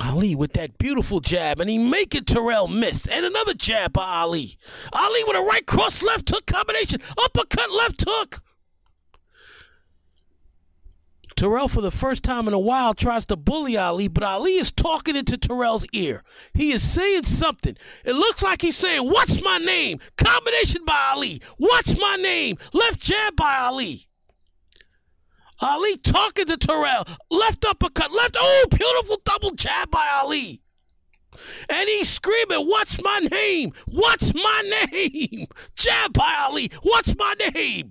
Ali 0.00 0.34
with 0.34 0.54
that 0.54 0.78
beautiful 0.78 1.20
jab, 1.20 1.60
and 1.60 1.68
he 1.68 1.78
making 1.78 2.24
Terrell 2.24 2.68
miss. 2.68 3.06
And 3.06 3.24
another 3.24 3.54
jab 3.54 3.92
by 3.92 4.06
Ali. 4.06 4.58
Ali 4.92 5.24
with 5.24 5.36
a 5.36 5.42
right 5.42 5.66
cross 5.66 6.02
left 6.02 6.30
hook 6.30 6.46
combination. 6.46 7.00
Uppercut 7.22 7.70
left 7.70 8.04
hook. 8.06 8.42
Terrell, 11.40 11.68
for 11.68 11.80
the 11.80 11.90
first 11.90 12.22
time 12.22 12.46
in 12.48 12.52
a 12.52 12.58
while, 12.58 12.92
tries 12.92 13.24
to 13.24 13.36
bully 13.36 13.74
Ali, 13.74 14.08
but 14.08 14.22
Ali 14.22 14.56
is 14.56 14.70
talking 14.70 15.16
into 15.16 15.38
Terrell's 15.38 15.86
ear. 15.94 16.22
He 16.52 16.70
is 16.70 16.82
saying 16.82 17.24
something. 17.24 17.78
It 18.04 18.12
looks 18.12 18.42
like 18.42 18.60
he's 18.60 18.76
saying, 18.76 19.08
What's 19.08 19.42
my 19.42 19.56
name? 19.56 20.00
Combination 20.18 20.84
by 20.84 21.12
Ali. 21.12 21.40
What's 21.56 21.98
my 21.98 22.16
name? 22.16 22.58
Left 22.74 23.00
jab 23.00 23.36
by 23.36 23.56
Ali. 23.56 24.09
Ali 25.60 25.96
talking 25.98 26.46
to 26.46 26.56
Terrell. 26.56 27.04
Left 27.30 27.64
uppercut. 27.64 28.12
Left. 28.12 28.36
Oh, 28.38 28.66
beautiful 28.70 29.20
double 29.24 29.50
jab 29.52 29.90
by 29.90 30.08
Ali. 30.22 30.62
And 31.68 31.88
he's 31.88 32.08
screaming, 32.08 32.66
What's 32.66 33.02
my 33.02 33.20
name? 33.30 33.72
What's 33.86 34.34
my 34.34 34.86
name? 34.92 35.46
Jab 35.74 36.12
by 36.12 36.34
Ali. 36.40 36.70
What's 36.82 37.16
my 37.16 37.34
name? 37.54 37.90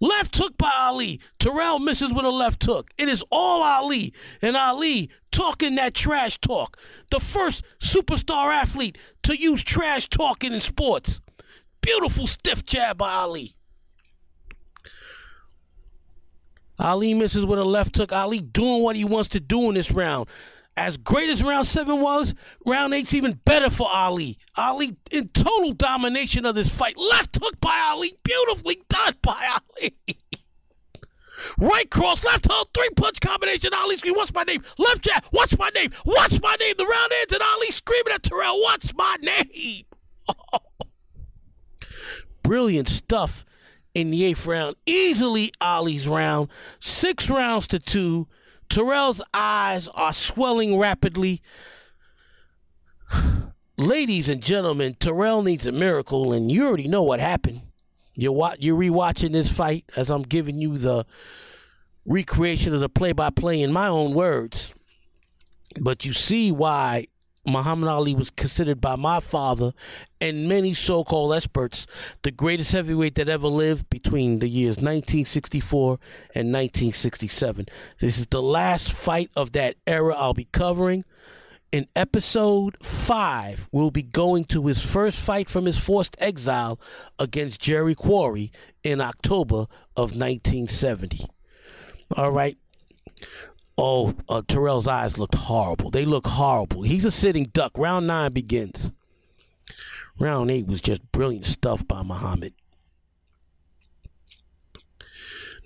Left 0.00 0.36
hook 0.36 0.58
by 0.58 0.72
Ali. 0.76 1.20
Terrell 1.38 1.78
misses 1.78 2.12
with 2.12 2.24
a 2.24 2.30
left 2.30 2.64
hook. 2.64 2.90
It 2.98 3.08
is 3.08 3.22
all 3.30 3.62
Ali. 3.62 4.12
And 4.40 4.56
Ali 4.56 5.10
talking 5.30 5.76
that 5.76 5.94
trash 5.94 6.40
talk. 6.40 6.76
The 7.10 7.20
first 7.20 7.64
superstar 7.78 8.52
athlete 8.52 8.98
to 9.22 9.40
use 9.40 9.62
trash 9.62 10.08
talking 10.08 10.52
in 10.52 10.60
sports. 10.60 11.20
Beautiful 11.80 12.26
stiff 12.26 12.64
jab 12.66 12.98
by 12.98 13.12
Ali. 13.12 13.54
Ali 16.82 17.14
misses 17.14 17.46
with 17.46 17.60
a 17.60 17.64
left 17.64 17.96
hook. 17.96 18.12
Ali 18.12 18.40
doing 18.40 18.82
what 18.82 18.96
he 18.96 19.04
wants 19.04 19.28
to 19.30 19.40
do 19.40 19.68
in 19.68 19.74
this 19.74 19.92
round. 19.92 20.28
As 20.76 20.96
great 20.96 21.30
as 21.30 21.42
round 21.42 21.66
seven 21.66 22.00
was, 22.00 22.34
round 22.66 22.92
eight's 22.92 23.14
even 23.14 23.38
better 23.44 23.70
for 23.70 23.88
Ali. 23.88 24.38
Ali 24.56 24.96
in 25.10 25.28
total 25.28 25.72
domination 25.72 26.44
of 26.44 26.54
this 26.54 26.68
fight. 26.68 26.96
Left 26.96 27.38
hook 27.40 27.60
by 27.60 27.78
Ali. 27.90 28.14
Beautifully 28.24 28.82
done 28.88 29.14
by 29.22 29.58
Ali. 29.80 29.96
Right 31.58 31.90
cross, 31.90 32.24
left 32.24 32.46
hook, 32.48 32.68
three 32.72 32.88
punch 32.94 33.20
combination. 33.20 33.74
Ali 33.74 33.96
screaming, 33.96 34.16
What's 34.16 34.32
my 34.32 34.44
name? 34.44 34.62
Left 34.78 35.02
jab, 35.02 35.24
What's 35.30 35.58
my 35.58 35.70
name? 35.70 35.90
What's 36.04 36.40
my 36.40 36.54
name? 36.60 36.74
The 36.78 36.86
round 36.86 37.12
ends 37.20 37.32
and 37.32 37.42
Ali 37.42 37.70
screaming 37.72 38.12
at 38.12 38.22
Terrell, 38.22 38.60
What's 38.60 38.94
my 38.94 39.16
name? 39.20 39.84
brilliant 42.44 42.88
stuff 42.88 43.44
in 43.94 44.10
the 44.10 44.24
eighth 44.24 44.46
round. 44.46 44.76
Easily 44.86 45.52
Ali's 45.60 46.08
round. 46.08 46.48
Six 46.78 47.30
rounds 47.30 47.66
to 47.68 47.78
two. 47.78 48.26
Terrell's 48.68 49.20
eyes 49.34 49.88
are 49.88 50.12
swelling 50.12 50.78
rapidly. 50.78 51.42
Ladies 53.76 54.28
and 54.28 54.42
gentlemen, 54.42 54.94
Terrell 54.98 55.42
needs 55.42 55.66
a 55.66 55.72
miracle, 55.72 56.32
and 56.32 56.50
you 56.50 56.66
already 56.66 56.88
know 56.88 57.02
what 57.02 57.20
happened. 57.20 57.62
You're 58.14 58.32
wa- 58.32 58.56
you're 58.58 58.78
rewatching 58.78 59.32
this 59.32 59.50
fight 59.50 59.84
as 59.96 60.10
I'm 60.10 60.22
giving 60.22 60.60
you 60.60 60.76
the 60.76 61.06
recreation 62.04 62.74
of 62.74 62.80
the 62.80 62.88
play-by-play 62.88 63.60
in 63.60 63.72
my 63.72 63.88
own 63.88 64.12
words. 64.14 64.74
But 65.80 66.04
you 66.04 66.12
see 66.12 66.52
why 66.52 67.06
Muhammad 67.44 67.88
Ali 67.88 68.14
was 68.14 68.30
considered 68.30 68.80
by 68.80 68.94
my 68.94 69.18
father 69.18 69.72
and 70.20 70.48
many 70.48 70.74
so 70.74 71.02
called 71.02 71.34
experts 71.34 71.88
the 72.22 72.30
greatest 72.30 72.70
heavyweight 72.70 73.16
that 73.16 73.28
ever 73.28 73.48
lived 73.48 73.90
between 73.90 74.38
the 74.38 74.48
years 74.48 74.76
1964 74.76 75.98
and 76.34 76.52
1967. 76.52 77.66
This 77.98 78.18
is 78.18 78.28
the 78.28 78.42
last 78.42 78.92
fight 78.92 79.30
of 79.34 79.52
that 79.52 79.74
era 79.86 80.14
I'll 80.14 80.34
be 80.34 80.48
covering. 80.52 81.04
In 81.72 81.88
episode 81.96 82.76
5, 82.82 83.70
we'll 83.72 83.90
be 83.90 84.02
going 84.02 84.44
to 84.44 84.66
his 84.66 84.84
first 84.84 85.18
fight 85.18 85.48
from 85.48 85.64
his 85.64 85.78
forced 85.78 86.14
exile 86.20 86.78
against 87.18 87.60
Jerry 87.60 87.94
Quarry 87.94 88.52
in 88.84 89.00
October 89.00 89.66
of 89.96 90.14
1970. 90.14 91.26
All 92.16 92.30
right. 92.30 92.58
Oh, 93.84 94.14
uh, 94.28 94.42
Terrell's 94.46 94.86
eyes 94.86 95.18
looked 95.18 95.34
horrible. 95.34 95.90
They 95.90 96.04
look 96.04 96.24
horrible. 96.24 96.82
He's 96.82 97.04
a 97.04 97.10
sitting 97.10 97.46
duck. 97.46 97.72
Round 97.76 98.06
nine 98.06 98.30
begins. 98.32 98.92
Round 100.20 100.52
eight 100.52 100.68
was 100.68 100.80
just 100.80 101.10
brilliant 101.10 101.46
stuff 101.46 101.84
by 101.88 102.04
Muhammad. 102.04 102.54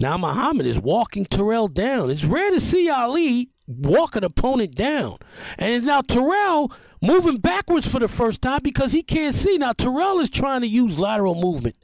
Now 0.01 0.17
Muhammad 0.17 0.65
is 0.65 0.81
walking 0.81 1.27
Terrell 1.27 1.69
down. 1.69 2.09
It's 2.09 2.25
rare 2.25 2.51
to 2.53 2.59
see 2.59 2.89
Ali 2.89 3.51
walk 3.67 4.17
an 4.17 4.25
opponent 4.25 4.75
down. 4.75 5.19
And 5.59 5.85
now 5.85 6.01
Terrell 6.01 6.73
moving 7.03 7.37
backwards 7.37 7.87
for 7.87 7.99
the 7.99 8.09
first 8.09 8.41
time 8.41 8.61
because 8.63 8.93
he 8.93 9.03
can't 9.03 9.35
see. 9.35 9.59
Now 9.59 9.75
Terrell 9.75 10.21
is 10.21 10.31
trying 10.31 10.63
to 10.63 10.69
use 10.69 10.99
lateral 10.99 11.35
movement. 11.35 11.77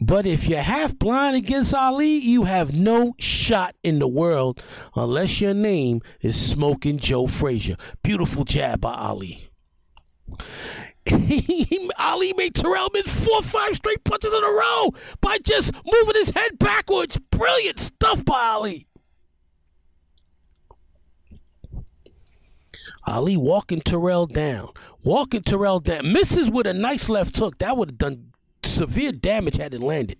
But 0.00 0.26
if 0.26 0.48
you're 0.48 0.60
half 0.60 0.98
blind 0.98 1.36
against 1.36 1.74
Ali, 1.74 2.16
you 2.16 2.44
have 2.44 2.74
no 2.74 3.14
shot 3.18 3.76
in 3.84 4.00
the 4.00 4.08
world 4.08 4.62
unless 4.96 5.40
your 5.40 5.54
name 5.54 6.00
is 6.20 6.40
Smoking 6.40 6.98
Joe 6.98 7.26
Frazier. 7.28 7.76
Beautiful 8.02 8.44
jab 8.44 8.80
by 8.80 8.94
Ali. 8.94 9.50
Ali 11.98 12.32
made 12.32 12.54
Terrell 12.54 12.88
miss 12.92 13.24
four, 13.24 13.42
five 13.42 13.76
straight 13.76 14.02
punches 14.04 14.32
in 14.32 14.42
a 14.42 14.48
row 14.48 14.94
by 15.20 15.38
just 15.44 15.72
moving 15.72 16.16
his 16.16 16.30
head 16.30 16.58
backwards. 16.58 17.18
Brilliant 17.30 17.78
stuff 17.78 18.24
by 18.24 18.40
Ali. 18.40 18.88
Ali 23.06 23.36
walking 23.36 23.80
Terrell 23.80 24.26
down, 24.26 24.70
walking 25.04 25.42
Terrell 25.42 25.78
down, 25.78 26.10
misses 26.10 26.50
with 26.50 26.66
a 26.66 26.72
nice 26.72 27.08
left 27.10 27.36
hook. 27.36 27.58
That 27.58 27.76
would 27.76 27.90
have 27.90 27.98
done 27.98 28.32
severe 28.64 29.12
damage 29.12 29.56
had 29.56 29.74
it 29.74 29.80
landed. 29.80 30.18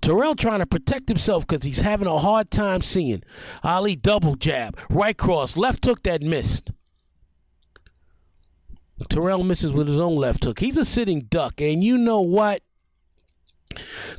Terrell 0.00 0.34
trying 0.34 0.60
to 0.60 0.66
protect 0.66 1.08
himself 1.08 1.46
because 1.46 1.64
he's 1.64 1.80
having 1.80 2.08
a 2.08 2.18
hard 2.18 2.50
time 2.50 2.80
seeing. 2.80 3.22
Ali 3.62 3.94
double 3.94 4.36
jab, 4.36 4.78
right 4.88 5.16
cross, 5.16 5.56
left 5.56 5.84
hook 5.84 6.02
that 6.04 6.22
missed. 6.22 6.70
Terrell 9.08 9.42
misses 9.42 9.72
with 9.72 9.88
his 9.88 10.00
own 10.00 10.16
left 10.16 10.44
hook. 10.44 10.60
He's 10.60 10.76
a 10.76 10.84
sitting 10.84 11.22
duck, 11.22 11.60
and 11.60 11.82
you 11.82 11.98
know 11.98 12.20
what? 12.20 12.62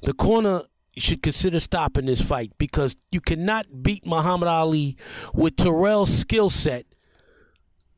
The 0.03 0.14
corner 0.14 0.64
should 0.97 1.24
consider 1.24 1.59
stopping 1.59 2.05
this 2.05 2.22
fight 2.22 2.51
because 2.57 2.95
you 3.11 3.22
cannot 3.22 3.82
beat 3.82 4.05
Muhammad 4.05 4.47
Ali 4.47 4.95
with 5.34 5.55
Terrell's 5.55 6.16
skill 6.16 6.49
set 6.49 6.86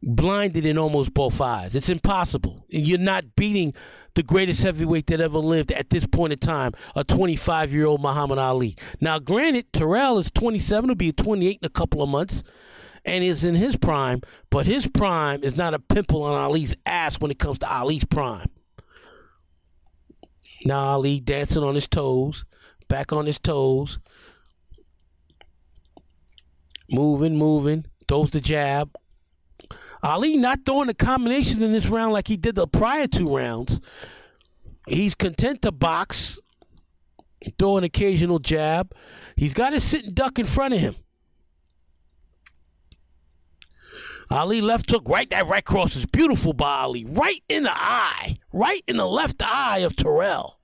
blinded 0.01 0.65
in 0.65 0.77
almost 0.77 1.13
both 1.13 1.41
eyes. 1.41 1.75
It's 1.75 1.89
impossible. 1.89 2.65
You're 2.69 2.99
not 2.99 3.35
beating 3.35 3.73
the 4.13 4.23
greatest 4.23 4.63
heavyweight 4.63 5.07
that 5.07 5.19
ever 5.19 5.39
lived 5.39 5.71
at 5.71 5.89
this 5.89 6.05
point 6.05 6.33
in 6.33 6.39
time, 6.39 6.73
a 6.95 7.03
25 7.03 7.73
year 7.73 7.85
old 7.85 8.01
Muhammad 8.01 8.37
Ali. 8.37 8.75
Now, 9.01 9.19
granted, 9.19 9.71
Terrell 9.73 10.17
is 10.17 10.31
27, 10.31 10.87
will 10.87 10.95
be 10.95 11.11
28 11.11 11.59
in 11.61 11.65
a 11.65 11.69
couple 11.69 12.01
of 12.01 12.09
months, 12.09 12.43
and 13.03 13.23
is 13.23 13.45
in 13.45 13.55
his 13.55 13.75
prime, 13.75 14.21
but 14.49 14.65
his 14.65 14.87
prime 14.87 15.43
is 15.43 15.55
not 15.55 15.73
a 15.73 15.79
pimple 15.79 16.23
on 16.23 16.33
Ali's 16.33 16.75
ass 16.85 17.19
when 17.19 17.31
it 17.31 17.39
comes 17.39 17.59
to 17.59 17.71
Ali's 17.71 18.05
prime. 18.05 18.49
Now, 20.65 20.79
Ali 20.79 21.19
dancing 21.19 21.63
on 21.63 21.75
his 21.75 21.87
toes, 21.87 22.45
back 22.87 23.13
on 23.13 23.27
his 23.27 23.37
toes, 23.37 23.99
moving, 26.89 27.37
moving, 27.37 27.85
throws 28.07 28.31
the 28.31 28.41
jab, 28.41 28.95
Ali 30.05 30.37
not 30.37 30.59
throwing 30.67 30.85
the 30.85 30.93
combinations 30.93 31.63
in 31.63 31.71
this 31.73 31.87
round 31.87 32.13
like 32.13 32.27
he 32.27 32.37
did 32.37 32.53
the 32.53 32.67
prior 32.67 33.07
two 33.07 33.35
rounds. 33.35 33.81
He's 34.87 35.15
content 35.15 35.63
to 35.63 35.71
box, 35.71 36.39
throw 37.57 37.77
an 37.77 37.83
occasional 37.83 38.37
jab. 38.37 38.93
He's 39.35 39.55
got 39.55 39.71
to 39.71 39.79
sit 39.79 40.05
and 40.05 40.13
duck 40.13 40.37
in 40.37 40.45
front 40.45 40.75
of 40.75 40.79
him. 40.79 40.95
Ali 44.29 44.61
left 44.61 44.91
hook 44.91 45.09
right. 45.09 45.27
That 45.31 45.47
right 45.47 45.65
cross 45.65 45.95
is 45.95 46.05
beautiful 46.05 46.53
by 46.53 46.81
Ali. 46.81 47.03
Right 47.03 47.41
in 47.49 47.63
the 47.63 47.75
eye. 47.75 48.37
Right 48.53 48.83
in 48.87 48.97
the 48.97 49.07
left 49.07 49.41
eye 49.43 49.79
of 49.79 49.95
Terrell. 49.95 50.59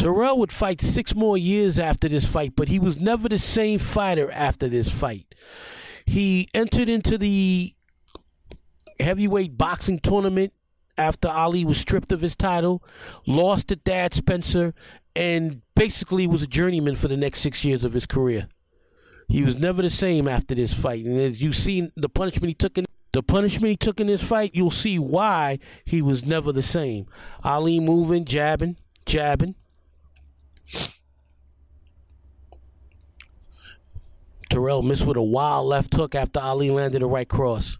Terrell 0.00 0.38
would 0.38 0.50
fight 0.50 0.80
six 0.80 1.14
more 1.14 1.36
years 1.36 1.78
after 1.78 2.08
this 2.08 2.24
fight, 2.24 2.54
but 2.56 2.70
he 2.70 2.78
was 2.78 2.98
never 2.98 3.28
the 3.28 3.38
same 3.38 3.78
fighter 3.78 4.30
after 4.32 4.66
this 4.66 4.88
fight. 4.88 5.34
He 6.06 6.48
entered 6.54 6.88
into 6.88 7.18
the 7.18 7.74
heavyweight 8.98 9.58
boxing 9.58 9.98
tournament 9.98 10.54
after 10.96 11.28
Ali 11.28 11.66
was 11.66 11.78
stripped 11.78 12.12
of 12.12 12.22
his 12.22 12.34
title, 12.34 12.82
lost 13.26 13.68
to 13.68 13.76
Thad 13.76 14.14
Spencer, 14.14 14.72
and 15.14 15.60
basically 15.74 16.26
was 16.26 16.42
a 16.42 16.46
journeyman 16.46 16.96
for 16.96 17.08
the 17.08 17.16
next 17.18 17.40
six 17.40 17.62
years 17.62 17.84
of 17.84 17.92
his 17.92 18.06
career. 18.06 18.48
He 19.28 19.42
was 19.42 19.60
never 19.60 19.82
the 19.82 19.90
same 19.90 20.26
after 20.26 20.54
this 20.54 20.72
fight. 20.72 21.04
And 21.04 21.20
as 21.20 21.42
you 21.42 21.52
see 21.52 21.90
the 21.94 22.08
punishment 22.08 22.48
he 22.48 22.54
took 22.54 22.78
in 22.78 22.86
the 23.12 23.22
punishment 23.22 23.68
he 23.70 23.76
took 23.76 24.00
in 24.00 24.06
this 24.06 24.22
fight, 24.22 24.52
you'll 24.54 24.70
see 24.70 24.98
why 24.98 25.58
he 25.84 26.00
was 26.00 26.24
never 26.24 26.52
the 26.52 26.62
same. 26.62 27.06
Ali 27.44 27.80
moving, 27.80 28.24
jabbing, 28.24 28.78
jabbing, 29.04 29.56
Terrell 34.50 34.82
missed 34.82 35.06
with 35.06 35.16
a 35.16 35.22
wild 35.22 35.68
left 35.68 35.94
hook 35.94 36.14
after 36.14 36.40
Ali 36.40 36.70
landed 36.70 37.02
a 37.02 37.06
right 37.06 37.28
cross. 37.28 37.78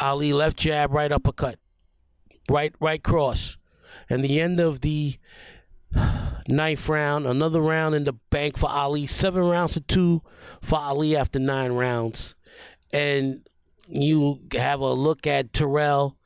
Ali 0.00 0.32
left 0.32 0.56
jab, 0.56 0.92
right 0.92 1.12
uppercut, 1.12 1.58
right 2.50 2.74
right 2.80 3.02
cross, 3.02 3.58
and 4.08 4.24
the 4.24 4.40
end 4.40 4.58
of 4.58 4.80
the 4.80 5.16
ninth 6.48 6.88
round. 6.88 7.26
Another 7.26 7.60
round 7.60 7.94
in 7.94 8.04
the 8.04 8.14
bank 8.30 8.56
for 8.56 8.70
Ali. 8.70 9.06
Seven 9.06 9.44
rounds 9.44 9.74
to 9.74 9.80
two 9.80 10.22
for 10.62 10.78
Ali 10.78 11.14
after 11.14 11.38
nine 11.38 11.72
rounds, 11.72 12.34
and 12.92 13.46
you 13.86 14.40
have 14.52 14.80
a 14.80 14.92
look 14.92 15.26
at 15.26 15.52
Terrell. 15.52 16.16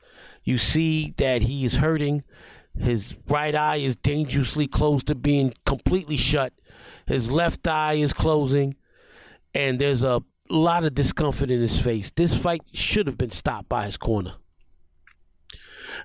You 0.44 0.58
see 0.58 1.12
that 1.18 1.42
he 1.42 1.64
is 1.64 1.76
hurting. 1.76 2.22
His 2.80 3.14
right 3.28 3.54
eye 3.54 3.76
is 3.76 3.96
dangerously 3.96 4.66
close 4.66 5.02
to 5.04 5.14
being 5.14 5.54
completely 5.66 6.16
shut. 6.16 6.52
His 7.06 7.30
left 7.30 7.66
eye 7.66 7.94
is 7.94 8.12
closing, 8.12 8.76
and 9.54 9.78
there's 9.78 10.04
a 10.04 10.22
lot 10.50 10.84
of 10.84 10.94
discomfort 10.94 11.50
in 11.50 11.60
his 11.60 11.80
face. 11.80 12.10
This 12.10 12.36
fight 12.36 12.62
should 12.72 13.06
have 13.06 13.18
been 13.18 13.30
stopped 13.30 13.68
by 13.68 13.84
his 13.84 13.96
corner. 13.96 14.34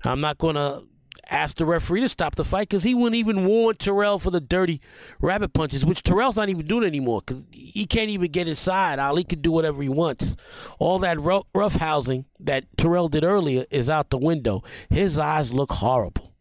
I'm 0.04 0.22
not 0.22 0.38
going 0.38 0.56
to 0.56 0.84
ask 1.30 1.58
the 1.58 1.66
referee 1.66 2.02
to 2.02 2.10
stop 2.10 2.36
the 2.36 2.44
fight 2.44 2.70
because 2.70 2.84
he 2.84 2.94
wouldn't 2.94 3.16
even 3.16 3.46
warn 3.46 3.76
Terrell 3.76 4.20
for 4.20 4.32
the 4.32 4.42
dirty 4.42 4.82
rabbit 5.22 5.54
punches, 5.54 5.86
which 5.86 6.04
Terrell's 6.04 6.36
not 6.36 6.50
even 6.50 6.66
doing 6.66 6.84
anymore 6.84 7.22
because 7.26 7.46
he 7.52 7.86
can't 7.86 8.10
even 8.10 8.32
get 8.32 8.48
inside. 8.48 9.00
Ali 9.00 9.24
can 9.24 9.42
do 9.42 9.52
whatever 9.52 9.82
he 9.82 9.90
wants. 9.90 10.36
All 10.80 11.00
that 11.00 11.20
rough, 11.20 11.76
housing 11.76 12.26
that 12.40 12.66
Terrell 12.78 13.08
did 13.08 13.24
earlier 13.24 13.66
is 13.72 13.90
out 13.90 14.10
the 14.10 14.18
window. 14.18 14.64
His 14.90 15.18
eyes 15.18 15.54
look 15.54 15.72
horrible. 15.72 16.33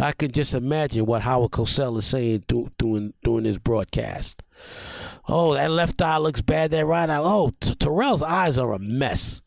I 0.00 0.12
can 0.12 0.32
just 0.32 0.54
imagine 0.54 1.04
what 1.04 1.22
Howard 1.22 1.50
Cosell 1.50 1.98
is 1.98 2.06
saying 2.06 2.44
during 2.48 3.12
during 3.22 3.44
this 3.44 3.58
broadcast. 3.58 4.42
Oh, 5.28 5.54
that 5.54 5.70
left 5.70 6.00
eye 6.00 6.18
looks 6.18 6.40
bad. 6.40 6.70
That 6.70 6.86
right 6.86 7.08
eye. 7.08 7.18
Oh, 7.18 7.50
Terrell's 7.60 8.22
eyes 8.22 8.58
are 8.58 8.72
a 8.72 8.78
mess. 8.78 9.42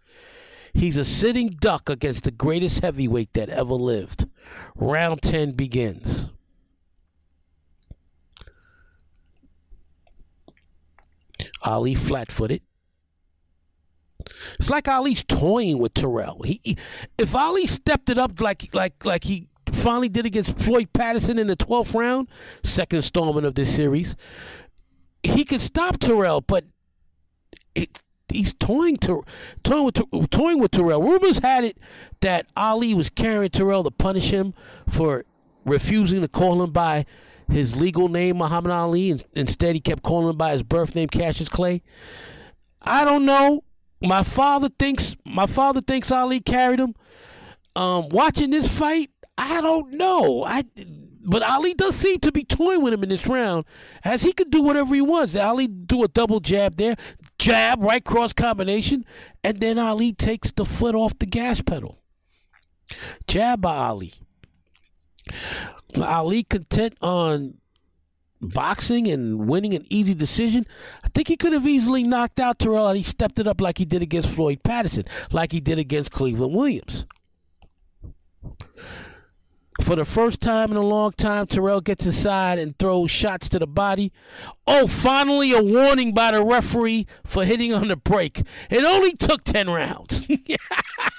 He's 0.74 0.98
a 0.98 1.06
sitting 1.06 1.48
duck 1.48 1.90
against 1.90 2.24
the 2.24 2.32
greatest 2.32 2.82
heavyweight 2.82 3.34
that 3.34 3.50
ever 3.50 3.74
lived. 3.74 4.26
Round 4.76 5.22
10 5.22 5.52
begins. 5.52 6.30
Ali 11.64 11.96
flat 11.96 12.32
footed. 12.32 12.62
It's 14.60 14.70
like 14.70 14.88
Ali's 14.88 15.24
toying 15.24 15.80
with 15.80 15.94
Terrell. 15.94 16.42
He, 16.44 16.78
if 17.18 17.36
Ali 17.36 17.68
stepped 17.68 18.10
it 18.10 18.18
up 18.18 18.40
like 18.40 18.74
like 18.74 19.04
like 19.06 19.26
he 19.26 19.48
finally 19.84 20.10
did 20.10 20.26
against 20.26 20.58
Floyd 20.58 20.94
Patterson 20.94 21.38
in 21.38 21.48
the 21.48 21.58
12th 21.58 21.94
round, 21.94 22.30
second 22.64 22.98
installment 22.98 23.46
of 23.46 23.56
this 23.56 23.76
series, 23.76 24.16
he 25.22 25.44
could 25.44 25.62
stop 25.62 26.00
Terrell, 26.00 26.42
but 26.42 26.66
it, 27.76 28.02
he's 28.30 28.54
toying 28.54 28.98
to 28.98 29.24
toying 29.64 29.86
with 29.86 30.30
toying 30.30 30.60
with 30.60 30.72
Terrell. 30.72 31.02
Rumors 31.02 31.40
had 31.40 31.64
it 31.64 31.78
that 32.22 32.48
Ali 32.56 32.94
was 32.94 33.10
carrying 33.10 33.52
Terrell 33.52 33.84
to 33.84 33.92
punish 33.92 34.32
him 34.32 34.54
for 34.90 35.26
refusing 35.66 36.22
to 36.22 36.28
call 36.28 36.64
him 36.64 36.72
by 36.72 37.06
his 37.50 37.78
legal 37.78 38.10
name, 38.10 38.38
Muhammad 38.38 38.72
Ali. 38.72 39.12
And 39.12 39.24
instead, 39.36 39.76
he 39.76 39.82
kept 39.82 40.04
calling 40.04 40.30
him 40.30 40.38
by 40.38 40.54
his 40.54 40.64
birth 40.64 40.96
name, 40.96 41.10
Cassius 41.10 41.50
Clay. 41.50 41.82
I 42.86 43.06
don't 43.06 43.26
know. 43.26 43.64
My 44.02 44.24
father 44.24 44.70
thinks 44.78 45.16
my 45.26 45.46
father 45.46 45.82
thinks 45.82 46.12
Ali 46.12 46.40
carried 46.40 46.80
him. 46.80 46.96
Um, 47.76 48.10
watching 48.10 48.52
this 48.52 48.68
fight, 48.68 49.10
I 49.38 49.62
don't 49.62 49.94
know. 49.94 50.44
I 50.44 50.64
but 51.26 51.42
Ali 51.42 51.74
does 51.74 51.96
seem 51.96 52.20
to 52.20 52.32
be 52.32 52.44
toying 52.44 52.82
with 52.82 52.94
him 52.94 53.04
in 53.04 53.10
this 53.10 53.28
round, 53.28 53.66
as 54.04 54.24
he 54.24 54.34
could 54.34 54.52
do 54.52 54.62
whatever 54.62 54.94
he 54.94 55.02
wants. 55.02 55.36
Ali 55.36 55.68
do 55.68 56.04
a 56.04 56.08
double 56.08 56.40
jab 56.40 56.76
there, 56.76 56.98
jab 57.40 57.82
right 57.82 58.04
cross 58.04 58.34
combination, 58.34 59.06
and 59.44 59.60
then 59.60 59.80
Ali 59.80 60.12
takes 60.12 60.52
the 60.52 60.66
foot 60.66 60.96
off 60.96 61.18
the 61.18 61.26
gas 61.26 61.62
pedal. 61.62 62.00
Jab 63.28 63.62
by 63.62 63.76
Ali. 63.76 64.14
Ali 65.98 66.44
content 66.44 66.98
on 67.02 67.56
boxing 68.42 69.08
and 69.08 69.48
winning 69.48 69.74
an 69.74 69.86
easy 69.90 70.14
decision, 70.14 70.66
I 71.04 71.08
think 71.08 71.30
he 71.30 71.38
could 71.38 71.54
have 71.54 71.66
easily 71.66 72.04
knocked 72.04 72.40
out 72.40 72.60
Terrell 72.60 72.90
and 72.90 72.98
he 72.98 73.04
stepped 73.04 73.40
it 73.40 73.48
up 73.48 73.62
like 73.62 73.78
he 73.78 73.86
did 73.86 74.02
against 74.02 74.30
Floyd 74.30 74.62
Patterson, 74.64 75.06
like 75.32 75.54
he 75.54 75.62
did 75.62 75.80
against 75.80 76.12
Cleveland 76.12 76.54
Williams. 76.54 77.06
For 79.84 79.98
the 79.98 80.06
first 80.06 80.40
time 80.40 80.72
in 80.72 80.78
a 80.78 80.82
long 80.82 81.12
time, 81.12 81.46
Terrell 81.46 81.82
gets 81.82 82.06
inside 82.06 82.58
and 82.58 82.78
throws 82.80 83.12
shots 83.12 83.50
to 83.50 83.60
the 83.60 83.68
body. 83.68 84.14
Oh, 84.66 84.88
finally 84.88 85.52
a 85.52 85.62
warning 85.62 86.14
by 86.14 86.32
the 86.32 86.42
referee 86.42 87.06
for 87.26 87.44
hitting 87.44 87.74
on 87.74 87.90
the 87.90 87.98
break. 87.98 88.44
It 88.70 88.86
only 88.86 89.12
took 89.12 89.44
10 89.44 89.70
rounds. 89.70 90.26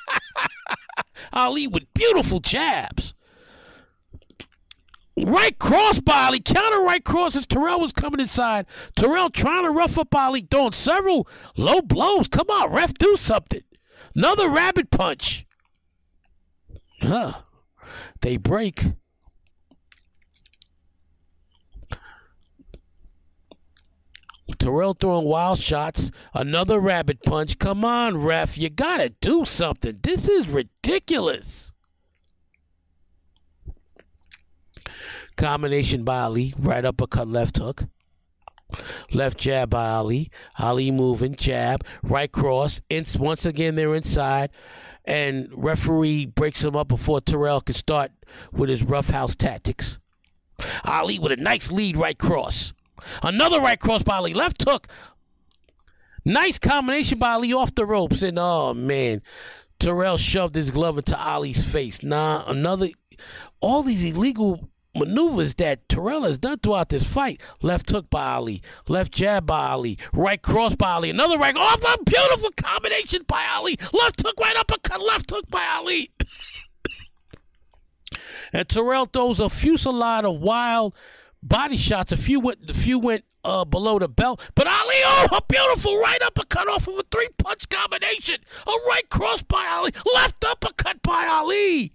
Ali 1.35 1.67
with 1.67 1.93
beautiful 1.93 2.41
jabs. 2.41 3.13
Right 5.19 5.59
cross 5.59 6.01
by 6.01 6.25
Ali, 6.25 6.41
counter 6.41 6.81
right 6.81 7.05
cross 7.05 7.37
as 7.37 7.47
Terrell 7.47 7.81
was 7.81 7.93
coming 7.93 8.19
inside. 8.19 8.65
Terrell 8.97 9.29
trying 9.29 9.65
to 9.65 9.71
rough 9.71 9.99
up 9.99 10.15
Ali, 10.15 10.49
throwing 10.51 10.73
several 10.73 11.29
low 11.59 11.83
blows. 11.83 12.29
Come 12.29 12.49
on, 12.49 12.73
ref, 12.73 12.95
do 12.95 13.17
something. 13.17 13.63
Another 14.17 14.49
rabbit 14.49 14.91
punch. 14.91 15.45
Huh. 17.01 17.35
They 18.25 18.39
break. 18.39 18.83
Terrell 24.59 24.95
throwing 24.95 25.27
wild 25.27 25.59
shots. 25.59 26.11
Another 26.33 26.81
rabbit 26.81 27.23
punch. 27.23 27.59
Come 27.59 27.85
on, 27.85 28.17
ref. 28.17 28.57
You 28.57 28.71
got 28.71 28.97
to 28.97 29.11
do 29.11 29.45
something. 29.45 29.99
This 30.03 30.27
is 30.27 30.49
ridiculous. 30.49 31.73
Combination 35.37 36.03
by 36.03 36.21
Ali, 36.21 36.55
right 36.59 36.87
uppercut, 36.87 37.29
left 37.29 37.59
hook. 37.59 37.85
Left 39.13 39.37
jab 39.37 39.69
by 39.69 39.91
Ali. 39.91 40.31
Ali 40.59 40.91
moving, 40.91 41.35
jab, 41.35 41.85
right 42.03 42.33
cross. 42.33 42.81
Once 43.19 43.45
again 43.45 43.75
they're 43.75 43.95
inside, 43.95 44.49
and 45.05 45.49
referee 45.53 46.27
breaks 46.27 46.65
him 46.65 46.77
up 46.77 46.89
before 46.89 47.21
Terrell 47.21 47.61
can 47.61 47.75
start 47.75 48.13
with 48.53 48.69
his 48.71 48.83
roughhouse 48.83 49.35
tactics. 49.35 49.99
Ali 50.85 51.19
with 51.19 51.33
a 51.33 51.37
nice 51.37 51.71
lead 51.71 51.97
right 51.97 52.19
cross. 52.19 52.73
Another 53.23 53.61
right 53.61 53.79
cross 53.79 54.03
by 54.03 54.17
Ali. 54.17 54.35
Left 54.35 54.63
hook. 54.63 54.89
Nice 56.25 56.59
combination 56.59 57.19
by 57.19 57.33
Ali 57.33 57.53
off 57.53 57.75
the 57.75 57.85
ropes. 57.85 58.23
And 58.23 58.39
oh 58.39 58.73
man, 58.73 59.21
Terrell 59.79 60.17
shoved 60.17 60.55
his 60.55 60.71
glove 60.71 60.97
into 60.99 61.19
Ali's 61.21 61.65
face. 61.65 62.03
Nah, 62.03 62.45
another. 62.47 62.89
All 63.61 63.83
these 63.83 64.05
illegal 64.05 64.69
maneuvers 64.95 65.55
that 65.57 65.89
Terrell 65.89 66.23
has 66.23 66.39
done 66.39 66.59
throughout 66.59 66.89
this 66.89 67.05
fight. 67.05 67.41
Left 67.63 67.91
hook 67.91 68.11
by 68.11 68.33
Ali, 68.33 68.63
left 68.89 69.13
jab 69.13 69.47
by 69.47 69.69
Ali, 69.69 69.99
right 70.13 70.41
cross 70.41 70.75
by 70.75 70.93
Ali, 70.93 71.11
another 71.11 71.39
right 71.39 71.57
off 71.57 71.83
a 71.83 72.05
beautiful 72.05 72.51
combination 72.57 73.23
by 73.27 73.47
Ali, 73.53 73.77
left 73.93 74.23
hook 74.23 74.35
right 74.41 74.57
uppercut, 74.57 75.03
left 75.03 75.31
hook 75.31 75.49
by 75.51 75.67
Ali. 75.75 76.11
and 78.53 78.69
Terrell 78.69 79.07
throws 79.07 79.41
a 79.41 79.49
fusillade 79.49 80.25
of 80.25 80.41
wild 80.41 80.95
body 81.43 81.77
shots. 81.77 82.13
A 82.13 82.17
few 82.17 82.41
went, 82.41 82.71
a 82.71 82.75
few 82.75 82.99
went 82.99 83.25
uh, 83.45 83.65
below 83.65 83.99
the 83.99 84.09
belt, 84.09 84.41
but 84.55 84.67
Ali, 84.67 84.97
oh, 85.05 85.29
a 85.37 85.43
beautiful 85.47 85.99
right 85.99 86.23
uppercut 86.23 86.69
off 86.69 86.89
of 86.89 86.99
a 86.99 87.05
three 87.11 87.29
punch 87.39 87.69
combination. 87.69 88.37
A 88.67 88.73
right 88.89 89.09
cross 89.11 89.43
by 89.43 89.67
Ali, 89.67 89.93
left 90.15 90.45
uppercut 90.45 91.03
by 91.03 91.29
Ali. 91.31 91.93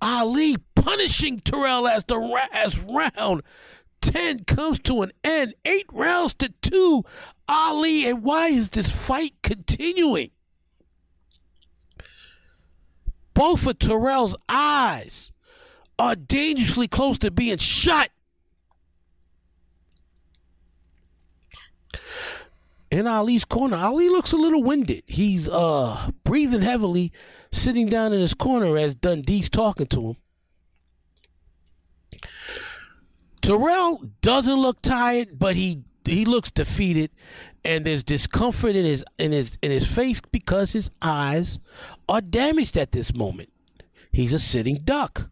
Ali 0.00 0.56
punishing 0.74 1.40
Terrell 1.40 1.88
as 1.88 2.04
the 2.04 2.18
as 2.52 2.78
round 2.78 3.42
10 4.00 4.44
comes 4.44 4.78
to 4.80 5.02
an 5.02 5.12
end. 5.24 5.54
Eight 5.64 5.86
rounds 5.92 6.34
to 6.34 6.52
two. 6.62 7.04
Ali, 7.48 8.06
and 8.06 8.22
why 8.22 8.48
is 8.48 8.70
this 8.70 8.90
fight 8.90 9.34
continuing? 9.42 10.30
Both 13.34 13.66
of 13.66 13.78
Terrell's 13.78 14.36
eyes 14.48 15.32
are 15.98 16.16
dangerously 16.16 16.88
close 16.88 17.18
to 17.18 17.30
being 17.30 17.58
shut. 17.58 18.10
In 22.96 23.06
Ali's 23.06 23.44
corner, 23.44 23.76
Ali 23.76 24.08
looks 24.08 24.32
a 24.32 24.38
little 24.38 24.62
winded. 24.62 25.02
He's 25.06 25.50
uh 25.50 26.12
breathing 26.24 26.62
heavily 26.62 27.12
sitting 27.52 27.90
down 27.90 28.14
in 28.14 28.20
his 28.20 28.32
corner 28.32 28.78
as 28.78 28.94
Dundee's 28.94 29.50
talking 29.50 29.86
to 29.88 30.08
him. 30.08 30.16
Terrell 33.42 34.02
doesn't 34.22 34.56
look 34.56 34.80
tired, 34.80 35.38
but 35.38 35.56
he 35.56 35.82
he 36.06 36.24
looks 36.24 36.50
defeated, 36.50 37.10
and 37.66 37.84
there's 37.84 38.02
discomfort 38.02 38.74
in 38.74 38.86
his 38.86 39.04
in 39.18 39.30
his 39.30 39.58
in 39.60 39.70
his 39.70 39.86
face 39.86 40.22
because 40.32 40.72
his 40.72 40.90
eyes 41.02 41.58
are 42.08 42.22
damaged 42.22 42.78
at 42.78 42.92
this 42.92 43.14
moment. 43.14 43.50
He's 44.10 44.32
a 44.32 44.38
sitting 44.38 44.76
duck. 44.76 45.28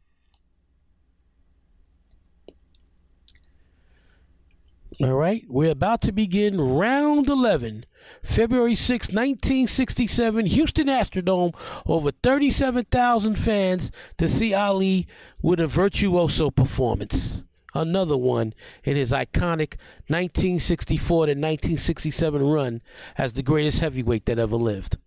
All 5.00 5.14
right, 5.14 5.44
we're 5.48 5.72
about 5.72 6.02
to 6.02 6.12
begin 6.12 6.60
round 6.60 7.28
11, 7.28 7.84
February 8.22 8.76
6, 8.76 9.08
1967, 9.08 10.46
Houston 10.46 10.86
Astrodome. 10.86 11.52
Over 11.84 12.12
37,000 12.12 13.34
fans 13.34 13.90
to 14.18 14.28
see 14.28 14.54
Ali 14.54 15.08
with 15.42 15.58
a 15.58 15.66
virtuoso 15.66 16.50
performance. 16.50 17.42
Another 17.74 18.16
one 18.16 18.54
in 18.84 18.94
his 18.94 19.10
iconic 19.10 19.76
1964 20.06 21.26
to 21.26 21.30
1967 21.32 22.42
run 22.42 22.80
as 23.18 23.32
the 23.32 23.42
greatest 23.42 23.80
heavyweight 23.80 24.26
that 24.26 24.38
ever 24.38 24.56
lived. 24.56 24.98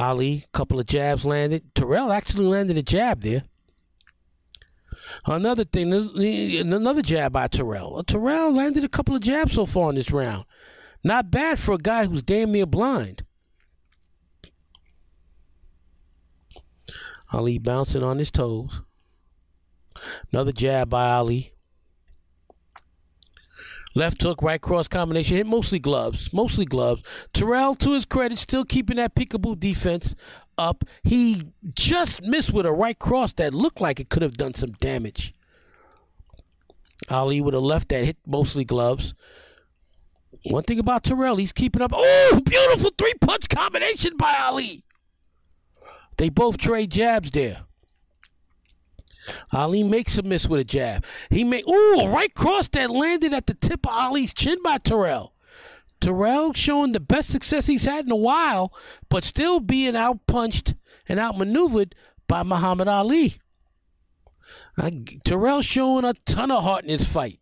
Ali, 0.00 0.46
couple 0.52 0.80
of 0.80 0.86
jabs 0.86 1.26
landed. 1.26 1.74
Terrell 1.74 2.10
actually 2.10 2.46
landed 2.46 2.78
a 2.78 2.82
jab 2.82 3.20
there. 3.20 3.44
Another 5.26 5.64
thing, 5.64 5.92
another 5.92 7.02
jab 7.02 7.32
by 7.32 7.48
Terrell. 7.48 7.98
Uh, 7.98 8.02
Terrell 8.02 8.50
landed 8.50 8.82
a 8.82 8.88
couple 8.88 9.14
of 9.14 9.20
jabs 9.20 9.52
so 9.52 9.66
far 9.66 9.90
in 9.90 9.96
this 9.96 10.10
round. 10.10 10.46
Not 11.04 11.30
bad 11.30 11.58
for 11.58 11.74
a 11.74 11.78
guy 11.78 12.06
who's 12.06 12.22
damn 12.22 12.52
near 12.52 12.64
blind. 12.64 13.24
Ali 17.30 17.58
bouncing 17.58 18.02
on 18.02 18.18
his 18.18 18.30
toes. 18.30 18.80
Another 20.32 20.52
jab 20.52 20.88
by 20.88 21.10
Ali. 21.10 21.52
Left 23.94 24.22
hook, 24.22 24.42
right 24.42 24.60
cross 24.60 24.86
combination. 24.86 25.36
Hit 25.36 25.46
mostly 25.46 25.78
gloves. 25.78 26.32
Mostly 26.32 26.64
gloves. 26.64 27.02
Terrell, 27.32 27.74
to 27.76 27.92
his 27.92 28.04
credit, 28.04 28.38
still 28.38 28.64
keeping 28.64 28.96
that 28.96 29.14
peekaboo 29.14 29.58
defense 29.58 30.14
up. 30.56 30.84
He 31.02 31.48
just 31.74 32.22
missed 32.22 32.52
with 32.52 32.66
a 32.66 32.72
right 32.72 32.98
cross 32.98 33.32
that 33.34 33.52
looked 33.52 33.80
like 33.80 33.98
it 33.98 34.08
could 34.08 34.22
have 34.22 34.36
done 34.36 34.54
some 34.54 34.72
damage. 34.72 35.34
Ali 37.08 37.40
with 37.40 37.54
a 37.54 37.60
left 37.60 37.88
that 37.88 38.04
hit 38.04 38.18
mostly 38.26 38.64
gloves. 38.64 39.14
One 40.44 40.62
thing 40.62 40.78
about 40.78 41.04
Terrell, 41.04 41.36
he's 41.36 41.52
keeping 41.52 41.82
up. 41.82 41.90
Oh, 41.92 42.40
beautiful 42.44 42.90
three 42.96 43.14
punch 43.20 43.48
combination 43.48 44.16
by 44.16 44.36
Ali. 44.40 44.84
They 46.16 46.28
both 46.28 46.58
trade 46.58 46.90
jabs 46.90 47.30
there. 47.30 47.62
Ali 49.52 49.82
makes 49.82 50.18
a 50.18 50.22
miss 50.22 50.48
with 50.48 50.60
a 50.60 50.64
jab. 50.64 51.04
He 51.28 51.44
made 51.44 51.64
ooh 51.68 52.06
right 52.06 52.32
cross 52.34 52.68
that 52.68 52.90
landed 52.90 53.34
at 53.34 53.46
the 53.46 53.54
tip 53.54 53.86
of 53.86 53.92
Ali's 53.92 54.32
chin 54.32 54.58
by 54.62 54.78
Terrell. 54.78 55.34
Terrell 56.00 56.54
showing 56.54 56.92
the 56.92 57.00
best 57.00 57.30
success 57.30 57.66
he's 57.66 57.84
had 57.84 58.06
in 58.06 58.10
a 58.10 58.16
while, 58.16 58.72
but 59.08 59.22
still 59.24 59.60
being 59.60 59.94
outpunched 59.94 60.74
and 61.08 61.20
outmaneuvered 61.20 61.94
by 62.26 62.42
Muhammad 62.42 62.88
Ali. 62.88 63.38
Uh, 64.78 64.90
Terrell 65.24 65.62
showing 65.62 66.04
a 66.04 66.14
ton 66.24 66.50
of 66.50 66.64
heart 66.64 66.84
in 66.84 66.88
this 66.88 67.04
fight. 67.04 67.40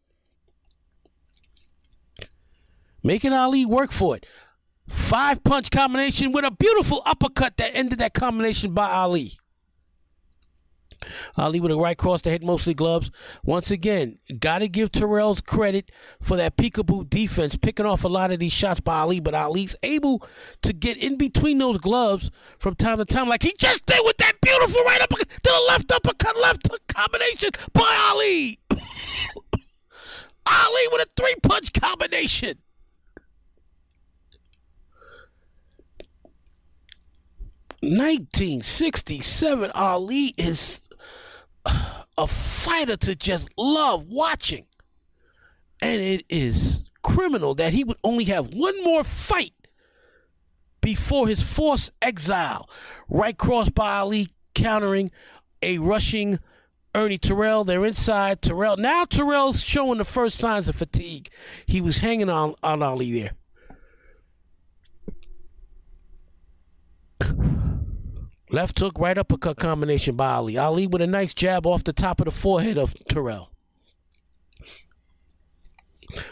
Making 3.02 3.32
Ali 3.32 3.64
work 3.64 3.92
for 3.92 4.16
it. 4.16 4.26
Five 4.88 5.44
punch 5.44 5.70
combination 5.70 6.32
with 6.32 6.44
a 6.44 6.50
beautiful 6.50 7.02
uppercut 7.06 7.56
that 7.58 7.74
ended 7.74 7.98
that 8.00 8.14
combination 8.14 8.72
by 8.72 8.90
Ali. 8.90 9.38
Ali 11.36 11.60
with 11.60 11.72
a 11.72 11.76
right 11.76 11.96
cross 11.96 12.22
to 12.22 12.30
hit 12.30 12.42
mostly 12.42 12.74
gloves. 12.74 13.10
Once 13.44 13.70
again, 13.70 14.18
got 14.38 14.58
to 14.58 14.68
give 14.68 14.92
Terrell's 14.92 15.40
credit 15.40 15.90
for 16.20 16.36
that 16.36 16.56
peekaboo 16.56 17.08
defense, 17.08 17.56
picking 17.56 17.86
off 17.86 18.04
a 18.04 18.08
lot 18.08 18.30
of 18.30 18.38
these 18.38 18.52
shots 18.52 18.80
by 18.80 18.98
Ali, 18.98 19.20
but 19.20 19.34
Ali's 19.34 19.76
able 19.82 20.26
to 20.62 20.72
get 20.72 20.96
in 20.96 21.16
between 21.16 21.58
those 21.58 21.78
gloves 21.78 22.30
from 22.58 22.74
time 22.74 22.98
to 22.98 23.04
time, 23.04 23.28
like 23.28 23.42
he 23.42 23.54
just 23.58 23.86
did 23.86 24.00
with 24.04 24.16
that 24.18 24.34
beautiful 24.40 24.82
right 24.84 25.02
uppercut 25.02 25.28
to 25.28 25.40
the 25.42 25.64
left 25.68 25.92
uppercut, 25.92 26.36
left 26.36 26.68
combination 26.88 27.50
by 27.72 28.08
Ali. 28.10 28.58
Ali 30.46 30.88
with 30.92 31.02
a 31.02 31.06
three 31.16 31.34
punch 31.42 31.72
combination. 31.72 32.58
1967, 37.80 39.70
Ali 39.72 40.34
is 40.36 40.80
a 42.16 42.26
fighter 42.26 42.96
to 42.96 43.14
just 43.14 43.48
love 43.56 44.08
watching. 44.08 44.66
And 45.80 46.00
it 46.00 46.24
is 46.28 46.82
criminal 47.02 47.54
that 47.54 47.72
he 47.72 47.84
would 47.84 47.98
only 48.02 48.24
have 48.24 48.52
one 48.52 48.82
more 48.82 49.04
fight 49.04 49.54
before 50.80 51.28
his 51.28 51.42
forced 51.42 51.92
exile. 52.02 52.68
Right 53.08 53.36
cross 53.36 53.68
by 53.68 53.98
Ali, 53.98 54.28
countering 54.54 55.10
a 55.62 55.78
rushing 55.78 56.38
Ernie 56.94 57.18
Terrell. 57.18 57.64
They're 57.64 57.84
inside 57.84 58.42
Terrell. 58.42 58.76
Now 58.76 59.04
Terrell's 59.04 59.62
showing 59.62 59.98
the 59.98 60.04
first 60.04 60.38
signs 60.38 60.68
of 60.68 60.76
fatigue. 60.76 61.30
He 61.66 61.80
was 61.80 61.98
hanging 61.98 62.28
on, 62.28 62.54
on 62.62 62.82
Ali 62.82 63.20
there. 63.20 63.32
Left 68.50 68.78
hook, 68.78 68.98
right 68.98 69.18
uppercut 69.18 69.58
combination 69.58 70.16
by 70.16 70.32
Ali. 70.32 70.56
Ali 70.56 70.86
with 70.86 71.02
a 71.02 71.06
nice 71.06 71.34
jab 71.34 71.66
off 71.66 71.84
the 71.84 71.92
top 71.92 72.20
of 72.20 72.24
the 72.24 72.30
forehead 72.30 72.78
of 72.78 72.94
Terrell. 73.08 73.50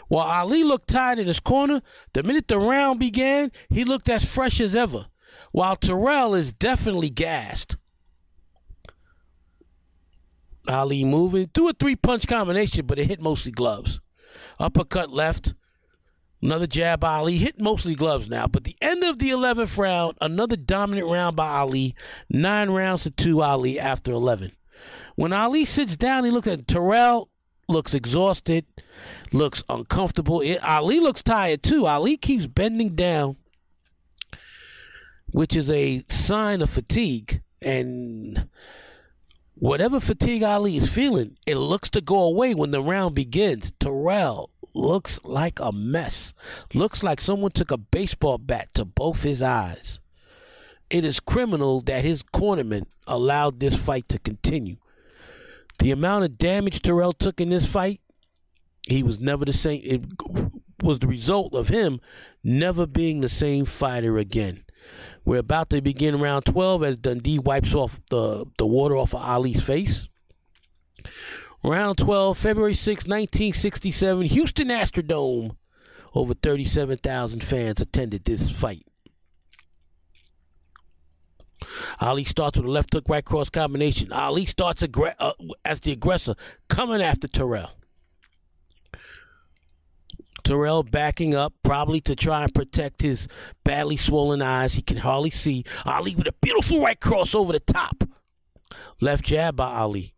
While 0.07 0.27
Ali 0.27 0.63
looked 0.63 0.89
tired 0.89 1.19
in 1.19 1.27
his 1.27 1.39
corner, 1.39 1.81
the 2.13 2.23
minute 2.23 2.47
the 2.47 2.57
round 2.57 2.99
began, 2.99 3.51
he 3.69 3.83
looked 3.83 4.09
as 4.09 4.25
fresh 4.25 4.59
as 4.59 4.75
ever. 4.75 5.07
While 5.51 5.75
Terrell 5.75 6.33
is 6.33 6.51
definitely 6.51 7.09
gassed. 7.09 7.77
Ali 10.67 11.03
moving 11.03 11.49
through 11.53 11.69
a 11.69 11.73
three 11.73 11.95
punch 11.95 12.27
combination, 12.27 12.85
but 12.85 12.99
it 12.99 13.07
hit 13.07 13.21
mostly 13.21 13.51
gloves. 13.51 13.99
Uppercut 14.59 15.11
left, 15.11 15.53
Another 16.41 16.67
jab 16.67 16.99
by 16.99 17.15
Ali. 17.15 17.37
Hit 17.37 17.59
mostly 17.59 17.95
gloves 17.95 18.29
now. 18.29 18.47
But 18.47 18.63
the 18.63 18.77
end 18.81 19.03
of 19.03 19.19
the 19.19 19.31
11th 19.31 19.77
round, 19.77 20.17
another 20.21 20.55
dominant 20.55 21.07
round 21.07 21.35
by 21.35 21.47
Ali. 21.47 21.95
Nine 22.29 22.69
rounds 22.69 23.03
to 23.03 23.11
two 23.11 23.41
Ali 23.41 23.79
after 23.79 24.11
11. 24.11 24.51
When 25.15 25.33
Ali 25.33 25.65
sits 25.65 25.97
down, 25.97 26.25
he 26.25 26.31
looks 26.31 26.47
at 26.47 26.67
Terrell, 26.67 27.29
looks 27.67 27.95
exhausted, 27.95 28.65
looks 29.31 29.63
uncomfortable. 29.67 30.41
It, 30.41 30.63
Ali 30.63 30.99
looks 30.99 31.23
tired 31.23 31.63
too. 31.63 31.87
Ali 31.87 32.17
keeps 32.17 32.45
bending 32.45 32.93
down, 32.93 33.37
which 35.31 35.55
is 35.55 35.71
a 35.71 36.03
sign 36.07 36.61
of 36.61 36.69
fatigue. 36.69 37.41
And 37.63 38.47
whatever 39.55 39.99
fatigue 39.99 40.43
Ali 40.43 40.77
is 40.77 40.87
feeling, 40.87 41.35
it 41.47 41.55
looks 41.55 41.89
to 41.89 42.01
go 42.01 42.19
away 42.19 42.53
when 42.53 42.69
the 42.69 42.81
round 42.83 43.15
begins. 43.15 43.73
Terrell 43.79 44.51
looks 44.73 45.19
like 45.23 45.59
a 45.59 45.71
mess. 45.71 46.33
Looks 46.73 47.03
like 47.03 47.21
someone 47.21 47.51
took 47.51 47.71
a 47.71 47.77
baseball 47.77 48.37
bat 48.37 48.73
to 48.75 48.85
both 48.85 49.23
his 49.23 49.41
eyes. 49.41 49.99
It 50.89 51.03
is 51.03 51.19
criminal 51.19 51.81
that 51.81 52.03
his 52.03 52.23
cornerman 52.23 52.85
allowed 53.05 53.59
this 53.59 53.75
fight 53.75 54.07
to 54.09 54.19
continue. 54.19 54.77
The 55.79 55.91
amount 55.91 56.25
of 56.25 56.37
damage 56.37 56.81
Terrell 56.81 57.13
took 57.13 57.39
in 57.41 57.49
this 57.49 57.67
fight, 57.67 58.01
he 58.87 59.03
was 59.03 59.19
never 59.19 59.45
the 59.45 59.53
same. 59.53 59.81
It 59.83 60.01
was 60.81 60.99
the 60.99 61.07
result 61.07 61.53
of 61.53 61.69
him 61.69 61.99
never 62.43 62.85
being 62.85 63.21
the 63.21 63.29
same 63.29 63.65
fighter 63.65 64.17
again. 64.17 64.63
We're 65.25 65.39
about 65.39 65.69
to 65.71 65.81
begin 65.81 66.21
round 66.21 66.45
12 66.45 66.83
as 66.83 66.97
Dundee 66.97 67.39
wipes 67.39 67.75
off 67.75 67.99
the, 68.09 68.45
the 68.57 68.65
water 68.65 68.95
off 68.95 69.13
of 69.13 69.21
Ali's 69.21 69.61
face. 69.61 70.07
Round 71.67 71.97
12, 71.97 72.37
February 72.37 72.73
6, 72.73 73.03
1967, 73.07 74.27
Houston 74.27 74.69
Astrodome. 74.69 75.57
Over 76.15 76.33
37,000 76.33 77.43
fans 77.43 77.81
attended 77.81 78.23
this 78.23 78.49
fight. 78.49 78.87
Ali 81.99 82.23
starts 82.23 82.57
with 82.57 82.67
a 82.67 82.71
left 82.71 82.93
hook, 82.93 83.03
right 83.09 83.25
cross 83.25 83.49
combination. 83.49 84.13
Ali 84.13 84.45
starts 84.45 84.81
uh, 84.81 85.31
as 85.65 85.81
the 85.81 85.91
aggressor, 85.91 86.35
coming 86.69 87.01
after 87.01 87.27
Terrell. 87.27 87.71
Terrell 90.45 90.83
backing 90.83 91.35
up, 91.35 91.53
probably 91.63 91.99
to 91.99 92.15
try 92.15 92.43
and 92.43 92.53
protect 92.53 93.01
his 93.01 93.27
badly 93.65 93.97
swollen 93.97 94.41
eyes. 94.41 94.75
He 94.75 94.81
can 94.81 94.97
hardly 94.97 95.31
see. 95.31 95.65
Ali 95.85 96.15
with 96.15 96.27
a 96.27 96.33
beautiful 96.41 96.81
right 96.81 96.97
cross 96.97 97.35
over 97.35 97.51
the 97.51 97.59
top. 97.59 98.05
Left 99.01 99.25
jab 99.25 99.57
by 99.57 99.73
Ali 99.73 100.13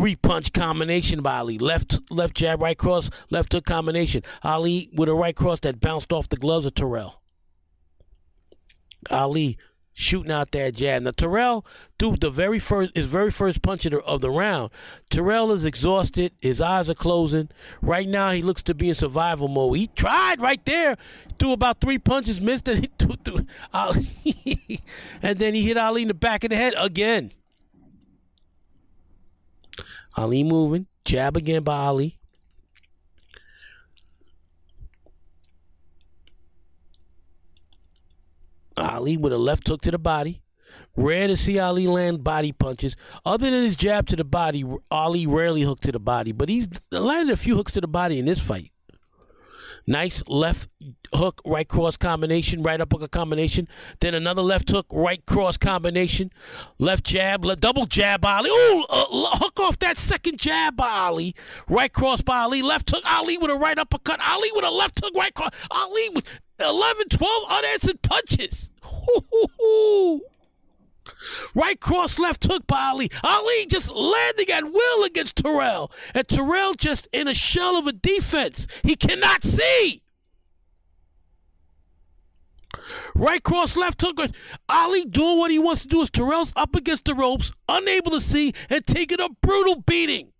three 0.00 0.16
punch 0.16 0.50
combination 0.54 1.20
by 1.20 1.40
Ali. 1.40 1.58
Left 1.58 2.00
left 2.10 2.34
jab, 2.34 2.62
right 2.62 2.78
cross, 2.78 3.10
left 3.28 3.52
hook 3.52 3.66
combination. 3.66 4.22
Ali 4.42 4.88
with 4.94 5.10
a 5.10 5.14
right 5.14 5.36
cross 5.36 5.60
that 5.60 5.78
bounced 5.78 6.10
off 6.10 6.26
the 6.30 6.38
gloves 6.38 6.64
of 6.64 6.74
Terrell. 6.74 7.20
Ali 9.10 9.58
shooting 9.92 10.32
out 10.32 10.52
that 10.52 10.74
jab. 10.74 11.02
Now 11.02 11.10
Terrell 11.10 11.66
threw 11.98 12.16
the 12.16 12.30
very 12.30 12.58
first 12.58 12.96
his 12.96 13.04
very 13.04 13.30
first 13.30 13.60
punch 13.60 13.84
of 13.84 13.92
the, 13.92 13.98
of 13.98 14.22
the 14.22 14.30
round. 14.30 14.70
Terrell 15.10 15.52
is 15.52 15.66
exhausted. 15.66 16.32
His 16.40 16.62
eyes 16.62 16.88
are 16.88 16.94
closing. 16.94 17.50
Right 17.82 18.08
now 18.08 18.30
he 18.30 18.40
looks 18.40 18.62
to 18.64 18.74
be 18.74 18.88
in 18.88 18.94
survival 18.94 19.48
mode. 19.48 19.76
He 19.76 19.88
tried 19.88 20.40
right 20.40 20.64
there, 20.64 20.96
threw 21.38 21.52
about 21.52 21.82
three 21.82 21.98
punches, 21.98 22.40
missed 22.40 22.68
it. 22.68 22.90
Threw, 22.98 23.16
threw, 23.22 23.46
and 25.22 25.38
then 25.38 25.52
he 25.52 25.60
hit 25.62 25.76
Ali 25.76 26.02
in 26.02 26.08
the 26.08 26.14
back 26.14 26.42
of 26.42 26.48
the 26.50 26.56
head 26.56 26.72
again. 26.78 27.32
Ali 30.16 30.44
moving. 30.44 30.86
Jab 31.04 31.36
again 31.36 31.62
by 31.62 31.76
Ali. 31.76 32.18
Ali 38.76 39.16
with 39.16 39.32
a 39.32 39.38
left 39.38 39.68
hook 39.68 39.82
to 39.82 39.90
the 39.90 39.98
body. 39.98 40.42
Rare 40.96 41.28
to 41.28 41.36
see 41.36 41.58
Ali 41.58 41.86
land 41.86 42.24
body 42.24 42.52
punches. 42.52 42.96
Other 43.24 43.50
than 43.50 43.64
his 43.64 43.76
jab 43.76 44.06
to 44.08 44.16
the 44.16 44.24
body, 44.24 44.64
Ali 44.90 45.26
rarely 45.26 45.62
hooked 45.62 45.84
to 45.84 45.92
the 45.92 45.98
body, 45.98 46.32
but 46.32 46.48
he's 46.48 46.68
landed 46.90 47.32
a 47.32 47.36
few 47.36 47.56
hooks 47.56 47.72
to 47.72 47.80
the 47.80 47.88
body 47.88 48.18
in 48.18 48.26
this 48.26 48.40
fight. 48.40 48.72
Nice 49.86 50.22
left 50.26 50.68
hook, 51.14 51.40
right 51.44 51.66
cross 51.66 51.96
combination, 51.96 52.62
right 52.62 52.80
uppercut 52.80 53.10
combination. 53.10 53.68
Then 54.00 54.14
another 54.14 54.42
left 54.42 54.70
hook, 54.70 54.86
right 54.92 55.24
cross 55.26 55.56
combination. 55.56 56.32
Left 56.78 57.04
jab, 57.04 57.44
le- 57.44 57.56
double 57.56 57.86
jab, 57.86 58.24
Ali. 58.24 58.50
Ooh, 58.50 58.84
uh, 58.88 59.06
hook 59.38 59.58
off 59.60 59.78
that 59.80 59.98
second 59.98 60.38
jab 60.38 60.76
by 60.76 60.88
Ali. 60.88 61.34
Right 61.68 61.92
cross 61.92 62.20
by 62.20 62.40
Ali. 62.40 62.62
Left 62.62 62.90
hook, 62.90 63.02
Ali 63.06 63.38
with 63.38 63.50
a 63.50 63.56
right 63.56 63.78
uppercut. 63.78 64.20
Ali 64.20 64.50
with 64.54 64.64
a 64.64 64.70
left 64.70 65.00
hook, 65.02 65.12
right 65.16 65.34
cross. 65.34 65.50
Ali 65.70 66.08
with 66.10 66.24
11, 66.60 67.08
12 67.08 67.44
unanswered 67.50 68.02
punches. 68.02 68.70
Hoo-hoo-hoo. 68.82 70.20
Right 71.54 71.80
cross, 71.80 72.18
left 72.18 72.44
hook 72.44 72.66
by 72.66 72.88
Ali. 72.88 73.10
Ali 73.22 73.66
just 73.66 73.90
landing 73.90 74.50
at 74.50 74.72
will 74.72 75.04
against 75.04 75.36
Terrell. 75.36 75.90
And 76.14 76.26
Terrell 76.28 76.74
just 76.74 77.08
in 77.12 77.28
a 77.28 77.34
shell 77.34 77.76
of 77.76 77.86
a 77.86 77.92
defense. 77.92 78.66
He 78.82 78.96
cannot 78.96 79.42
see. 79.42 80.02
Right 83.14 83.42
cross, 83.42 83.76
left 83.76 84.00
hook. 84.00 84.18
Ali 84.68 85.04
doing 85.04 85.38
what 85.38 85.50
he 85.50 85.58
wants 85.58 85.82
to 85.82 85.88
do 85.88 86.02
as 86.02 86.10
Terrell's 86.10 86.52
up 86.56 86.74
against 86.74 87.04
the 87.04 87.14
ropes, 87.14 87.52
unable 87.68 88.12
to 88.12 88.20
see, 88.20 88.54
and 88.68 88.86
taking 88.86 89.20
a 89.20 89.28
brutal 89.28 89.76
beating. 89.80 90.32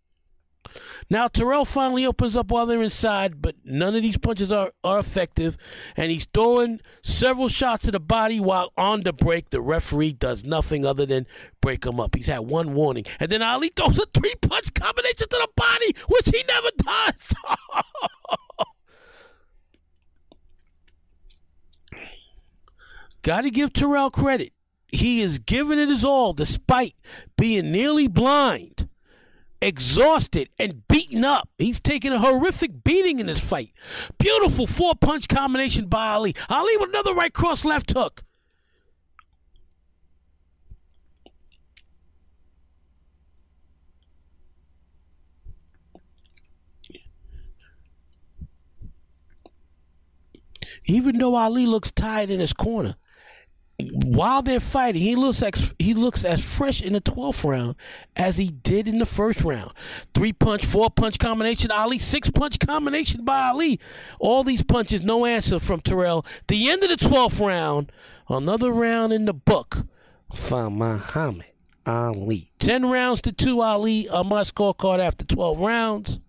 Now 1.12 1.26
Terrell 1.26 1.64
finally 1.64 2.06
opens 2.06 2.36
up 2.36 2.52
while 2.52 2.66
they're 2.66 2.80
inside, 2.80 3.42
but 3.42 3.56
none 3.64 3.96
of 3.96 4.02
these 4.02 4.16
punches 4.16 4.52
are, 4.52 4.70
are 4.84 5.00
effective, 5.00 5.56
and 5.96 6.12
he's 6.12 6.24
throwing 6.24 6.80
several 7.02 7.48
shots 7.48 7.86
to 7.86 7.90
the 7.90 7.98
body 7.98 8.38
while 8.38 8.72
on 8.76 9.00
the 9.00 9.12
break. 9.12 9.50
The 9.50 9.60
referee 9.60 10.12
does 10.12 10.44
nothing 10.44 10.86
other 10.86 11.04
than 11.04 11.26
break 11.60 11.84
him 11.84 11.98
up. 11.98 12.14
He's 12.14 12.28
had 12.28 12.42
one 12.42 12.74
warning, 12.74 13.06
and 13.18 13.28
then 13.28 13.42
Ali 13.42 13.72
throws 13.74 13.98
a 13.98 14.06
three 14.14 14.34
punch 14.40 14.72
combination 14.72 15.28
to 15.28 15.36
the 15.36 15.48
body, 15.56 15.96
which 16.08 16.30
he 16.32 16.44
never 16.46 16.68
does. 16.76 17.34
Got 23.22 23.40
to 23.42 23.50
give 23.50 23.72
Terrell 23.72 24.10
credit. 24.12 24.52
He 24.92 25.20
is 25.20 25.40
giving 25.40 25.80
it 25.80 25.88
his 25.88 26.04
all 26.04 26.32
despite 26.32 26.94
being 27.36 27.72
nearly 27.72 28.06
blind 28.06 28.88
exhausted 29.62 30.48
and 30.58 30.86
beaten 30.88 31.24
up. 31.24 31.48
He's 31.58 31.80
taking 31.80 32.12
a 32.12 32.18
horrific 32.18 32.82
beating 32.84 33.18
in 33.18 33.26
this 33.26 33.40
fight. 33.40 33.72
Beautiful 34.18 34.66
four 34.66 34.94
punch 34.94 35.28
combination 35.28 35.86
by 35.86 36.08
Ali. 36.08 36.34
Ali 36.48 36.76
with 36.78 36.90
another 36.90 37.14
right 37.14 37.32
cross 37.32 37.64
left 37.64 37.92
hook. 37.92 38.24
Even 50.86 51.18
though 51.18 51.34
Ali 51.34 51.66
looks 51.66 51.90
tired 51.90 52.30
in 52.30 52.40
his 52.40 52.52
corner, 52.52 52.96
while 53.88 54.42
they're 54.42 54.60
fighting, 54.60 55.02
he 55.02 55.16
looks 55.16 55.42
he 55.78 55.94
looks 55.94 56.24
as 56.24 56.44
fresh 56.44 56.82
in 56.82 56.92
the 56.92 57.00
12th 57.00 57.48
round 57.48 57.76
as 58.16 58.36
he 58.36 58.48
did 58.48 58.88
in 58.88 58.98
the 58.98 59.06
first 59.06 59.42
round. 59.42 59.72
Three 60.14 60.32
punch, 60.32 60.64
four 60.64 60.90
punch 60.90 61.18
combination, 61.18 61.70
Ali, 61.70 61.98
six 61.98 62.30
punch 62.30 62.58
combination 62.58 63.24
by 63.24 63.48
Ali. 63.48 63.80
All 64.18 64.44
these 64.44 64.62
punches, 64.62 65.02
no 65.02 65.24
answer 65.26 65.58
from 65.58 65.80
Terrell. 65.80 66.24
The 66.48 66.70
end 66.70 66.82
of 66.82 66.90
the 66.90 66.96
12th 66.96 67.44
round, 67.44 67.92
another 68.28 68.72
round 68.72 69.12
in 69.12 69.24
the 69.24 69.34
book 69.34 69.86
for 70.34 70.70
Muhammad 70.70 71.46
Ali. 71.86 72.52
10 72.58 72.86
rounds 72.86 73.22
to 73.22 73.32
2 73.32 73.60
Ali 73.60 74.08
on 74.08 74.28
my 74.28 74.42
scorecard 74.42 74.98
after 74.98 75.24
12 75.24 75.60
rounds. 75.60 76.20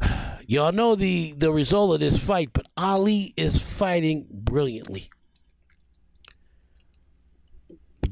Y'all 0.46 0.72
know 0.72 0.94
the, 0.94 1.32
the 1.32 1.52
result 1.52 1.94
of 1.94 2.00
this 2.00 2.18
fight, 2.18 2.50
but 2.52 2.66
Ali 2.76 3.34
is 3.36 3.60
fighting 3.60 4.26
brilliantly. 4.30 5.10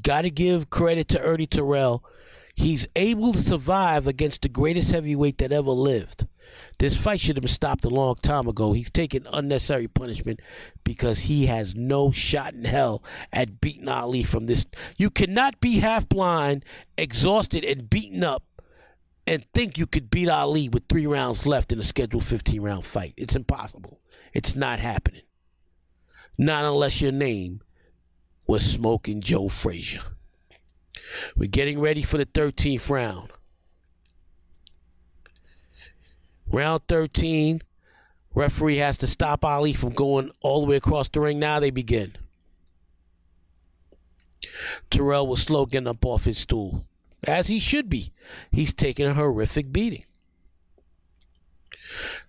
Got 0.06 0.22
to 0.22 0.30
give 0.30 0.70
credit 0.70 1.08
to 1.08 1.20
Ernie 1.20 1.48
Terrell. 1.48 2.04
He's 2.54 2.86
able 2.94 3.32
to 3.32 3.42
survive 3.42 4.06
against 4.06 4.42
the 4.42 4.48
greatest 4.48 4.92
heavyweight 4.92 5.38
that 5.38 5.50
ever 5.50 5.72
lived. 5.72 6.28
This 6.78 6.96
fight 6.96 7.18
should 7.18 7.34
have 7.34 7.42
been 7.42 7.48
stopped 7.48 7.84
a 7.84 7.88
long 7.88 8.14
time 8.22 8.46
ago. 8.46 8.72
He's 8.72 8.88
taking 8.88 9.26
unnecessary 9.32 9.88
punishment 9.88 10.38
because 10.84 11.22
he 11.22 11.46
has 11.46 11.74
no 11.74 12.12
shot 12.12 12.54
in 12.54 12.66
hell 12.66 13.02
at 13.32 13.60
beating 13.60 13.88
Ali 13.88 14.22
from 14.22 14.46
this. 14.46 14.64
You 14.96 15.10
cannot 15.10 15.58
be 15.58 15.80
half 15.80 16.08
blind, 16.08 16.64
exhausted, 16.96 17.64
and 17.64 17.90
beaten 17.90 18.22
up 18.22 18.44
and 19.26 19.44
think 19.54 19.76
you 19.76 19.88
could 19.88 20.08
beat 20.08 20.28
Ali 20.28 20.68
with 20.68 20.84
three 20.88 21.08
rounds 21.08 21.48
left 21.48 21.72
in 21.72 21.80
a 21.80 21.82
scheduled 21.82 22.24
15 22.24 22.62
round 22.62 22.86
fight. 22.86 23.14
It's 23.16 23.34
impossible. 23.34 23.98
It's 24.32 24.54
not 24.54 24.78
happening. 24.78 25.22
Not 26.38 26.64
unless 26.64 27.00
your 27.00 27.10
name 27.10 27.60
was 28.46 28.64
smoking 28.64 29.20
Joe 29.20 29.48
Frazier. 29.48 30.02
We're 31.36 31.48
getting 31.48 31.80
ready 31.80 32.02
for 32.02 32.18
the 32.18 32.26
13th 32.26 32.88
round. 32.90 33.30
Round 36.50 36.82
13, 36.88 37.62
referee 38.34 38.76
has 38.76 38.98
to 38.98 39.06
stop 39.06 39.44
Ali 39.44 39.72
from 39.72 39.92
going 39.92 40.30
all 40.40 40.60
the 40.60 40.66
way 40.66 40.76
across 40.76 41.08
the 41.08 41.20
ring. 41.20 41.38
Now 41.38 41.58
they 41.58 41.70
begin. 41.70 42.16
Terrell 44.90 45.26
was 45.26 45.42
slow 45.42 45.66
getting 45.66 45.88
up 45.88 46.04
off 46.04 46.24
his 46.24 46.38
stool, 46.38 46.86
as 47.24 47.48
he 47.48 47.58
should 47.58 47.88
be. 47.88 48.12
He's 48.50 48.72
taking 48.72 49.06
a 49.06 49.14
horrific 49.14 49.72
beating. 49.72 50.04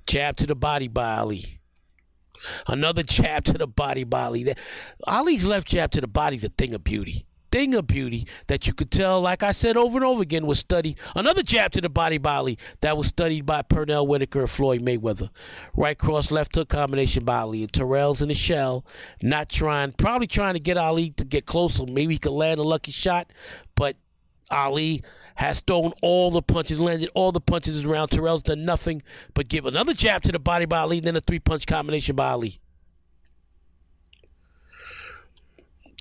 Jab 0.06 0.36
to 0.38 0.48
the 0.48 0.56
body 0.56 0.88
by 0.88 1.18
Ali. 1.18 1.57
Another 2.68 3.04
jab 3.04 3.46
to 3.46 3.54
the 3.54 3.68
body 3.68 4.04
by 4.04 4.24
Ali. 4.24 4.54
Ali's 5.06 5.46
left 5.46 5.68
jab 5.68 5.92
to 5.92 6.02
the 6.02 6.08
body's 6.08 6.44
a 6.44 6.50
thing 6.50 6.74
of 6.74 6.84
beauty. 6.84 7.26
Thing 7.50 7.74
of 7.76 7.88
beauty 7.88 8.28
that 8.48 8.68
you 8.68 8.74
could 8.74 8.92
tell, 8.92 9.22
like 9.22 9.42
I 9.42 9.52
said 9.52 9.78
over 9.78 9.98
and 9.98 10.06
over 10.06 10.22
again, 10.22 10.46
was 10.46 10.60
studied. 10.60 10.98
Another 11.16 11.42
jab 11.42 11.72
to 11.72 11.82
the 11.82 11.88
body 11.88 12.18
by 12.18 12.36
Ali 12.36 12.58
that 12.82 12.98
was 12.98 13.08
studied 13.08 13.46
by 13.46 13.62
Pernell 13.62 14.06
Whitaker 14.06 14.42
and 14.42 14.50
Floyd 14.50 14.82
Mayweather. 14.82 15.30
Right 15.74 15.98
cross, 15.98 16.30
left 16.30 16.56
hook 16.56 16.68
combination 16.68 17.24
by 17.24 17.40
Ali. 17.40 17.64
And 17.64 17.72
Terrell's 17.72 18.22
in 18.22 18.28
the 18.28 18.34
shell, 18.34 18.86
not 19.22 19.48
trying, 19.48 19.94
probably 19.94 20.28
trying 20.28 20.56
to 20.56 20.60
get 20.60 20.76
Ali 20.76 21.12
to 21.12 21.24
get 21.24 21.46
closer. 21.46 21.86
Maybe 21.86 22.16
he 22.16 22.20
could 22.20 22.34
land 22.34 22.60
a 22.60 22.64
lucky 22.64 22.92
shot, 22.92 23.32
but 23.76 23.96
Ali 24.50 25.04
has 25.36 25.62
thrown 25.62 25.94
all 26.02 26.32
the 26.32 26.42
punches, 26.42 26.80
landed 26.80 27.10
all 27.14 27.32
the 27.32 27.42
punches 27.42 27.84
around. 27.84 28.10
Terrell's 28.10 28.44
done 28.44 28.66
nothing 28.66 29.04
but 29.34 29.48
give 29.48 29.66
another 29.66 29.94
jab 29.94 30.24
to 30.24 30.32
the 30.32 30.40
body 30.40 30.66
by 30.66 30.80
Ali, 30.80 31.00
then 31.00 31.16
a 31.16 31.22
three 31.22 31.40
punch 31.40 31.68
combination 31.68 32.16
by 32.16 32.32
Ali. 32.32 32.60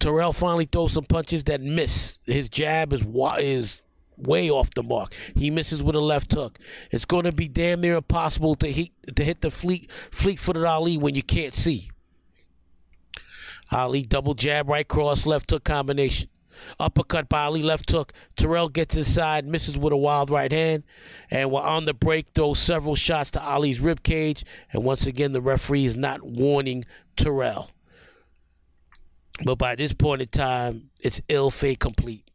Terrell 0.00 0.32
finally 0.32 0.66
throws 0.66 0.92
some 0.92 1.04
punches 1.04 1.44
that 1.44 1.60
miss. 1.60 2.18
His 2.24 2.48
jab 2.48 2.92
is 2.92 3.04
is 3.38 3.82
way 4.16 4.50
off 4.50 4.70
the 4.70 4.82
mark. 4.82 5.14
He 5.34 5.50
misses 5.50 5.82
with 5.82 5.96
a 5.96 6.00
left 6.00 6.32
hook. 6.32 6.58
It's 6.90 7.04
going 7.04 7.24
to 7.24 7.32
be 7.32 7.48
damn 7.48 7.80
near 7.80 7.96
impossible 7.96 8.54
to 8.56 8.70
hit 8.70 8.90
to 9.14 9.24
hit 9.24 9.40
the 9.40 9.50
fleet 9.50 9.90
fleet 10.10 10.38
footed 10.38 10.64
Ali 10.64 10.96
when 10.96 11.14
you 11.14 11.22
can't 11.22 11.54
see. 11.54 11.90
Ali 13.72 14.02
double 14.02 14.34
jab, 14.34 14.68
right 14.68 14.86
cross, 14.86 15.26
left 15.26 15.50
hook 15.50 15.64
combination. 15.64 16.28
Uppercut 16.78 17.28
by 17.28 17.44
Ali, 17.44 17.62
left 17.62 17.90
hook. 17.90 18.12
Terrell 18.36 18.68
gets 18.68 18.96
inside, 18.96 19.46
misses 19.46 19.78
with 19.78 19.92
a 19.92 19.96
wild 19.96 20.30
right 20.30 20.52
hand. 20.52 20.84
And 21.30 21.50
while 21.50 21.64
on 21.64 21.84
the 21.84 21.94
break, 21.94 22.28
throws 22.34 22.58
several 22.58 22.94
shots 22.94 23.30
to 23.32 23.42
Ali's 23.42 23.80
rib 23.80 24.02
cage. 24.02 24.44
And 24.72 24.84
once 24.84 25.06
again, 25.06 25.32
the 25.32 25.40
referee 25.40 25.84
is 25.84 25.96
not 25.96 26.22
warning 26.22 26.84
Terrell. 27.16 27.70
But 29.44 29.56
by 29.56 29.74
this 29.74 29.92
point 29.92 30.22
in 30.22 30.28
time, 30.28 30.90
it's 31.00 31.20
ill 31.28 31.50
fate 31.50 31.80
complete. 31.80 32.30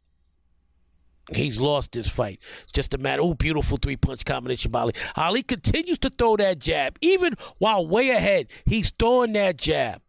He's 1.30 1.60
lost 1.60 1.92
this 1.92 2.08
fight. 2.08 2.40
It's 2.62 2.72
just 2.72 2.94
a 2.94 2.98
matter. 2.98 3.22
Oh, 3.22 3.34
beautiful 3.34 3.76
three 3.76 3.96
punch 3.96 4.24
combination 4.24 4.70
by 4.70 4.80
Ali. 4.80 4.94
Ali 5.16 5.42
continues 5.42 5.98
to 6.00 6.10
throw 6.10 6.36
that 6.36 6.58
jab. 6.58 6.98
Even 7.00 7.34
while 7.58 7.86
way 7.86 8.10
ahead, 8.10 8.48
he's 8.66 8.90
throwing 8.90 9.32
that 9.34 9.56
jab. 9.56 10.02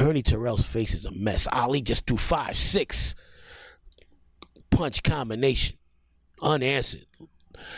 Ernie 0.00 0.22
Terrell's 0.22 0.64
face 0.64 0.94
is 0.94 1.04
a 1.04 1.10
mess. 1.10 1.46
Ali 1.52 1.82
just 1.82 2.06
threw 2.06 2.16
five, 2.16 2.56
six 2.58 3.14
punch 4.70 5.02
combination 5.02 5.76
unanswered. 6.40 7.06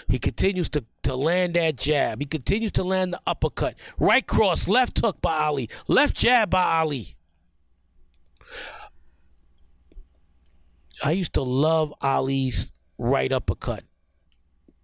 He 0.07 0.21
continues 0.21 0.69
to, 0.71 0.85
to 1.03 1.17
land 1.17 1.55
that 1.55 1.77
jab. 1.77 2.21
He 2.21 2.27
continues 2.27 2.71
to 2.73 2.85
land 2.85 3.13
the 3.13 3.21
uppercut. 3.27 3.75
Right 3.99 4.25
cross, 4.25 4.69
left 4.69 5.01
hook 5.01 5.21
by 5.21 5.37
Ali. 5.37 5.69
Left 5.89 6.15
jab 6.15 6.51
by 6.51 6.79
Ali. 6.79 7.17
I 11.03 11.13
used 11.13 11.33
to 11.33 11.43
love 11.43 11.93
Ali's 12.01 12.73
right 12.99 13.33
uppercut. 13.33 13.83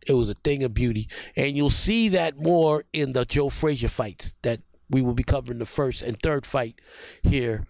It 0.08 0.14
was 0.14 0.28
a 0.28 0.34
thing 0.34 0.64
of 0.64 0.74
beauty. 0.74 1.08
And 1.36 1.56
you'll 1.56 1.70
see 1.70 2.08
that 2.08 2.36
more 2.42 2.84
in 2.92 3.12
the 3.12 3.24
Joe 3.24 3.48
Frazier 3.50 3.88
fights 3.88 4.34
that 4.42 4.60
we 4.90 5.02
will 5.02 5.14
be 5.14 5.22
covering 5.22 5.58
the 5.58 5.66
first 5.66 6.02
and 6.02 6.20
third 6.20 6.46
fight 6.46 6.80
here 7.22 7.66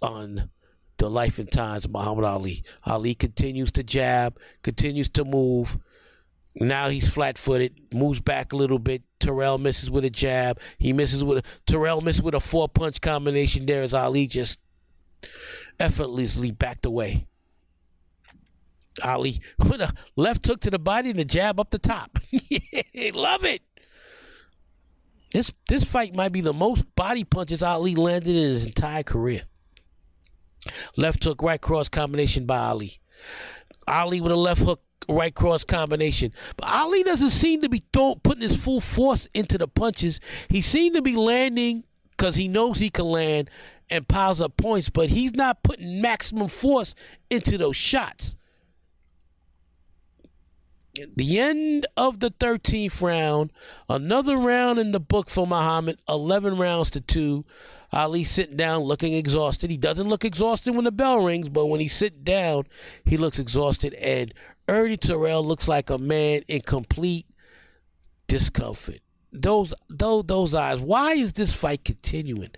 on 0.00 0.50
the 0.98 1.08
life 1.08 1.38
and 1.38 1.50
times 1.50 1.84
of 1.84 1.92
Muhammad 1.92 2.24
Ali. 2.24 2.62
Ali 2.84 3.14
continues 3.14 3.70
to 3.72 3.82
jab, 3.82 4.38
continues 4.62 5.08
to 5.10 5.24
move. 5.24 5.78
Now 6.54 6.88
he's 6.88 7.08
flat 7.08 7.38
footed, 7.38 7.94
moves 7.94 8.20
back 8.20 8.52
a 8.52 8.56
little 8.56 8.80
bit. 8.80 9.02
Terrell 9.20 9.58
misses 9.58 9.90
with 9.90 10.04
a 10.04 10.10
jab. 10.10 10.60
He 10.78 10.92
misses 10.92 11.22
with 11.22 11.38
a 11.38 11.42
Terrell 11.66 12.00
misses 12.00 12.22
with 12.22 12.34
a 12.34 12.40
four 12.40 12.68
punch 12.68 13.00
combination 13.00 13.66
there 13.66 13.82
as 13.82 13.94
Ali 13.94 14.26
just 14.26 14.58
effortlessly 15.78 16.50
backed 16.50 16.84
away. 16.84 17.26
Ali 19.04 19.40
with 19.58 19.80
a 19.80 19.92
left 20.16 20.46
hook 20.46 20.60
to 20.62 20.70
the 20.70 20.78
body 20.78 21.10
and 21.10 21.20
a 21.20 21.24
jab 21.24 21.60
up 21.60 21.70
the 21.70 21.78
top. 21.78 22.18
Love 23.14 23.44
it. 23.44 23.62
This 25.32 25.52
this 25.68 25.84
fight 25.84 26.14
might 26.14 26.32
be 26.32 26.40
the 26.40 26.52
most 26.52 26.84
body 26.96 27.24
punches 27.24 27.62
Ali 27.62 27.94
landed 27.94 28.34
in 28.34 28.50
his 28.50 28.66
entire 28.66 29.02
career. 29.02 29.42
Left 30.96 31.22
hook, 31.24 31.42
right 31.42 31.60
cross 31.60 31.88
combination 31.88 32.46
by 32.46 32.58
Ali. 32.58 32.98
Ali 33.86 34.20
with 34.20 34.32
a 34.32 34.36
left 34.36 34.62
hook, 34.62 34.82
right 35.08 35.34
cross 35.34 35.64
combination. 35.64 36.32
But 36.56 36.68
Ali 36.68 37.02
doesn't 37.02 37.30
seem 37.30 37.60
to 37.62 37.68
be 37.68 37.82
putting 37.92 38.42
his 38.42 38.56
full 38.56 38.80
force 38.80 39.28
into 39.34 39.58
the 39.58 39.68
punches. 39.68 40.20
He 40.48 40.60
seemed 40.60 40.96
to 40.96 41.02
be 41.02 41.16
landing 41.16 41.84
because 42.10 42.36
he 42.36 42.48
knows 42.48 42.78
he 42.78 42.90
can 42.90 43.06
land 43.06 43.50
and 43.90 44.06
piles 44.08 44.40
up 44.40 44.56
points, 44.56 44.90
but 44.90 45.10
he's 45.10 45.34
not 45.34 45.62
putting 45.62 46.00
maximum 46.00 46.48
force 46.48 46.94
into 47.30 47.56
those 47.56 47.76
shots. 47.76 48.36
The 51.16 51.38
end 51.38 51.86
of 51.96 52.20
the 52.20 52.30
13th 52.30 53.02
round, 53.02 53.52
another 53.88 54.36
round 54.36 54.78
in 54.78 54.92
the 54.92 55.00
book 55.00 55.30
for 55.30 55.46
Muhammad, 55.46 56.00
11 56.08 56.56
rounds 56.56 56.90
to 56.90 57.00
two. 57.00 57.44
Ali 57.90 58.22
sitting 58.22 58.56
down 58.56 58.82
looking 58.82 59.14
exhausted. 59.14 59.70
He 59.70 59.78
doesn't 59.78 60.08
look 60.08 60.24
exhausted 60.24 60.74
when 60.74 60.84
the 60.84 60.92
bell 60.92 61.20
rings, 61.20 61.48
but 61.48 61.66
when 61.66 61.80
he 61.80 61.88
sit 61.88 62.22
down, 62.22 62.66
he 63.04 63.16
looks 63.16 63.38
exhausted. 63.38 63.94
And 63.94 64.34
Ernie 64.68 64.98
Terrell 64.98 65.42
looks 65.42 65.68
like 65.68 65.88
a 65.88 65.96
man 65.96 66.42
in 66.48 66.60
complete 66.60 67.26
discomfort. 68.26 69.00
Those 69.32 69.74
those 69.88 70.24
those 70.26 70.54
eyes. 70.54 70.80
Why 70.80 71.14
is 71.14 71.32
this 71.32 71.54
fight 71.54 71.84
continuing? 71.84 72.50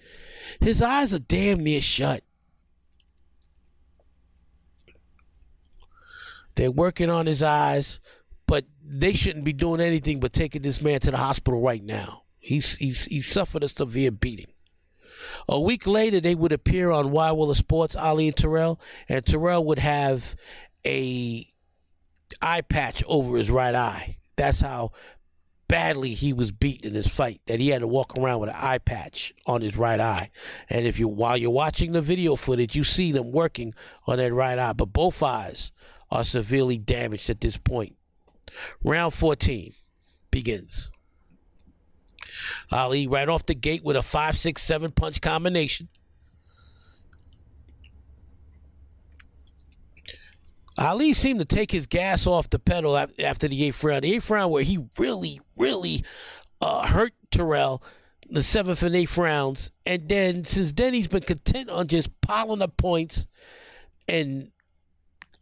His 0.61 0.83
eyes 0.83 1.15
are 1.15 1.21
damn 1.21 1.63
near 1.63 1.81
shut. 1.81 2.23
They're 6.57 6.71
working 6.71 7.09
on 7.09 7.27
his 7.27 7.43
eyes, 7.43 8.01
they 8.93 9.13
shouldn't 9.13 9.45
be 9.45 9.53
doing 9.53 9.81
anything 9.81 10.19
but 10.19 10.33
taking 10.33 10.63
this 10.63 10.83
man 10.83 11.01
to 11.01 11.11
the 11.13 11.17
hospital 11.17 11.61
right 11.61 11.83
now. 11.83 12.25
He's 12.39 12.77
he's 12.77 13.05
he 13.05 13.21
suffered 13.21 13.63
a 13.63 13.69
severe 13.69 14.11
beating. 14.11 14.53
A 15.49 15.61
week 15.61 15.87
later, 15.87 16.21
they 16.21 16.35
would 16.35 16.53
appear 16.53 16.91
on 16.91 17.11
Wide 17.11 17.33
World 17.33 17.51
of 17.51 17.57
Sports, 17.57 17.95
Ali 17.95 18.29
and 18.29 18.37
Terrell, 18.37 18.81
and 19.09 19.25
Terrell 19.25 19.65
would 19.65 19.79
have 19.79 20.35
a 20.87 21.47
eye 22.41 22.63
patch 22.63 23.05
over 23.07 23.37
his 23.37 23.51
right 23.51 23.75
eye. 23.75 24.19
That's 24.37 24.63
how 24.63 24.93
badly 25.69 26.15
he 26.15 26.33
was 26.33 26.51
beat 26.51 26.85
in 26.85 26.95
this 26.95 27.07
fight 27.07 27.41
that 27.47 27.61
he 27.61 27.69
had 27.69 27.83
to 27.83 27.87
walk 27.87 28.19
around 28.19 28.41
with 28.41 28.51
an 28.51 28.57
eye 28.59 28.79
patch 28.79 29.33
on 29.47 29.61
his 29.61 29.77
right 29.77 30.01
eye. 30.01 30.31
And 30.69 30.85
if 30.87 30.99
you 30.99 31.07
while 31.07 31.37
you're 31.37 31.51
watching 31.51 31.93
the 31.93 32.03
video 32.03 32.35
footage, 32.35 32.75
you 32.75 32.83
see 32.83 33.13
them 33.13 33.31
working 33.31 33.75
on 34.07 34.17
that 34.17 34.33
right 34.33 34.59
eye, 34.59 34.73
but 34.73 34.87
both 34.87 35.23
eyes 35.23 35.71
are 36.11 36.25
severely 36.25 36.79
damaged 36.79 37.31
at 37.31 37.41
this 37.41 37.57
point. 37.57 37.95
Round 38.83 39.13
14 39.13 39.75
begins. 40.31 40.91
Ali 42.71 43.07
right 43.07 43.29
off 43.29 43.47
the 43.47 43.55
gate 43.55 43.85
with 43.85 43.97
a 43.97 44.03
five, 44.03 44.37
six, 44.37 44.63
seven 44.63 44.93
punch 44.93 45.21
combination. 45.21 45.89
Ali 50.79 51.13
seemed 51.13 51.41
to 51.41 51.45
take 51.45 51.71
his 51.71 51.87
gas 51.87 52.27
off 52.27 52.49
the 52.49 52.59
pedal 52.59 52.97
after 52.97 53.49
the 53.49 53.65
eighth 53.65 53.85
round. 53.85 54.03
The 54.03 54.15
eighth 54.15 54.31
round, 54.31 54.51
where 54.51 54.63
he 54.63 54.87
really, 54.97 55.41
really 55.57 56.05
uh, 56.61 56.87
hurt 56.87 57.13
Terrell, 57.31 57.83
the 58.31 58.43
seventh 58.43 58.83
and 58.83 58.97
eighth 58.97 59.19
rounds. 59.19 59.73
And 59.85 60.09
then 60.09 60.45
since 60.45 60.73
then, 60.73 60.95
he's 60.95 61.09
been 61.09 61.23
content 61.23 61.69
on 61.69 61.87
just 61.89 62.21
piling 62.23 62.63
up 62.63 62.79
points 62.79 63.27
and 64.09 64.53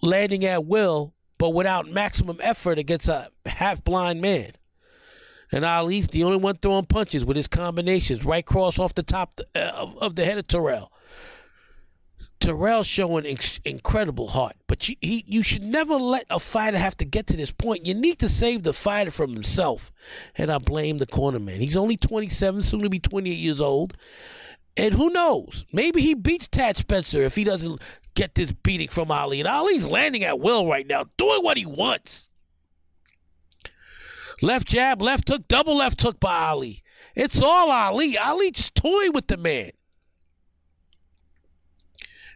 landing 0.02 0.44
at 0.44 0.64
will, 0.64 1.14
but 1.38 1.50
without 1.50 1.88
maximum 1.88 2.38
effort 2.40 2.78
against 2.78 3.08
a 3.08 3.30
half 3.46 3.82
blind 3.82 4.20
man. 4.20 4.52
And 5.50 5.64
Ali's 5.64 6.08
the 6.08 6.24
only 6.24 6.36
one 6.36 6.56
throwing 6.56 6.84
punches 6.84 7.24
with 7.24 7.36
his 7.36 7.48
combinations, 7.48 8.24
right 8.24 8.44
cross 8.44 8.78
off 8.78 8.94
the 8.94 9.02
top 9.02 9.34
uh, 9.54 9.58
of, 9.74 9.96
of 9.98 10.14
the 10.16 10.24
head 10.24 10.38
of 10.38 10.46
Terrell. 10.46 10.92
Terrell 12.40 12.84
showing 12.84 13.26
ex- 13.26 13.58
incredible 13.64 14.28
heart, 14.28 14.56
but 14.66 14.88
you, 14.88 14.96
he, 15.00 15.24
you 15.26 15.42
should 15.42 15.62
never 15.62 15.94
let 15.94 16.24
a 16.30 16.38
fighter 16.38 16.78
have 16.78 16.96
to 16.98 17.04
get 17.04 17.26
to 17.28 17.36
this 17.36 17.50
point. 17.50 17.86
You 17.86 17.94
need 17.94 18.18
to 18.20 18.28
save 18.28 18.62
the 18.62 18.72
fighter 18.72 19.10
from 19.10 19.32
himself. 19.32 19.90
And 20.36 20.50
I 20.50 20.58
blame 20.58 20.98
the 20.98 21.06
cornerman. 21.06 21.58
He's 21.58 21.76
only 21.76 21.96
27, 21.96 22.62
soon 22.62 22.82
to 22.82 22.88
be 22.88 23.00
28 23.00 23.32
years 23.32 23.60
old. 23.60 23.96
And 24.76 24.94
who 24.94 25.10
knows? 25.10 25.64
Maybe 25.72 26.00
he 26.00 26.14
beats 26.14 26.46
Thad 26.46 26.76
Spencer 26.76 27.22
if 27.22 27.34
he 27.34 27.42
doesn't 27.42 27.82
get 28.18 28.34
this 28.34 28.50
beating 28.50 28.88
from 28.88 29.12
Ali. 29.12 29.38
And 29.38 29.48
Ali's 29.48 29.86
landing 29.86 30.24
at 30.24 30.40
will 30.40 30.66
right 30.66 30.86
now, 30.86 31.04
doing 31.16 31.42
what 31.42 31.56
he 31.56 31.64
wants. 31.64 32.28
Left 34.42 34.66
jab, 34.66 35.00
left 35.00 35.28
hook, 35.28 35.46
double 35.46 35.76
left 35.76 36.02
hook 36.02 36.18
by 36.18 36.48
Ali. 36.48 36.82
It's 37.14 37.40
all 37.40 37.70
Ali. 37.70 38.18
Ali 38.18 38.50
just 38.50 38.74
toying 38.74 39.12
with 39.12 39.28
the 39.28 39.36
man. 39.36 39.70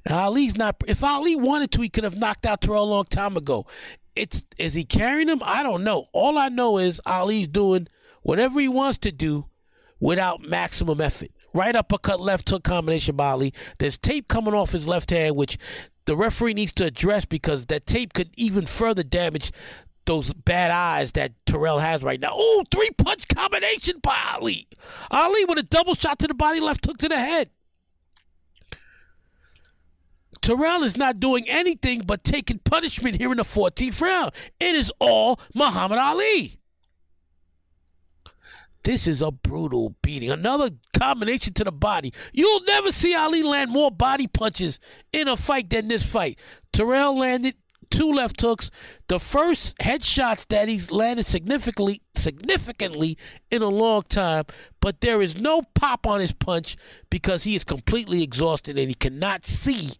Ali's 0.08 0.56
not. 0.56 0.76
If 0.86 1.02
Ali 1.02 1.36
wanted 1.36 1.72
to, 1.72 1.82
he 1.82 1.88
could 1.88 2.04
have 2.04 2.16
knocked 2.16 2.46
out 2.46 2.60
Terrell 2.60 2.84
a 2.84 2.86
long 2.86 3.04
time 3.04 3.36
ago. 3.36 3.66
It's 4.14 4.44
is 4.58 4.74
he 4.74 4.84
carrying 4.84 5.28
him? 5.28 5.40
I 5.44 5.62
don't 5.62 5.84
know. 5.84 6.06
All 6.12 6.38
I 6.38 6.48
know 6.48 6.78
is 6.78 7.00
Ali's 7.06 7.48
doing 7.48 7.88
whatever 8.22 8.60
he 8.60 8.68
wants 8.68 8.98
to 8.98 9.12
do 9.12 9.46
without 10.00 10.42
maximum 10.42 11.00
effort. 11.00 11.30
Right 11.54 11.76
uppercut, 11.76 12.20
left 12.20 12.48
hook 12.48 12.64
combination 12.64 13.16
by 13.16 13.30
Ali. 13.30 13.54
There's 13.78 13.98
tape 13.98 14.28
coming 14.28 14.54
off 14.54 14.72
his 14.72 14.88
left 14.88 15.10
hand, 15.10 15.36
which 15.36 15.58
the 16.06 16.16
referee 16.16 16.54
needs 16.54 16.72
to 16.74 16.84
address 16.84 17.24
because 17.24 17.66
that 17.66 17.86
tape 17.86 18.12
could 18.12 18.30
even 18.36 18.66
further 18.66 19.02
damage 19.02 19.52
those 20.04 20.32
bad 20.32 20.70
eyes 20.70 21.12
that 21.12 21.32
Terrell 21.46 21.78
has 21.78 22.02
right 22.02 22.20
now. 22.20 22.30
Oh, 22.32 22.64
three 22.70 22.90
punch 22.90 23.28
combination 23.28 23.98
by 24.02 24.18
Ali. 24.34 24.66
Ali 25.10 25.44
with 25.44 25.58
a 25.58 25.62
double 25.62 25.94
shot 25.94 26.18
to 26.20 26.26
the 26.26 26.34
body, 26.34 26.60
left 26.60 26.86
hook 26.86 26.98
to 26.98 27.08
the 27.08 27.18
head. 27.18 27.50
Terrell 30.40 30.82
is 30.82 30.96
not 30.96 31.20
doing 31.20 31.48
anything 31.48 32.00
but 32.00 32.24
taking 32.24 32.58
punishment 32.58 33.16
here 33.16 33.30
in 33.30 33.36
the 33.36 33.44
14th 33.44 34.00
round. 34.00 34.32
It 34.58 34.74
is 34.74 34.92
all 34.98 35.38
Muhammad 35.54 35.98
Ali. 35.98 36.58
This 38.84 39.06
is 39.06 39.22
a 39.22 39.30
brutal 39.30 39.94
beating. 40.02 40.30
Another 40.30 40.70
combination 40.98 41.52
to 41.54 41.64
the 41.64 41.72
body. 41.72 42.12
You'll 42.32 42.64
never 42.64 42.90
see 42.90 43.14
Ali 43.14 43.42
land 43.42 43.70
more 43.70 43.90
body 43.90 44.26
punches 44.26 44.80
in 45.12 45.28
a 45.28 45.36
fight 45.36 45.70
than 45.70 45.88
this 45.88 46.04
fight. 46.04 46.38
Terrell 46.72 47.16
landed 47.16 47.54
two 47.90 48.10
left 48.10 48.40
hooks. 48.40 48.70
The 49.06 49.20
first 49.20 49.76
headshots 49.78 50.48
that 50.48 50.68
he's 50.68 50.90
landed 50.90 51.26
significantly 51.26 52.02
significantly 52.16 53.16
in 53.50 53.62
a 53.62 53.68
long 53.68 54.02
time, 54.08 54.44
but 54.80 55.00
there 55.00 55.22
is 55.22 55.36
no 55.36 55.62
pop 55.74 56.06
on 56.06 56.20
his 56.20 56.32
punch 56.32 56.76
because 57.10 57.44
he 57.44 57.54
is 57.54 57.64
completely 57.64 58.22
exhausted 58.22 58.78
and 58.78 58.88
he 58.88 58.94
cannot 58.94 59.46
see 59.46 59.92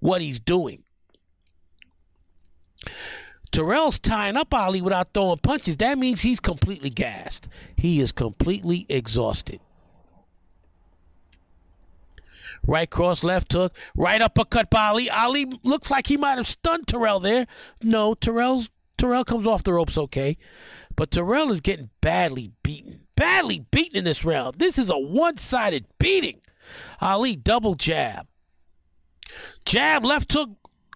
what 0.00 0.20
he's 0.20 0.40
doing. 0.40 0.82
Terrell's 3.50 3.98
tying 3.98 4.36
up 4.36 4.52
Ali 4.52 4.82
without 4.82 5.14
throwing 5.14 5.38
punches. 5.38 5.76
That 5.78 5.98
means 5.98 6.20
he's 6.20 6.40
completely 6.40 6.90
gassed. 6.90 7.48
He 7.76 8.00
is 8.00 8.12
completely 8.12 8.86
exhausted. 8.88 9.60
Right 12.66 12.90
cross, 12.90 13.24
left 13.24 13.52
hook, 13.52 13.74
right 13.94 14.20
uppercut 14.20 14.68
by 14.68 14.88
Ali. 14.88 15.08
Ali 15.08 15.46
looks 15.62 15.90
like 15.90 16.08
he 16.08 16.16
might 16.16 16.36
have 16.36 16.46
stunned 16.46 16.86
Terrell 16.86 17.20
there. 17.20 17.46
No, 17.82 18.14
Terrell's 18.14 18.70
Terrell 18.98 19.24
comes 19.24 19.46
off 19.46 19.62
the 19.62 19.72
ropes 19.72 19.96
okay. 19.96 20.36
But 20.94 21.12
Terrell 21.12 21.52
is 21.52 21.60
getting 21.60 21.90
badly 22.00 22.52
beaten. 22.62 23.00
Badly 23.16 23.64
beaten 23.70 23.96
in 23.96 24.04
this 24.04 24.24
round. 24.24 24.58
This 24.58 24.76
is 24.78 24.90
a 24.90 24.98
one-sided 24.98 25.86
beating. 25.98 26.40
Ali 27.00 27.36
double 27.36 27.74
jab. 27.74 28.26
Jab, 29.64 30.04
left 30.04 30.32
hook, 30.32 30.50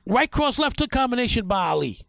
right 0.05 0.31
cross, 0.31 0.59
left 0.59 0.81
hook 0.81 0.91
combination 0.91 1.47
by 1.47 1.69
Ali. 1.69 2.01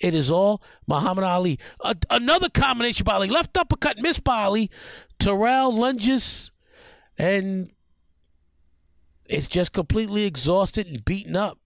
It 0.00 0.14
is 0.14 0.30
all 0.30 0.62
Muhammad 0.86 1.24
Ali. 1.24 1.58
A- 1.80 1.96
another 2.10 2.48
combination 2.48 3.04
by 3.04 3.14
Ali. 3.14 3.28
Left 3.28 3.56
uppercut, 3.56 3.98
missed 3.98 4.24
by 4.24 4.44
Ali. 4.44 4.70
Terrell 5.18 5.72
lunges, 5.74 6.50
and 7.16 7.72
it's 9.26 9.46
just 9.46 9.72
completely 9.72 10.24
exhausted 10.24 10.86
and 10.86 11.04
beaten 11.04 11.36
up. 11.36 11.58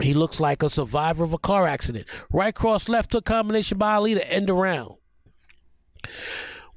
He 0.00 0.14
looks 0.14 0.38
like 0.38 0.62
a 0.62 0.70
survivor 0.70 1.24
of 1.24 1.32
a 1.32 1.38
car 1.38 1.66
accident. 1.66 2.06
Right 2.32 2.54
cross, 2.54 2.88
left 2.88 3.12
hook 3.12 3.24
combination 3.24 3.78
by 3.78 3.94
Ali 3.94 4.14
to 4.14 4.32
end 4.32 4.48
the 4.48 4.54
round. 4.54 4.94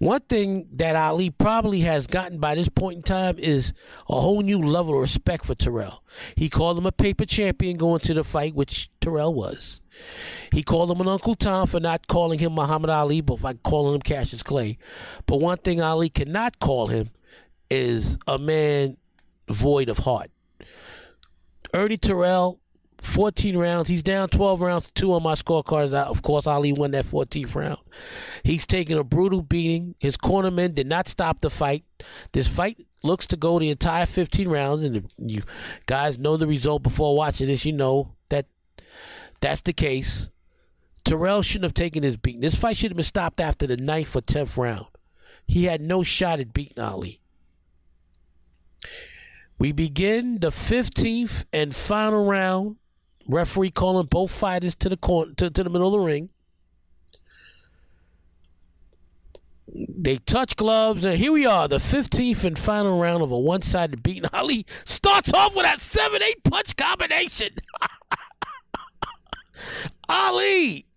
One 0.02 0.22
thing 0.22 0.68
that 0.78 0.95
Ali 0.95 1.30
probably 1.30 1.82
has 1.82 2.08
gotten 2.08 2.39
by 2.39 2.56
this 2.56 2.70
point 2.70 2.97
in 2.97 3.04
time 3.04 3.38
is 3.38 3.72
a 4.10 4.20
whole 4.20 4.41
new 4.41 4.60
level 4.60 4.95
of 4.95 5.02
respect 5.02 5.45
for 5.45 5.54
Terrell. 5.54 6.04
He 6.36 6.49
called 6.49 6.80
him 6.80 6.88
a 6.88 6.91
paper 6.91 7.24
champion 7.24 7.78
going 7.78 7.99
to 7.99 8.16
the 8.16 8.24
fight, 8.24 8.56
which 8.56 8.89
Terrell 8.99 9.32
was. 9.32 9.80
He 10.52 10.64
called 10.64 10.89
him 10.89 11.02
an 11.02 11.08
Uncle 11.08 11.36
Tom 11.36 11.68
for 11.68 11.80
not 11.80 12.08
calling 12.08 12.39
him 12.39 12.54
Muhammad 12.54 12.89
Ali, 12.89 13.22
but 13.22 13.41
by 13.41 13.54
calling 13.54 13.93
him 13.93 14.02
Cassius 14.02 14.41
Clay. 14.41 14.80
But 15.28 15.36
one 15.38 15.60
thing 15.60 15.82
Ali 15.82 16.10
cannot 16.10 16.58
call 16.58 16.88
him 16.88 17.12
is 17.70 18.18
a 18.26 18.39
man 18.39 18.97
void 19.49 19.88
of 19.88 19.99
heart. 19.99 20.32
Ernie 21.76 21.97
Terrell 21.97 22.60
14 23.02 23.58
rounds. 23.58 23.89
He's 23.89 24.04
down 24.04 24.30
12 24.30 24.62
rounds 24.62 24.86
to 24.86 24.93
two 24.93 25.14
on 25.14 25.24
my 25.24 25.34
scorecards. 25.34 25.93
Of 25.93 26.22
course, 26.22 26.47
Ali 26.47 26.72
won 26.72 26.91
that 26.91 27.06
14th 27.06 27.56
round. 27.56 27.80
He's 28.43 28.66
taking 28.66 28.97
a 28.97 29.04
brutal 29.04 29.41
beating. 29.41 29.95
His 29.99 30.18
cornermen 30.18 30.76
did 30.76 30.88
not 30.88 31.08
stop 31.08 31.39
the 31.39 31.49
fight. 31.49 31.84
This 32.32 32.47
fight 32.47 32.86
looks 33.04 33.26
to 33.28 33.38
go 33.38 33.60
the 33.60 33.70
entire 33.70 34.06
15 34.06 34.47
rounds, 34.47 34.84
and 34.84 35.12
you 35.18 35.41
guys 35.88 36.18
know 36.18 36.38
the 36.38 36.47
result 36.47 36.84
before 36.84 37.16
watching 37.16 37.47
this. 37.47 37.66
You 37.66 37.74
know 37.74 38.14
that 38.30 38.45
that's 39.41 39.62
the 39.62 39.74
case. 39.74 40.30
Terrell 41.04 41.41
shouldn't 41.41 41.64
have 41.64 41.74
taken 41.74 42.04
his 42.04 42.18
beating. 42.18 42.41
This 42.41 42.56
fight 42.56 42.78
should 42.78 42.91
have 42.91 42.97
been 42.97 43.04
stopped 43.04 43.41
after 43.41 43.66
the 43.66 43.78
ninth 43.78 44.16
or 44.16 44.22
10th 44.22 44.58
round. 44.58 44.86
he 45.47 45.66
had 45.66 45.82
no 45.82 46.04
shot 46.04 46.39
at 46.39 46.54
beating 46.54 46.80
Ali. 46.80 47.20
We 49.58 49.72
begin 49.72 50.39
the 50.39 50.49
15th 50.49 51.45
and 51.52 51.76
final 51.76 52.26
round. 52.26 52.78
Referee 53.28 53.72
calling 53.72 54.08
both 54.08 54.32
fighters 54.32 54.76
to 54.76 54.90
the 54.90 54.98
corner, 54.98 55.34
to, 55.36 55.50
to 55.50 55.64
the 55.64 55.70
middle 55.70 55.88
of 55.88 55.94
the 55.94 56.00
ring. 56.00 56.30
They 59.74 60.18
touch 60.18 60.58
gloves, 60.58 61.06
and 61.06 61.18
here 61.18 61.32
we 61.32 61.46
are, 61.46 61.68
the 61.68 61.78
15th 61.78 62.44
and 62.44 62.60
final 62.60 63.00
round 63.00 63.24
of 63.24 63.32
a 63.32 63.40
one 63.40 63.62
sided 63.62 64.04
beating. 64.04 64.30
Ali 64.34 64.66
starts 64.84 65.34
off 65.34 65.56
with 65.56 65.64
that 65.64 65.80
7 65.80 66.22
8 66.22 66.44
punch 66.44 66.76
combination. 66.76 67.56
Ali. 70.10 70.88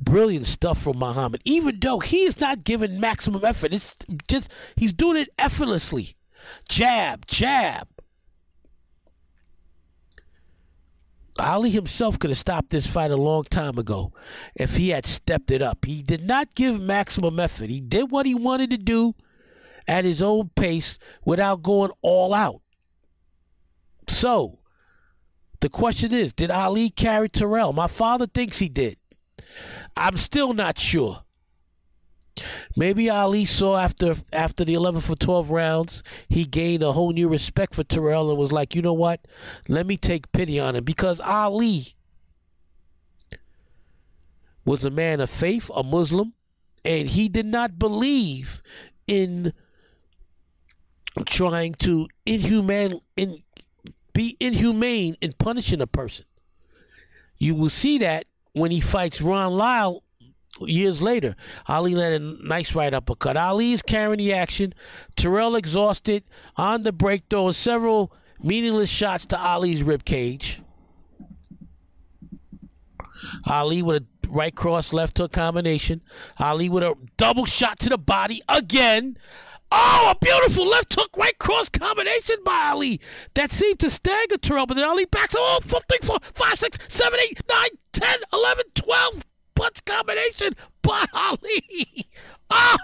Brilliant 0.00 0.48
stuff 0.48 0.82
from 0.82 0.98
Muhammad, 0.98 1.40
even 1.44 1.78
though 1.80 2.00
he 2.00 2.24
is 2.24 2.40
not 2.40 2.64
giving 2.64 2.98
maximum 2.98 3.44
effort. 3.44 3.72
It's 3.72 3.96
just, 4.28 4.50
he's 4.76 4.92
doing 4.92 5.16
it 5.16 5.28
effortlessly. 5.38 6.16
Jab, 6.68 7.26
jab, 7.26 7.88
Ali 11.38 11.70
himself 11.70 12.18
could 12.18 12.30
have 12.30 12.38
stopped 12.38 12.70
this 12.70 12.86
fight 12.86 13.10
a 13.10 13.16
long 13.16 13.44
time 13.44 13.76
ago 13.78 14.12
if 14.54 14.76
he 14.76 14.90
had 14.90 15.04
stepped 15.04 15.50
it 15.50 15.62
up. 15.62 15.84
He 15.84 16.02
did 16.02 16.24
not 16.24 16.54
give 16.54 16.80
maximum 16.80 17.40
effort. 17.40 17.70
He 17.70 17.80
did 17.80 18.10
what 18.10 18.26
he 18.26 18.34
wanted 18.34 18.70
to 18.70 18.76
do 18.76 19.14
at 19.88 20.04
his 20.04 20.22
own 20.22 20.50
pace 20.54 20.98
without 21.24 21.62
going 21.62 21.90
all 22.02 22.32
out. 22.32 22.62
So, 24.08 24.60
the 25.60 25.68
question 25.68 26.12
is 26.12 26.32
did 26.32 26.50
Ali 26.50 26.90
carry 26.90 27.28
Terrell? 27.28 27.72
My 27.72 27.88
father 27.88 28.26
thinks 28.26 28.58
he 28.58 28.68
did. 28.68 28.96
I'm 29.96 30.16
still 30.16 30.52
not 30.52 30.78
sure. 30.78 31.23
Maybe 32.76 33.08
Ali 33.08 33.44
saw 33.44 33.76
after 33.76 34.14
after 34.32 34.64
the 34.64 34.74
11 34.74 35.02
for 35.02 35.14
12 35.14 35.50
rounds, 35.50 36.02
he 36.28 36.44
gained 36.44 36.82
a 36.82 36.92
whole 36.92 37.12
new 37.12 37.28
respect 37.28 37.74
for 37.74 37.84
Terrell 37.84 38.28
and 38.30 38.38
was 38.38 38.52
like, 38.52 38.74
you 38.74 38.82
know 38.82 38.92
what? 38.92 39.20
Let 39.68 39.86
me 39.86 39.96
take 39.96 40.32
pity 40.32 40.58
on 40.58 40.74
him 40.74 40.84
because 40.84 41.20
Ali 41.20 41.94
was 44.64 44.84
a 44.84 44.90
man 44.90 45.20
of 45.20 45.30
faith, 45.30 45.70
a 45.74 45.82
Muslim, 45.82 46.32
and 46.84 47.08
he 47.08 47.28
did 47.28 47.46
not 47.46 47.78
believe 47.78 48.62
in 49.06 49.52
trying 51.26 51.74
to 51.74 52.08
inhumane 52.26 53.00
in 53.16 53.42
be 54.12 54.36
inhumane 54.40 55.16
in 55.20 55.32
punishing 55.34 55.80
a 55.80 55.86
person. 55.86 56.24
You 57.38 57.54
will 57.54 57.68
see 57.68 57.98
that 57.98 58.26
when 58.52 58.70
he 58.70 58.80
fights 58.80 59.20
Ron 59.20 59.52
Lyle 59.52 60.02
years 60.60 61.02
later, 61.02 61.36
Ali 61.66 61.94
landed 61.94 62.22
a 62.22 62.46
nice 62.46 62.74
right 62.74 62.92
uppercut. 62.92 63.36
Ali 63.36 63.72
is 63.72 63.82
carrying 63.82 64.18
the 64.18 64.32
action. 64.32 64.74
Terrell 65.16 65.56
exhausted 65.56 66.24
on 66.56 66.82
the 66.82 66.92
break, 66.92 67.24
throwing 67.28 67.52
several 67.52 68.12
meaningless 68.42 68.90
shots 68.90 69.26
to 69.26 69.38
Ali's 69.38 69.82
rib 69.82 70.04
cage. 70.04 70.60
Ali 73.46 73.82
with 73.82 74.02
a 74.02 74.28
right 74.28 74.54
cross, 74.54 74.92
left 74.92 75.18
hook 75.18 75.32
combination. 75.32 76.02
Ali 76.38 76.68
with 76.68 76.82
a 76.82 76.94
double 77.16 77.46
shot 77.46 77.78
to 77.80 77.88
the 77.88 77.98
body 77.98 78.42
again. 78.48 79.16
Oh, 79.72 80.12
a 80.14 80.24
beautiful 80.24 80.66
left 80.66 80.94
hook, 80.94 81.10
right 81.16 81.36
cross 81.38 81.68
combination 81.68 82.36
by 82.44 82.68
Ali 82.68 83.00
that 83.34 83.50
seemed 83.50 83.80
to 83.80 83.90
stagger 83.90 84.36
Terrell, 84.36 84.66
but 84.66 84.74
then 84.74 84.84
Ali 84.84 85.04
backs. 85.06 85.34
4, 85.34 85.60
5, 85.62 86.58
6, 86.58 86.78
7, 86.86 87.18
8, 87.20 87.40
9, 87.48 87.68
10, 87.92 88.18
11, 88.32 88.64
12 88.74 89.24
punch 89.54 89.84
combination 89.84 90.54
by 90.82 91.04
Ali. 91.12 92.08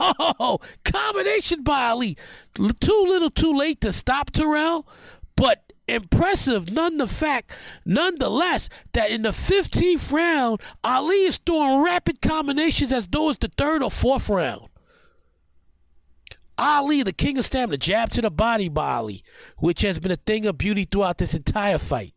Oh, 0.01 0.59
combination 0.85 1.63
by 1.63 1.91
Ali. 1.91 2.17
Too 2.55 3.05
little, 3.07 3.31
too 3.31 3.53
late 3.53 3.81
to 3.83 3.93
stop 3.93 4.31
Terrell, 4.31 4.89
but 5.37 5.71
impressive 5.91 6.71
none 6.71 6.97
the 6.99 7.07
fact 7.07 7.53
nonetheless 7.85 8.69
that 8.93 9.11
in 9.11 9.23
the 9.23 9.31
15th 9.31 10.13
round 10.13 10.61
ali 10.85 11.25
is 11.25 11.39
throwing 11.39 11.83
rapid 11.83 12.23
combinations 12.23 12.93
as 12.93 13.09
though 13.09 13.29
it's 13.29 13.39
the 13.41 13.51
third 13.57 13.83
or 13.83 13.91
fourth 13.91 14.29
round 14.29 14.69
ali 16.57 17.03
the 17.03 17.13
king 17.13 17.37
of 17.39 17.45
stamina 17.45 17.77
jab 17.77 18.11
to 18.11 18.23
the 18.23 18.31
body 18.31 18.69
by 18.69 18.93
ali 18.93 19.25
which 19.59 19.83
has 19.83 19.99
been 19.99 20.13
a 20.13 20.17
thing 20.17 20.47
of 20.47 20.57
beauty 20.57 20.87
throughout 20.91 21.19
this 21.19 21.35
entire 21.35 21.79
fight 21.79 22.15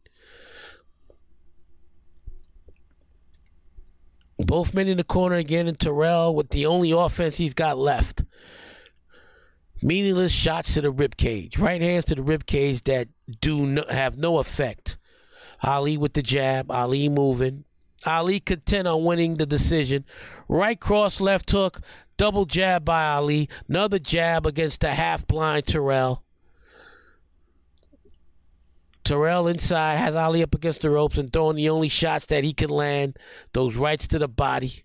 Both 4.45 4.73
men 4.73 4.87
in 4.87 4.97
the 4.97 5.03
corner 5.03 5.35
again, 5.35 5.67
and 5.67 5.79
Terrell 5.79 6.35
with 6.35 6.49
the 6.49 6.65
only 6.65 6.91
offense 6.91 7.37
he's 7.37 7.53
got 7.53 7.77
left. 7.77 8.23
Meaningless 9.81 10.31
shots 10.31 10.75
to 10.75 10.81
the 10.81 10.91
rib 10.91 11.17
cage, 11.17 11.57
right 11.57 11.81
hands 11.81 12.05
to 12.05 12.15
the 12.15 12.23
rib 12.23 12.45
cage 12.45 12.83
that 12.83 13.09
do 13.41 13.65
no, 13.65 13.83
have 13.89 14.17
no 14.17 14.37
effect. 14.37 14.97
Ali 15.61 15.97
with 15.97 16.13
the 16.13 16.21
jab, 16.21 16.71
Ali 16.71 17.09
moving. 17.09 17.65
Ali 18.05 18.39
content 18.39 18.87
on 18.87 19.03
winning 19.03 19.35
the 19.35 19.45
decision. 19.45 20.05
Right 20.47 20.79
cross, 20.79 21.21
left 21.21 21.49
hook, 21.51 21.81
double 22.17 22.45
jab 22.45 22.85
by 22.85 23.07
Ali. 23.07 23.49
Another 23.67 23.99
jab 23.99 24.45
against 24.45 24.81
the 24.81 24.93
half 24.93 25.25
blind 25.27 25.67
Terrell. 25.67 26.22
Terrell 29.03 29.47
inside 29.47 29.97
has 29.97 30.15
Ali 30.15 30.41
up 30.41 30.55
against 30.55 30.81
the 30.81 30.89
ropes 30.89 31.17
and 31.17 31.31
throwing 31.31 31.55
the 31.55 31.69
only 31.69 31.89
shots 31.89 32.25
that 32.27 32.43
he 32.43 32.53
can 32.53 32.69
land, 32.69 33.17
those 33.53 33.75
rights 33.75 34.07
to 34.07 34.19
the 34.19 34.27
body. 34.27 34.83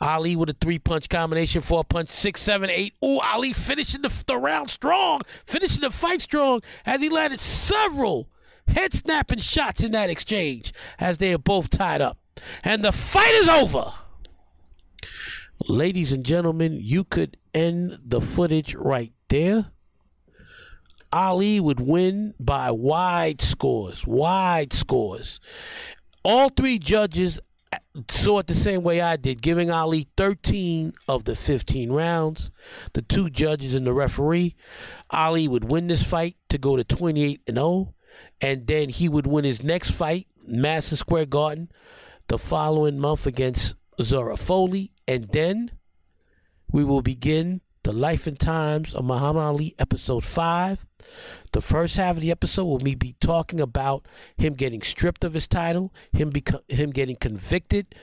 Ali 0.00 0.36
with 0.36 0.50
a 0.50 0.56
three 0.60 0.78
punch 0.78 1.08
combination, 1.08 1.60
four 1.60 1.82
punch, 1.82 2.10
six, 2.10 2.40
seven, 2.40 2.70
eight. 2.70 2.94
Oh, 3.02 3.20
Ali 3.20 3.52
finishing 3.52 4.02
the, 4.02 4.24
the 4.26 4.36
round 4.36 4.70
strong, 4.70 5.22
finishing 5.44 5.80
the 5.80 5.90
fight 5.90 6.22
strong 6.22 6.60
as 6.86 7.00
he 7.00 7.08
landed 7.08 7.40
several 7.40 8.28
head 8.68 8.92
snapping 8.92 9.40
shots 9.40 9.82
in 9.82 9.92
that 9.92 10.10
exchange 10.10 10.72
as 10.98 11.18
they 11.18 11.32
are 11.32 11.38
both 11.38 11.70
tied 11.70 12.00
up. 12.00 12.18
And 12.62 12.84
the 12.84 12.92
fight 12.92 13.34
is 13.34 13.48
over. 13.48 13.92
Ladies 15.66 16.12
and 16.12 16.24
gentlemen, 16.24 16.78
you 16.80 17.02
could 17.02 17.36
end 17.52 17.98
the 18.04 18.20
footage 18.20 18.74
right 18.76 19.12
there. 19.28 19.72
Ali 21.12 21.58
would 21.60 21.80
win 21.80 22.34
by 22.38 22.70
wide 22.70 23.40
scores, 23.40 24.06
wide 24.06 24.72
scores. 24.72 25.40
All 26.22 26.50
three 26.50 26.78
judges 26.78 27.40
saw 28.10 28.38
it 28.38 28.46
the 28.46 28.54
same 28.54 28.82
way 28.82 29.00
I 29.00 29.16
did, 29.16 29.42
giving 29.42 29.70
Ali 29.70 30.08
13 30.16 30.92
of 31.08 31.24
the 31.24 31.34
15 31.34 31.90
rounds. 31.90 32.50
The 32.92 33.02
two 33.02 33.30
judges 33.30 33.74
and 33.74 33.86
the 33.86 33.92
referee, 33.92 34.54
Ali 35.10 35.48
would 35.48 35.64
win 35.64 35.86
this 35.86 36.02
fight 36.02 36.36
to 36.50 36.58
go 36.58 36.76
to 36.76 36.84
28 36.84 37.40
and 37.46 37.56
0, 37.56 37.94
and 38.40 38.66
then 38.66 38.88
he 38.88 39.08
would 39.08 39.26
win 39.26 39.44
his 39.44 39.62
next 39.62 39.90
fight, 39.90 40.26
Madison 40.46 40.96
Square 40.96 41.26
Garden, 41.26 41.70
the 42.28 42.38
following 42.38 42.98
month 42.98 43.26
against 43.26 43.74
Zora 44.00 44.36
Folley, 44.36 44.90
and 45.06 45.24
then 45.32 45.70
we 46.70 46.84
will 46.84 47.02
begin 47.02 47.60
the 47.82 47.92
life 47.92 48.26
and 48.26 48.38
times 48.38 48.94
of 48.94 49.04
Muhammad 49.04 49.42
Ali, 49.42 49.74
episode 49.78 50.24
5. 50.24 50.86
The 51.52 51.60
first 51.60 51.96
half 51.96 52.16
of 52.16 52.22
the 52.22 52.30
episode 52.30 52.64
will 52.64 52.80
me 52.80 52.94
be 52.94 53.14
talking 53.20 53.60
about 53.60 54.06
him 54.36 54.54
getting 54.54 54.82
stripped 54.82 55.24
of 55.24 55.34
his 55.34 55.46
title, 55.46 55.92
him 56.12 56.32
him 56.68 56.90
getting 56.90 57.16
convicted 57.16 57.94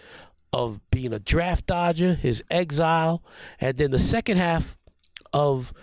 of 0.52 0.80
being 0.90 1.14
a 1.14 1.20
draft 1.20 1.68
dodger, 1.68 2.16
his 2.16 2.44
exile, 2.50 3.22
and 3.60 3.78
then 3.78 3.92
the 3.92 4.00
second 4.00 4.38
half 4.38 4.78
of 5.34 5.74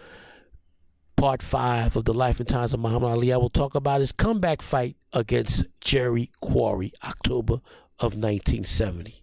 part 1.16 1.42
five 1.42 1.94
of 1.94 2.04
the 2.04 2.14
life 2.14 2.40
and 2.40 2.48
times 2.48 2.74
of 2.74 2.80
Muhammad 2.80 3.10
Ali, 3.10 3.32
I 3.32 3.36
will 3.36 3.50
talk 3.50 3.74
about 3.74 4.00
his 4.00 4.12
comeback 4.12 4.62
fight 4.62 4.96
against 5.12 5.66
Jerry 5.80 6.30
Quarry, 6.40 6.92
October 7.04 7.60
of 7.98 8.14
1970. 8.14 9.22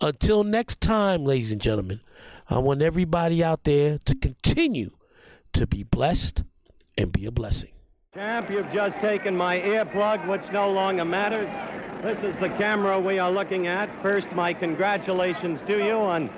Until 0.00 0.44
next 0.44 0.80
time, 0.80 1.24
ladies 1.24 1.50
and 1.50 1.60
gentlemen. 1.60 2.00
I 2.48 2.58
want 2.58 2.82
everybody 2.82 3.42
out 3.42 3.64
there 3.64 3.98
to 4.04 4.14
continue 4.14 4.90
to 5.54 5.66
be 5.66 5.82
blessed 5.82 6.44
and 6.98 7.10
be 7.10 7.24
a 7.24 7.30
blessing. 7.30 7.72
Champ, 8.14 8.50
you've 8.50 8.70
just 8.70 8.96
taken 8.98 9.34
my 9.34 9.58
earplug, 9.60 10.28
which 10.28 10.42
no 10.52 10.70
longer 10.70 11.04
matters. 11.04 11.48
This 12.02 12.22
is 12.22 12.38
the 12.40 12.50
camera 12.50 13.00
we 13.00 13.18
are 13.18 13.30
looking 13.30 13.66
at. 13.66 13.90
First, 14.02 14.30
my 14.32 14.52
congratulations 14.52 15.58
to 15.66 15.84
you 15.84 15.94
on 15.94 16.30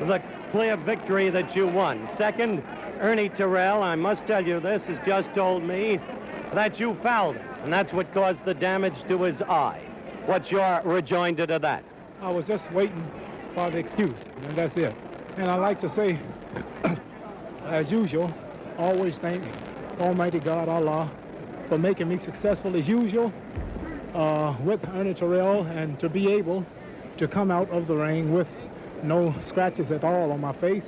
the 0.00 0.22
clear 0.52 0.76
victory 0.78 1.28
that 1.28 1.54
you 1.54 1.66
won. 1.66 2.08
Second, 2.16 2.62
Ernie 2.98 3.28
Terrell, 3.28 3.82
I 3.82 3.94
must 3.94 4.26
tell 4.26 4.44
you 4.44 4.58
this, 4.58 4.82
has 4.84 4.98
just 5.04 5.32
told 5.34 5.62
me 5.62 6.00
that 6.54 6.80
you 6.80 6.96
fouled 7.02 7.36
him, 7.36 7.46
and 7.62 7.72
that's 7.72 7.92
what 7.92 8.12
caused 8.14 8.42
the 8.46 8.54
damage 8.54 8.96
to 9.08 9.22
his 9.22 9.40
eye. 9.42 9.82
What's 10.24 10.50
your 10.50 10.80
rejoinder 10.82 11.46
to 11.46 11.58
that? 11.58 11.84
I 12.22 12.30
was 12.30 12.46
just 12.46 12.70
waiting 12.72 13.06
for 13.54 13.70
the 13.70 13.78
excuse, 13.78 14.20
and 14.44 14.56
that's 14.56 14.76
it. 14.76 14.94
And 15.36 15.48
I 15.50 15.56
like 15.56 15.80
to 15.80 15.88
say, 15.94 16.20
as 17.64 17.90
usual, 17.90 18.32
always 18.76 19.16
thank 19.16 19.42
Almighty 19.98 20.40
God, 20.40 20.68
Allah, 20.68 21.10
for 21.68 21.78
making 21.78 22.08
me 22.08 22.18
successful 22.22 22.76
as 22.76 22.86
usual 22.86 23.32
uh, 24.14 24.54
with 24.62 24.80
Ernie 24.88 25.14
Terrell 25.14 25.62
and 25.64 25.98
to 26.00 26.10
be 26.10 26.30
able 26.32 26.66
to 27.16 27.26
come 27.26 27.50
out 27.50 27.70
of 27.70 27.86
the 27.86 27.94
ring 27.94 28.32
with 28.32 28.46
no 29.02 29.34
scratches 29.48 29.90
at 29.90 30.04
all 30.04 30.32
on 30.32 30.40
my 30.40 30.52
face. 30.60 30.84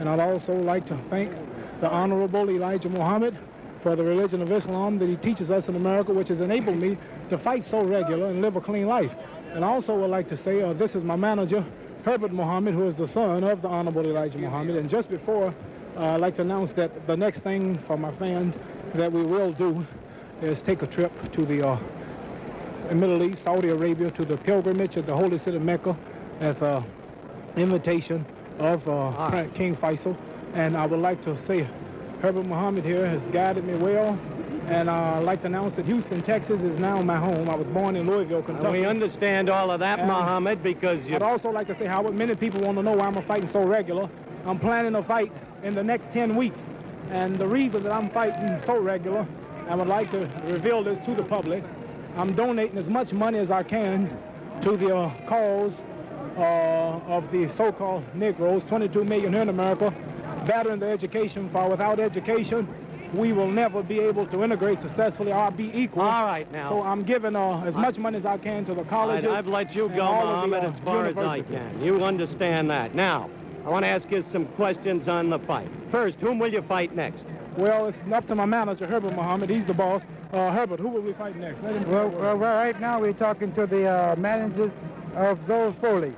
And 0.00 0.08
I'd 0.08 0.18
also 0.18 0.52
like 0.52 0.86
to 0.88 1.00
thank 1.08 1.32
the 1.80 1.88
Honorable 1.88 2.50
Elijah 2.50 2.88
Muhammad 2.88 3.38
for 3.84 3.94
the 3.94 4.02
religion 4.02 4.42
of 4.42 4.50
Islam 4.50 4.98
that 4.98 5.08
he 5.08 5.16
teaches 5.16 5.50
us 5.52 5.68
in 5.68 5.76
America, 5.76 6.12
which 6.12 6.28
has 6.28 6.40
enabled 6.40 6.78
me 6.78 6.98
to 7.30 7.38
fight 7.38 7.64
so 7.70 7.84
regular 7.84 8.26
and 8.26 8.42
live 8.42 8.56
a 8.56 8.60
clean 8.60 8.86
life. 8.86 9.12
And 9.52 9.64
I 9.64 9.68
also 9.68 9.94
would 9.94 10.10
like 10.10 10.28
to 10.30 10.42
say 10.42 10.62
uh, 10.62 10.72
this 10.72 10.96
is 10.96 11.04
my 11.04 11.14
manager, 11.14 11.64
Herbert 12.04 12.32
Muhammad, 12.32 12.74
who 12.74 12.86
is 12.86 12.94
the 12.96 13.08
son 13.08 13.42
of 13.44 13.62
the 13.62 13.68
Honorable 13.68 14.04
Elijah 14.04 14.36
Muhammad. 14.36 14.76
And 14.76 14.90
just 14.90 15.08
before, 15.08 15.54
uh, 15.96 16.00
I'd 16.00 16.20
like 16.20 16.36
to 16.36 16.42
announce 16.42 16.70
that 16.74 17.06
the 17.06 17.16
next 17.16 17.40
thing 17.40 17.78
for 17.86 17.96
my 17.96 18.14
fans 18.18 18.54
that 18.94 19.10
we 19.10 19.24
will 19.24 19.52
do 19.52 19.86
is 20.42 20.60
take 20.66 20.82
a 20.82 20.86
trip 20.86 21.10
to 21.32 21.46
the 21.46 21.66
uh, 21.66 21.78
Middle 22.92 23.22
East, 23.22 23.38
Saudi 23.42 23.68
Arabia, 23.70 24.10
to 24.10 24.24
the 24.26 24.36
pilgrimage 24.36 24.96
of 24.96 25.06
the 25.06 25.16
holy 25.16 25.38
city 25.38 25.56
of 25.56 25.62
Mecca 25.62 25.96
as 26.40 26.56
an 26.60 26.84
invitation 27.56 28.26
of 28.58 28.86
uh, 28.86 28.92
right. 29.32 29.54
King 29.54 29.74
Faisal. 29.74 30.14
And 30.52 30.76
I 30.76 30.84
would 30.84 31.00
like 31.00 31.24
to 31.24 31.42
say 31.46 31.66
Herbert 32.20 32.44
Muhammad 32.44 32.84
here 32.84 33.06
has 33.06 33.22
guided 33.32 33.64
me 33.64 33.76
well. 33.76 34.18
And 34.66 34.88
uh, 34.88 34.92
I'd 35.18 35.24
like 35.24 35.40
to 35.42 35.46
announce 35.46 35.76
that 35.76 35.84
Houston, 35.84 36.22
Texas 36.22 36.60
is 36.62 36.78
now 36.78 37.00
my 37.02 37.18
home. 37.18 37.50
I 37.50 37.54
was 37.54 37.68
born 37.68 37.96
in 37.96 38.06
Louisville, 38.06 38.38
And 38.38 38.46
Kentucky. 38.46 38.78
we 38.80 38.86
understand 38.86 39.50
all 39.50 39.70
of 39.70 39.80
that, 39.80 39.98
And 39.98 40.08
Muhammad, 40.08 40.62
because 40.62 41.04
you 41.04 41.14
I'd 41.16 41.22
also 41.22 41.50
like 41.50 41.66
to 41.66 41.78
say, 41.78 41.86
Howard, 41.86 42.14
many 42.14 42.34
people 42.34 42.60
want 42.62 42.78
to 42.78 42.82
know 42.82 42.92
why 42.92 43.06
I'm 43.06 43.22
fighting 43.26 43.50
so 43.52 43.62
regular. 43.62 44.08
I'm 44.46 44.58
planning 44.58 44.94
a 44.94 45.02
fight 45.02 45.30
in 45.62 45.74
the 45.74 45.82
next 45.84 46.10
10 46.14 46.34
weeks. 46.34 46.58
And 47.10 47.36
the 47.36 47.46
reason 47.46 47.82
that 47.82 47.92
I'm 47.92 48.08
fighting 48.10 48.58
so 48.64 48.78
regular, 48.80 49.26
I 49.68 49.74
would 49.74 49.86
like 49.88 50.10
to 50.12 50.20
reveal 50.46 50.82
this 50.82 50.98
to 51.06 51.14
the 51.14 51.24
public, 51.24 51.62
I'm 52.16 52.34
donating 52.34 52.78
as 52.78 52.88
much 52.88 53.12
money 53.12 53.38
as 53.38 53.50
I 53.50 53.62
can 53.62 54.16
to 54.62 54.76
the 54.76 54.96
uh, 54.96 55.12
cause 55.28 55.72
uh, 56.38 57.12
of 57.12 57.30
the 57.32 57.52
so-called 57.56 58.02
Negroes, 58.14 58.62
22 58.68 59.04
million 59.04 59.32
here 59.32 59.42
in 59.42 59.48
America, 59.50 59.92
bettering 60.46 60.80
their 60.80 60.90
education, 60.92 61.50
for 61.50 61.68
without 61.68 62.00
education, 62.00 62.66
we 63.16 63.32
will 63.32 63.48
never 63.50 63.82
be 63.82 64.00
able 64.00 64.26
to 64.26 64.42
integrate 64.44 64.80
successfully 64.82 65.32
or 65.32 65.50
be 65.50 65.70
equal. 65.74 66.02
All 66.02 66.24
right, 66.24 66.50
now. 66.52 66.70
So 66.70 66.82
I'm 66.82 67.04
giving 67.04 67.36
uh, 67.36 67.64
as 67.64 67.74
much 67.74 67.96
money 67.96 68.18
as 68.18 68.26
I 68.26 68.38
can 68.38 68.64
to 68.66 68.74
the 68.74 68.84
colleges. 68.84 69.30
I'd, 69.30 69.38
I've 69.38 69.46
let 69.46 69.74
you 69.74 69.88
go, 69.88 70.02
all 70.02 70.26
of 70.26 70.40
the, 70.42 70.46
Muhammad, 70.48 70.64
uh, 70.64 70.76
as 70.76 70.84
far 70.84 71.06
as 71.06 71.16
I 71.16 71.42
can. 71.42 71.82
You 71.82 72.04
understand 72.04 72.70
that. 72.70 72.94
Now, 72.94 73.30
I 73.64 73.68
want 73.70 73.84
to 73.84 73.88
ask 73.88 74.10
you 74.10 74.24
some 74.32 74.46
questions 74.46 75.08
on 75.08 75.30
the 75.30 75.38
fight. 75.40 75.68
First, 75.90 76.16
whom 76.18 76.38
will 76.38 76.52
you 76.52 76.62
fight 76.62 76.94
next? 76.94 77.20
Well, 77.56 77.86
it's 77.86 77.98
up 78.12 78.26
to 78.28 78.34
my 78.34 78.44
manager, 78.44 78.86
Herbert 78.86 79.14
Muhammad. 79.14 79.48
He's 79.48 79.64
the 79.64 79.74
boss. 79.74 80.02
Uh, 80.32 80.50
Herbert, 80.50 80.80
who 80.80 80.88
will 80.88 81.00
we 81.02 81.12
fight 81.12 81.36
next? 81.36 81.62
Let 81.62 81.76
him 81.76 81.90
Well, 81.90 82.08
well, 82.08 82.36
well, 82.36 82.54
right 82.56 82.80
now 82.80 83.00
we're 83.00 83.12
talking 83.12 83.54
to 83.54 83.66
the 83.66 83.86
uh, 83.86 84.16
managers 84.16 84.72
of 85.14 85.38
Zora 85.46 85.72
Folley. 85.80 86.12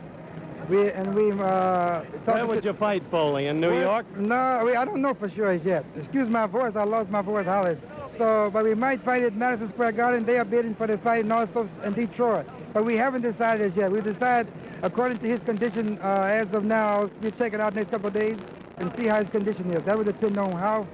We 0.68 0.90
and 0.90 1.14
we 1.14 1.30
uh, 1.30 1.36
Where 1.36 2.04
talking 2.24 2.48
would 2.48 2.64
you 2.64 2.72
fight, 2.72 3.08
Folley? 3.10 3.46
In 3.48 3.60
New 3.60 3.70
Well, 3.70 3.80
York? 3.80 4.18
No, 4.18 4.62
we, 4.64 4.74
I 4.74 4.84
don't 4.84 5.00
know 5.00 5.14
for 5.14 5.30
sure 5.30 5.52
as 5.52 5.64
yet. 5.64 5.84
Excuse 5.96 6.28
my 6.28 6.46
voice, 6.46 6.74
I 6.74 6.82
lost 6.82 7.08
my 7.08 7.22
voice, 7.22 7.46
Hollis. 7.46 7.78
So, 8.18 8.50
but 8.52 8.64
we 8.64 8.74
might 8.74 9.04
fight 9.04 9.22
at 9.22 9.36
Madison 9.36 9.68
Square 9.68 9.92
Garden. 9.92 10.24
They 10.24 10.38
are 10.38 10.44
bidding 10.44 10.74
for 10.74 10.88
the 10.88 10.98
fight, 10.98 11.22
and 11.22 11.32
also 11.32 11.68
in 11.84 11.92
Detroit. 11.92 12.46
But 12.72 12.84
we 12.84 12.96
haven't 12.96 13.22
decided 13.22 13.70
as 13.70 13.76
yet. 13.76 13.92
We 13.92 14.00
decide 14.00 14.48
according 14.82 15.18
to 15.18 15.26
his 15.28 15.40
condition 15.40 15.98
uh, 16.02 16.22
as 16.22 16.52
of 16.52 16.64
now. 16.64 17.10
We 17.22 17.30
check 17.32 17.52
it 17.52 17.60
out 17.60 17.74
next 17.74 17.90
couple 17.92 18.08
of 18.08 18.14
days 18.14 18.36
and 18.78 18.92
see 18.98 19.06
how 19.06 19.20
his 19.20 19.30
condition 19.30 19.70
is. 19.72 19.84
That 19.84 19.96
would 19.96 20.06
depend 20.06 20.36
on 20.36 20.50
how 20.52 20.88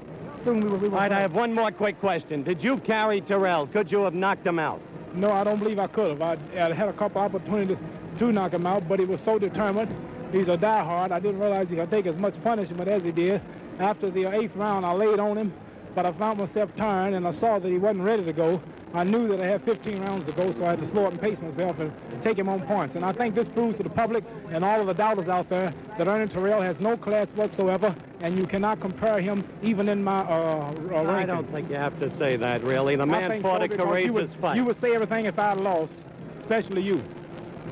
soon 0.44 0.60
we 0.60 0.68
will. 0.68 0.76
We 0.78 0.88
will 0.88 0.96
All 0.96 1.02
right, 1.02 1.12
I 1.12 1.20
have 1.20 1.34
one 1.34 1.54
more 1.54 1.70
quick 1.70 1.98
question. 1.98 2.42
Did 2.42 2.62
you 2.62 2.76
carry 2.78 3.22
Terrell? 3.22 3.66
Could 3.68 3.90
you 3.90 4.02
have 4.02 4.14
knocked 4.14 4.46
him 4.46 4.58
out? 4.58 4.82
No, 5.14 5.30
I 5.32 5.44
don't 5.44 5.58
believe 5.58 5.78
I 5.78 5.86
could 5.86 6.10
have. 6.10 6.20
I, 6.22 6.36
I 6.58 6.72
had 6.74 6.88
a 6.88 6.92
couple 6.92 7.20
opportunities 7.22 7.78
to 8.18 8.32
knock 8.32 8.52
him 8.52 8.66
out, 8.66 8.88
but 8.88 8.98
he 8.98 9.04
was 9.04 9.20
so 9.20 9.38
determined. 9.38 9.94
He's 10.32 10.48
a 10.48 10.56
diehard. 10.56 11.12
I 11.12 11.20
didn't 11.20 11.40
realize 11.40 11.68
he 11.68 11.76
could 11.76 11.90
take 11.90 12.06
as 12.06 12.16
much 12.16 12.34
punishment 12.42 12.88
as 12.88 13.02
he 13.02 13.12
did. 13.12 13.40
After 13.78 14.10
the 14.10 14.26
eighth 14.34 14.56
round, 14.56 14.86
I 14.86 14.92
laid 14.92 15.18
on 15.18 15.36
him, 15.36 15.52
but 15.94 16.06
I 16.06 16.12
found 16.12 16.38
myself 16.38 16.70
tired, 16.76 17.14
and 17.14 17.26
I 17.26 17.32
saw 17.32 17.58
that 17.58 17.68
he 17.68 17.78
wasn't 17.78 18.04
ready 18.04 18.24
to 18.24 18.32
go. 18.32 18.62
I 18.94 19.04
knew 19.04 19.26
that 19.28 19.40
I 19.40 19.46
had 19.46 19.64
15 19.64 20.02
rounds 20.02 20.26
to 20.26 20.32
go, 20.32 20.52
so 20.52 20.64
I 20.66 20.70
had 20.70 20.80
to 20.80 20.90
slow 20.90 21.06
up 21.06 21.12
and 21.12 21.20
pace 21.20 21.38
myself 21.40 21.78
and 21.78 21.92
take 22.22 22.38
him 22.38 22.48
on 22.48 22.60
points. 22.66 22.94
And 22.94 23.04
I 23.04 23.12
think 23.12 23.34
this 23.34 23.48
proves 23.48 23.78
to 23.78 23.82
the 23.82 23.90
public 23.90 24.22
and 24.50 24.62
all 24.62 24.80
of 24.80 24.86
the 24.86 24.92
doubters 24.92 25.28
out 25.28 25.48
there 25.48 25.72
that 25.96 26.08
Ernie 26.08 26.30
Terrell 26.30 26.60
has 26.60 26.78
no 26.78 26.96
class 26.96 27.26
whatsoever, 27.34 27.94
and 28.20 28.38
you 28.38 28.44
cannot 28.44 28.80
compare 28.80 29.20
him 29.20 29.44
even 29.62 29.88
in 29.88 30.04
my 30.04 30.20
uh, 30.20 30.74
uh, 30.92 31.10
I 31.10 31.24
don't 31.24 31.50
think 31.50 31.70
you 31.70 31.76
have 31.76 31.98
to 32.00 32.14
say 32.16 32.36
that, 32.36 32.62
really. 32.62 32.96
The 32.96 33.06
man 33.06 33.40
fought 33.40 33.60
so 33.60 33.64
a 33.64 33.68
courageous 33.68 34.06
you 34.06 34.12
would, 34.12 34.34
fight. 34.40 34.56
You 34.56 34.64
would 34.66 34.80
say 34.80 34.94
everything 34.94 35.24
if 35.24 35.38
I 35.38 35.54
lost, 35.54 35.92
especially 36.40 36.82
you. 36.82 37.02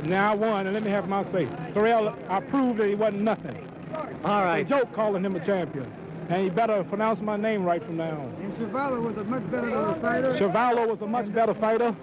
Now 0.04 0.32
I 0.32 0.34
won, 0.34 0.66
and 0.66 0.74
let 0.74 0.82
me 0.82 0.90
have 0.90 1.08
my 1.08 1.24
say. 1.30 1.46
Terrell, 1.74 2.16
I 2.28 2.40
proved 2.40 2.78
that 2.80 2.88
he 2.88 2.94
wasn't 2.94 3.22
nothing. 3.22 3.68
All 4.24 4.44
right. 4.44 4.60
It's 4.60 4.70
a 4.70 4.74
joke 4.80 4.92
calling 4.92 5.24
him 5.24 5.36
a 5.36 5.44
champion. 5.44 5.90
And 6.28 6.42
he 6.42 6.48
better 6.50 6.84
pronounce 6.84 7.20
my 7.20 7.36
name 7.36 7.64
right 7.64 7.84
from 7.84 7.96
now 7.96 8.10
on. 8.10 8.34
And 8.40 8.54
Chuvalo 8.56 9.02
was 9.02 9.16
a 9.16 9.24
much 9.24 9.50
better 9.50 9.66
little 9.66 9.94
fighter. 10.00 10.32
Chuvalo 10.38 10.88
was 10.88 11.00
a 11.00 11.06
much 11.06 11.32
better 11.34 11.54
fighter. 11.54 11.94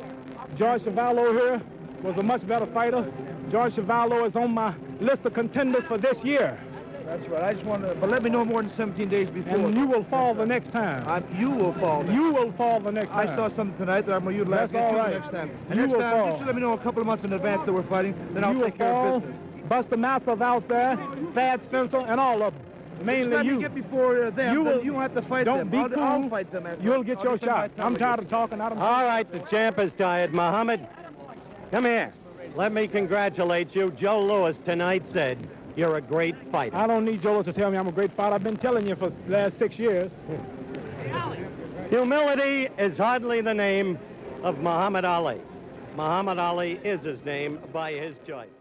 George 0.57 0.81
Chuvalo 0.81 1.31
here 1.31 1.61
was 2.03 2.17
a 2.17 2.23
much 2.23 2.45
better 2.45 2.65
fighter. 2.67 3.09
George 3.49 3.73
Chuvalo 3.75 4.27
is 4.27 4.35
on 4.35 4.51
my 4.51 4.75
list 4.99 5.23
of 5.25 5.33
contenders 5.33 5.85
for 5.87 5.97
this 5.97 6.17
year. 6.23 6.59
That's 7.07 7.25
right. 7.29 7.43
I 7.43 7.53
just 7.53 7.65
want 7.65 7.83
to, 7.87 7.95
but 7.95 8.09
let 8.09 8.21
me 8.21 8.29
know 8.29 8.43
more 8.43 8.61
than 8.61 8.75
17 8.75 9.07
days 9.07 9.29
before. 9.29 9.55
And 9.55 9.77
you 9.77 9.87
will 9.87 10.03
fall 10.05 10.33
the 10.33 10.45
next 10.45 10.71
time. 10.73 11.07
I, 11.07 11.23
you 11.39 11.49
will 11.49 11.73
fall. 11.75 12.05
You 12.11 12.33
will 12.33 12.51
fall 12.53 12.81
the 12.81 12.91
next 12.91 13.09
time. 13.09 13.29
I 13.29 13.35
saw 13.35 13.47
something 13.55 13.77
tonight 13.77 14.05
that 14.07 14.13
I'm 14.15 14.23
going 14.23 14.35
to 14.35 14.39
utilize 14.39 14.69
That's 14.71 14.83
all 14.83 14.91
you 14.91 14.97
right. 14.97 15.13
next 15.21 15.31
time. 15.31 15.47
You 15.49 15.55
And 15.69 15.79
next 15.79 15.93
will 15.93 15.99
time, 16.01 16.17
fall. 16.17 16.31
just 16.31 16.45
let 16.45 16.55
me 16.55 16.61
know 16.61 16.73
a 16.73 16.77
couple 16.77 16.99
of 17.01 17.07
months 17.07 17.23
in 17.23 17.31
advance 17.31 17.65
that 17.65 17.71
we're 17.71 17.83
fighting, 17.83 18.13
then 18.33 18.43
I'll 18.43 18.53
you 18.53 18.63
take 18.65 18.77
care 18.77 18.91
fall. 18.91 19.15
of 19.17 19.21
business. 19.23 19.41
Buster 19.69 19.97
Mathis 19.97 20.41
out 20.41 20.67
there, 20.67 20.97
Thad 21.33 21.61
Spencer, 21.65 21.97
and 21.97 22.19
all 22.19 22.43
of 22.43 22.53
them. 22.53 22.63
Mainly 23.05 23.37
me 23.37 23.45
you. 23.47 23.59
get 23.61 23.75
before 23.75 24.25
uh, 24.25 24.29
them. 24.31 24.53
You 24.53 24.63
will- 24.63 24.83
you 24.83 24.99
have 24.99 25.13
to 25.15 25.21
fight 25.21 25.45
Don't 25.45 25.59
them. 25.59 25.69
be 25.69 25.77
I'll, 25.77 25.89
cool. 25.89 26.03
I'll 26.03 26.29
fight 26.29 26.51
them. 26.51 26.65
after. 26.67 26.83
You'll 26.83 27.03
get 27.03 27.19
I'll 27.19 27.23
your 27.25 27.37
shot. 27.37 27.71
I'm 27.77 27.95
tired 27.95 28.19
of 28.19 28.29
talking. 28.29 28.59
I 28.59 28.69
don't 28.69 28.79
All 28.79 29.03
right, 29.03 29.29
the 29.31 29.39
champ 29.51 29.79
is 29.79 29.91
tired. 29.97 30.33
Muhammad, 30.33 30.85
come 31.71 31.85
here. 31.85 32.13
Let 32.55 32.71
me 32.73 32.87
congratulate 32.87 33.75
you. 33.75 33.91
Joe 33.91 34.19
Louis 34.21 34.57
tonight 34.65 35.03
said 35.13 35.37
you're 35.77 35.95
a 35.95 36.01
great 36.01 36.35
fighter. 36.51 36.75
I 36.75 36.87
don't 36.87 37.05
need 37.05 37.21
Joel 37.21 37.43
to 37.43 37.53
tell 37.53 37.69
me 37.69 37.77
I'm 37.77 37.87
a 37.87 37.91
great 37.91 38.11
fighter. 38.13 38.33
I've 38.33 38.43
been 38.43 38.57
telling 38.57 38.87
you 38.87 38.95
for 38.95 39.11
the 39.11 39.31
last 39.31 39.59
six 39.59 39.77
years. 39.77 40.11
Humility 41.89 42.67
is 42.77 42.97
hardly 42.97 43.41
the 43.41 43.53
name 43.53 43.97
of 44.43 44.57
Muhammad 44.57 45.05
Ali. 45.05 45.39
Muhammad 45.95 46.39
Ali 46.39 46.73
is 46.83 47.03
his 47.03 47.23
name 47.23 47.59
by 47.71 47.93
his 47.93 48.17
choice. 48.27 48.56